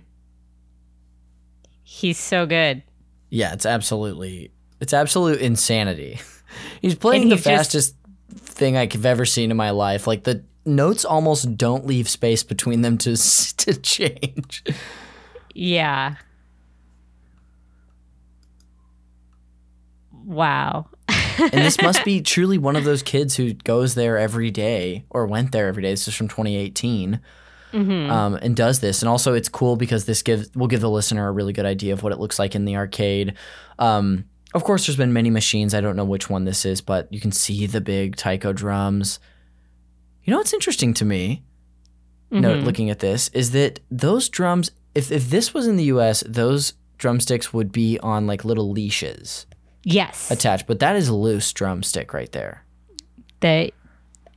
[1.82, 2.82] He's so good.
[3.30, 4.52] Yeah, it's absolutely
[4.84, 6.20] it's absolute insanity.
[6.80, 7.96] He's playing And the he's just- fastest
[8.30, 10.06] thing I've ever seen in my life.
[10.06, 13.16] Like the notes almost don't leave space between them to
[13.56, 14.62] to change.
[15.54, 16.14] Yeah.
[20.12, 20.86] Wow.
[21.38, 25.26] and this must be truly one of those kids who goes there every day or
[25.26, 25.90] went there every day.
[25.90, 27.20] This is from 2018.
[27.74, 31.26] Um, and does this, and also it's cool because this gives will give the listener
[31.26, 33.34] a really good idea of what it looks like in the arcade.
[33.80, 35.74] Um, of course, there's been many machines.
[35.74, 39.18] I don't know which one this is, but you can see the big taiko drums.
[40.22, 41.42] You know what's interesting to me?
[42.30, 42.64] No, mm-hmm.
[42.64, 44.70] looking at this is that those drums.
[44.94, 49.46] If if this was in the U.S., those drumsticks would be on like little leashes
[49.82, 50.30] Yes.
[50.30, 52.64] attached, but that is a loose drumstick right there.
[53.40, 53.72] that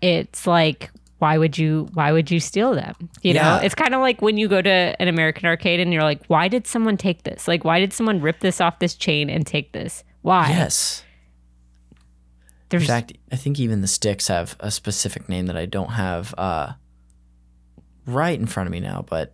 [0.02, 4.02] it's like why would you why would you steal them you know it's kind of
[4.02, 7.23] like when you go to an american arcade and you're like why did someone take
[7.23, 11.03] this like why did someone rip this off this chain and take this why Yes.
[12.69, 15.91] there's In fact, I think even the sticks have a specific name that I don't
[15.91, 16.73] have uh,
[18.06, 19.34] right in front of me now, but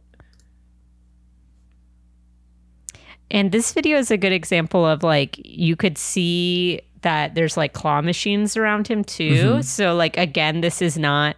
[3.32, 7.74] and this video is a good example of like you could see that there's like
[7.74, 9.62] claw machines around him too Mm-hmm.
[9.62, 11.36] so like again this is not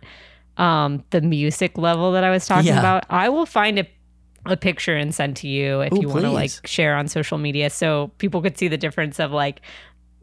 [0.58, 2.80] um the music level that i was talking Yeah.
[2.80, 3.88] about i will find a
[4.46, 7.38] a picture and send to you if Ooh, you want to like share on social
[7.38, 9.62] media so people could see the difference of like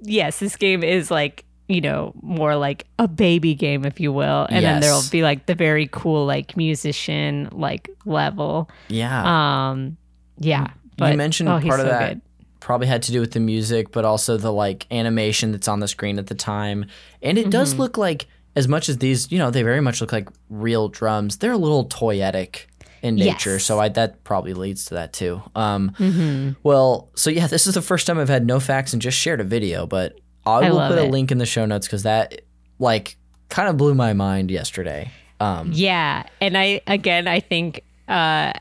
[0.02, 4.46] yes this game is like you know more like a baby game if you will
[4.50, 9.70] and then there'll be like the very cool like musician like level yeah.
[9.70, 9.96] um
[10.38, 10.68] yeah
[10.98, 12.20] but you mentioned oh, part of so that good.
[12.60, 15.88] probably had to do with the music, but also the like animation that's on the
[15.88, 16.84] screen at the time.
[17.22, 17.50] And it Mm-hmm.
[17.50, 20.88] does look like, as much as these, you know, they very much look like real
[20.88, 22.66] drums, they're a little toyetic
[23.02, 23.52] in nature.
[23.54, 23.64] Yes.
[23.64, 25.42] So I, that probably leads to that too.
[25.54, 26.52] Um, Mm-hmm.
[26.62, 29.40] Well, so yeah, this is the first time I've had no facts and just shared
[29.40, 32.42] a video, but I I will put a link in the show notes because that
[32.78, 33.16] like
[33.48, 35.10] kind of blew my mind yesterday.
[35.40, 38.52] Um, Yeah, and I again I think uh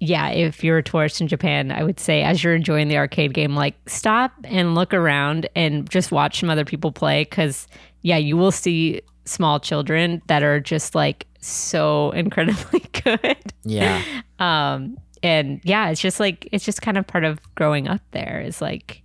[0.00, 3.32] yeah, if you're a tourist in Japan, I would say as you're enjoying the arcade
[3.32, 7.66] game like stop and look around and just watch some other people play cuz
[8.02, 13.36] yeah, you will see small children that are just like so incredibly good.
[13.64, 14.02] Yeah.
[14.38, 18.42] Um, and yeah, it's just like it's just kind of part of growing up there.
[18.44, 19.02] Is like,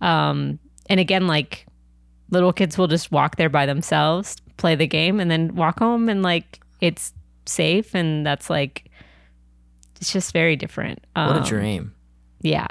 [0.00, 0.58] um,
[0.88, 1.66] and again, like
[2.30, 6.08] little kids will just walk there by themselves, play the game, and then walk home,
[6.08, 7.12] and like it's
[7.46, 8.90] safe, and that's like
[9.96, 11.04] it's just very different.
[11.14, 11.94] What a Um, dream.
[12.40, 12.68] Yeah.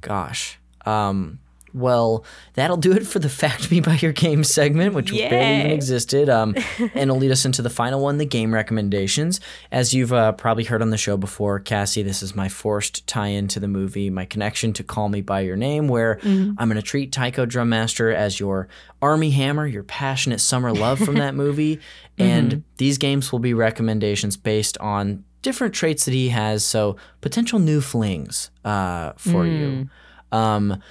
[0.00, 0.58] Gosh.
[0.86, 1.40] Um,
[1.72, 2.24] well,
[2.54, 6.28] that'll do it for the Fact Me by Your Game segment, which barely even existed.
[6.28, 9.40] Um, and it'll lead us into the final one, the game recommendations.
[9.70, 13.28] As you've uh, probably heard on the show before, Cassie, this is my forced tie
[13.28, 16.74] in to the movie, my connection to Call Me By Your Name, where I'm going
[16.76, 18.68] to treat Taiko Drum Master as your
[19.02, 21.80] Armie Hammer, your passionate summer love from that movie.
[22.18, 26.64] And these games will be recommendations based on different traits that he has.
[26.64, 29.88] So potential new flings uh, for you.
[30.32, 30.82] Um,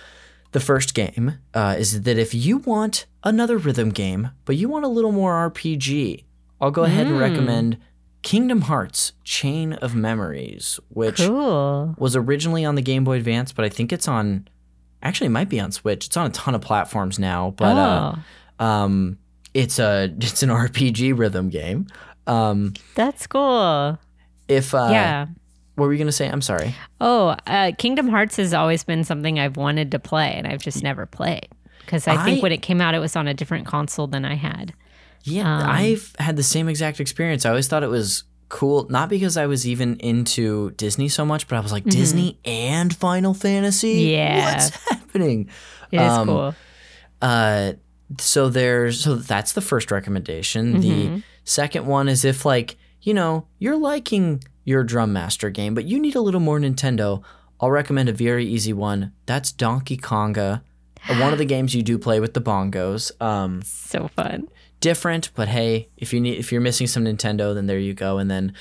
[0.52, 4.86] the first game uh, is that if you want another rhythm game, but you want
[4.86, 6.24] a little more RPG,
[6.62, 7.78] I'll go ahead and recommend
[8.22, 11.96] Kingdom Hearts Chain of Memories, which Cool.
[11.98, 14.48] was originally on the Game Boy Advance, but I think it's on.
[15.02, 16.08] Actually, it might be on Switch.
[16.08, 18.16] It's on a ton of platforms now, but uh,
[18.60, 19.18] oh, um,
[19.54, 21.88] it's a it's an RPG rhythm game.
[22.28, 23.98] Um, that's cool.
[24.50, 25.28] if uh, yeah.
[25.80, 26.28] What were you gonna say?
[26.28, 26.76] I'm sorry.
[27.02, 30.84] Oh, uh, Kingdom Hearts has always been something I've wanted to play, and I've just
[30.84, 31.48] never played.
[31.80, 34.36] Because I think when it came out, it was on a different console than I
[34.36, 34.74] had.
[35.24, 37.46] Yeah, Um, I've had the same exact experience.
[37.46, 41.48] I always thought it was cool, not because I was even into Disney so much,
[41.48, 44.06] but I was like Disney and Final Fantasy.
[44.06, 44.12] Mm-hmm.
[44.12, 44.52] Yeah.
[44.54, 45.50] what's happening?
[45.92, 46.56] It is Um, cool.
[47.22, 47.74] Uh,
[48.18, 50.82] so there's so that's the first recommendation.
[50.82, 51.16] Mm-hmm.
[51.16, 55.86] The second one is if like you know you're liking your Drum Master game, but
[55.86, 57.24] you need a little more Nintendo.
[57.60, 59.12] I'll recommend a very easy one.
[59.26, 60.62] That's Donkey Konga.
[61.20, 63.12] One of the games you do play with the bongos.
[63.22, 64.48] Um, So fun.
[64.80, 68.18] different, but hey, if you need if you're missing some Nintendo, then there you go.
[68.20, 68.54] And then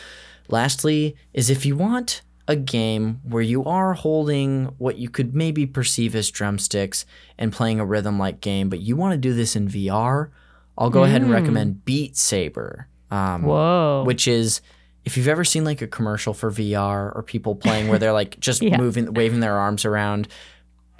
[0.49, 5.67] lastly is if you want a game where you are holding what you could maybe
[5.67, 7.05] perceive as drumsticks
[7.37, 10.31] and playing a rhythm like game, but you want to do this in VR,
[10.79, 12.89] I'll go ahead and recommend Beat Saber.
[13.11, 14.05] Um, Whoa.
[14.07, 14.61] which is
[15.09, 18.39] if you've ever seen like a commercial for VR or people playing where they're like
[18.39, 18.77] just Yeah.
[18.77, 20.29] moving waving their arms around,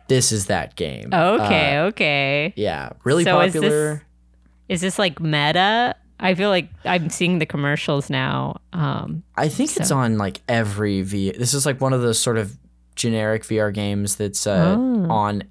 [0.09, 1.11] this is that game.
[1.13, 2.55] okay, Uh, okay.
[2.57, 4.03] yeah, really So is this- popular.
[4.71, 5.95] Is this like meta?
[6.21, 8.61] I feel like I'm seeing the commercials now.
[8.73, 11.33] Um, I think it's on like every V.
[11.33, 12.57] This is like one of those sort of
[12.97, 15.07] generic VR games that's uh, Oh.
[15.11, 15.45] on.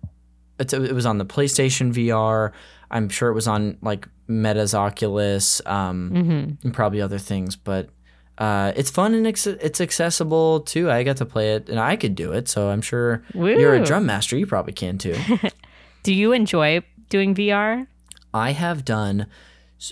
[0.60, 2.52] It's, it was on the PlayStation VR.
[2.92, 6.64] I'm sure it was on like Meta's Oculus um, mhm.
[6.64, 7.56] and probably other things.
[7.56, 7.90] But
[8.38, 10.89] uh, it's fun and ex- it's accessible too.
[10.91, 12.47] I got to play it and I could do it.
[12.47, 14.38] So I'm sure you're a drum master.
[14.38, 15.15] You probably can too.
[16.03, 17.88] Do you enjoy doing VR?
[18.34, 19.27] I have done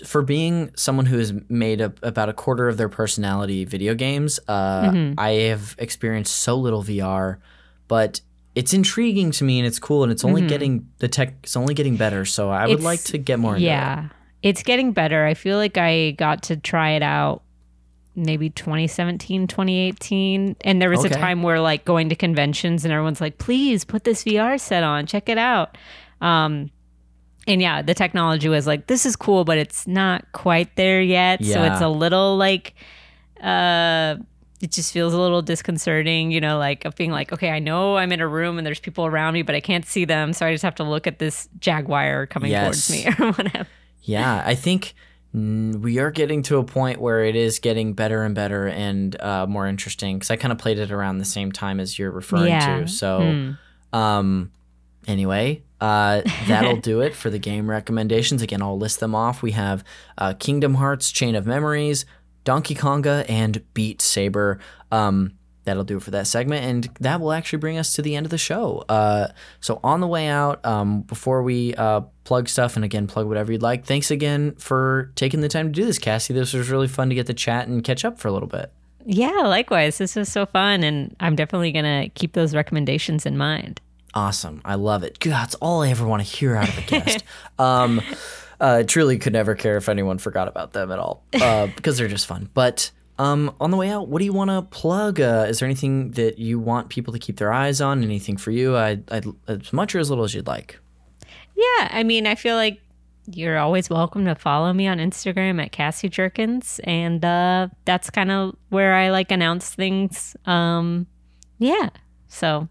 [0.04, 4.40] for being someone who has made a, about a quarter of their personality video games.
[4.48, 7.38] Uh, I have experienced so little VR,
[7.88, 8.20] but
[8.54, 11.34] it's intriguing to me and it's cool and it's only getting the tech.
[11.42, 12.24] It's only getting better.
[12.24, 13.70] So I would It's- like to get more into it.
[13.70, 14.08] Yeah.
[14.42, 15.24] It's getting better.
[15.26, 17.42] I feel like I got to try it out
[18.16, 20.56] maybe 2017, 2018.
[20.62, 21.14] And there was Okay.
[21.14, 24.82] a time where like going to conventions and everyone's like, please put this VR set
[24.82, 25.76] on, check it out.
[26.20, 26.70] Um,
[27.46, 31.44] and yeah, the technology was like, this is cool, but it's not quite there yet.
[31.44, 32.74] So it's a little like,
[33.42, 34.16] uh,
[34.62, 37.96] it just feels a little disconcerting, you know, like of being like, okay, I know
[37.98, 40.32] I'm in a room and there's people around me, but I can't see them.
[40.32, 43.68] So I just have to look at this jaguar coming towards me or whatever.
[44.02, 44.94] Yeah, I think
[45.34, 49.46] we are getting to a point where it is getting better and better and uh,
[49.46, 52.48] more interesting because I kind of played it around the same time as you're referring
[52.48, 52.80] Yeah.
[52.80, 52.88] to.
[52.88, 53.20] So,
[53.92, 53.96] Hmm.
[53.98, 54.52] um,
[55.06, 58.40] anyway, uh, that'll do it for the game recommendations.
[58.40, 59.42] Again, I'll list them off.
[59.42, 59.84] We have
[60.16, 62.06] uh, Kingdom Hearts Chain of Memories,
[62.44, 64.58] Donkey Konga, and Beat Saber.
[64.90, 65.32] Um,
[65.66, 68.24] that'll do it for that segment, and that will actually bring us to the end
[68.24, 68.84] of the show.
[68.88, 69.28] Uh,
[69.60, 73.52] so on the way out, um, before we uh, plug stuff, and again plug whatever
[73.52, 73.84] you'd like.
[73.84, 76.32] Thanks again for taking the time to do this, Cassie.
[76.32, 78.72] This was really fun to get to chat and catch up for a little bit.
[79.06, 79.98] Yeah, likewise.
[79.98, 80.82] This was so fun.
[80.82, 83.80] And I'm definitely going to keep those recommendations in mind.
[84.14, 84.60] Awesome.
[84.64, 85.18] I love it.
[85.20, 87.22] God, that's all I ever want to hear out of a guest.
[87.58, 88.02] um,
[88.60, 92.08] uh, truly could never care if anyone forgot about them at all uh, because they're
[92.08, 92.50] just fun.
[92.52, 95.20] But um, on the way out, what do you want to plug?
[95.20, 98.02] Uh, is there anything that you want people to keep their eyes on?
[98.02, 98.76] Anything for you?
[98.76, 100.78] I, I'd, as much or as little as you'd like.
[101.54, 102.80] Yeah, I mean, I feel like
[103.32, 106.80] you're always welcome to follow me on Instagram at Cassie Jerkins.
[106.84, 110.36] And uh, that's kind of where I like announce things.
[110.44, 111.06] Um,
[111.58, 111.88] yeah.
[112.28, 112.68] So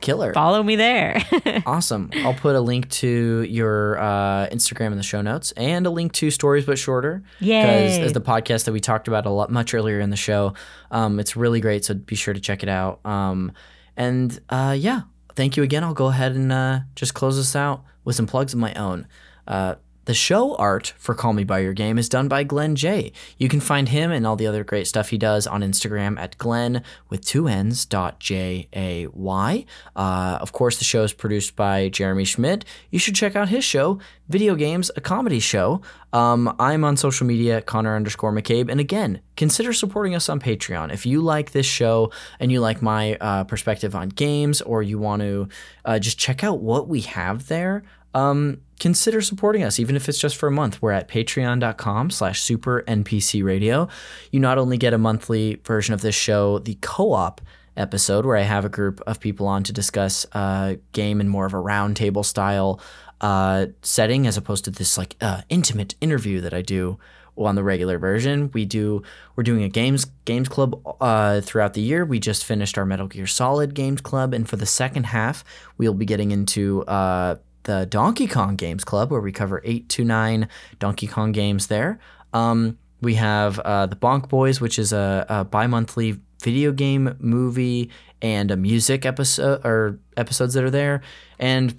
[0.00, 0.32] Killer.
[0.34, 1.22] Follow me there.
[1.66, 2.10] Awesome.
[2.16, 6.12] I'll put a link to your uh, Instagram in the show notes and a link
[6.14, 7.22] to Stories But Shorter.
[7.38, 8.02] Because Yay.
[8.02, 10.54] as the podcast that we talked about a lot much earlier in the show,
[10.90, 11.84] um, it's really great.
[11.84, 13.04] So be sure to check it out.
[13.04, 13.52] Um,
[13.96, 15.02] and uh, yeah,
[15.34, 15.82] thank you again.
[15.82, 19.06] I'll go ahead and uh, just close this out with some plugs of my own.
[20.06, 23.10] The show art for Call Me By Your Game is done by Glenn J.
[23.38, 26.38] You can find him and all the other great stuff he does on Instagram at
[26.38, 29.64] Glenn with two N's dot J A Y.
[29.96, 32.64] Uh, of course, the show is produced by Jeremy Schmidt.
[32.90, 35.82] You should check out his show, Video Games, a comedy show.
[36.12, 38.70] Um, I'm on social media, Connor underscore McCabe.
[38.70, 40.92] And again, consider supporting us on Patreon.
[40.94, 45.00] If you like this show and you like my uh, perspective on games, or you
[45.00, 45.48] want to
[45.84, 47.82] uh, just check out what we have there,
[48.14, 50.82] um, consider supporting us, even if it's just for a month.
[50.82, 53.88] We're at patreon.com slash super NPC radio.
[54.30, 57.40] You not only get a monthly version of this show, the co-op
[57.76, 61.46] episode where I have a group of people on to discuss a game in more
[61.46, 62.80] of a roundtable style
[63.20, 66.98] uh, setting as opposed to this like uh, intimate interview that I do
[67.38, 68.50] on the regular version.
[68.52, 69.02] We do
[69.34, 72.04] we're doing a games games club uh, throughout the year.
[72.04, 75.44] We just finished our Metal Gear Solid games club, and for the second half,
[75.76, 77.36] we'll be getting into uh,
[77.66, 80.48] the Donkey Kong Games Club, where we cover eight to nine
[80.78, 81.98] Donkey Kong games there.
[82.32, 87.90] Um, we have uh, the Bonk Boys, which is a, a bi-monthly video game, movie,
[88.22, 91.02] and a music episode or episodes that are there,
[91.38, 91.78] and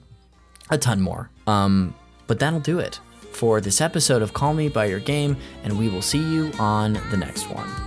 [0.69, 1.31] a ton more.
[1.47, 1.95] Um,
[2.27, 2.99] but that'll do it
[3.31, 6.93] for this episode of Call Me by Your Game, and we will see you on
[7.11, 7.86] the next one.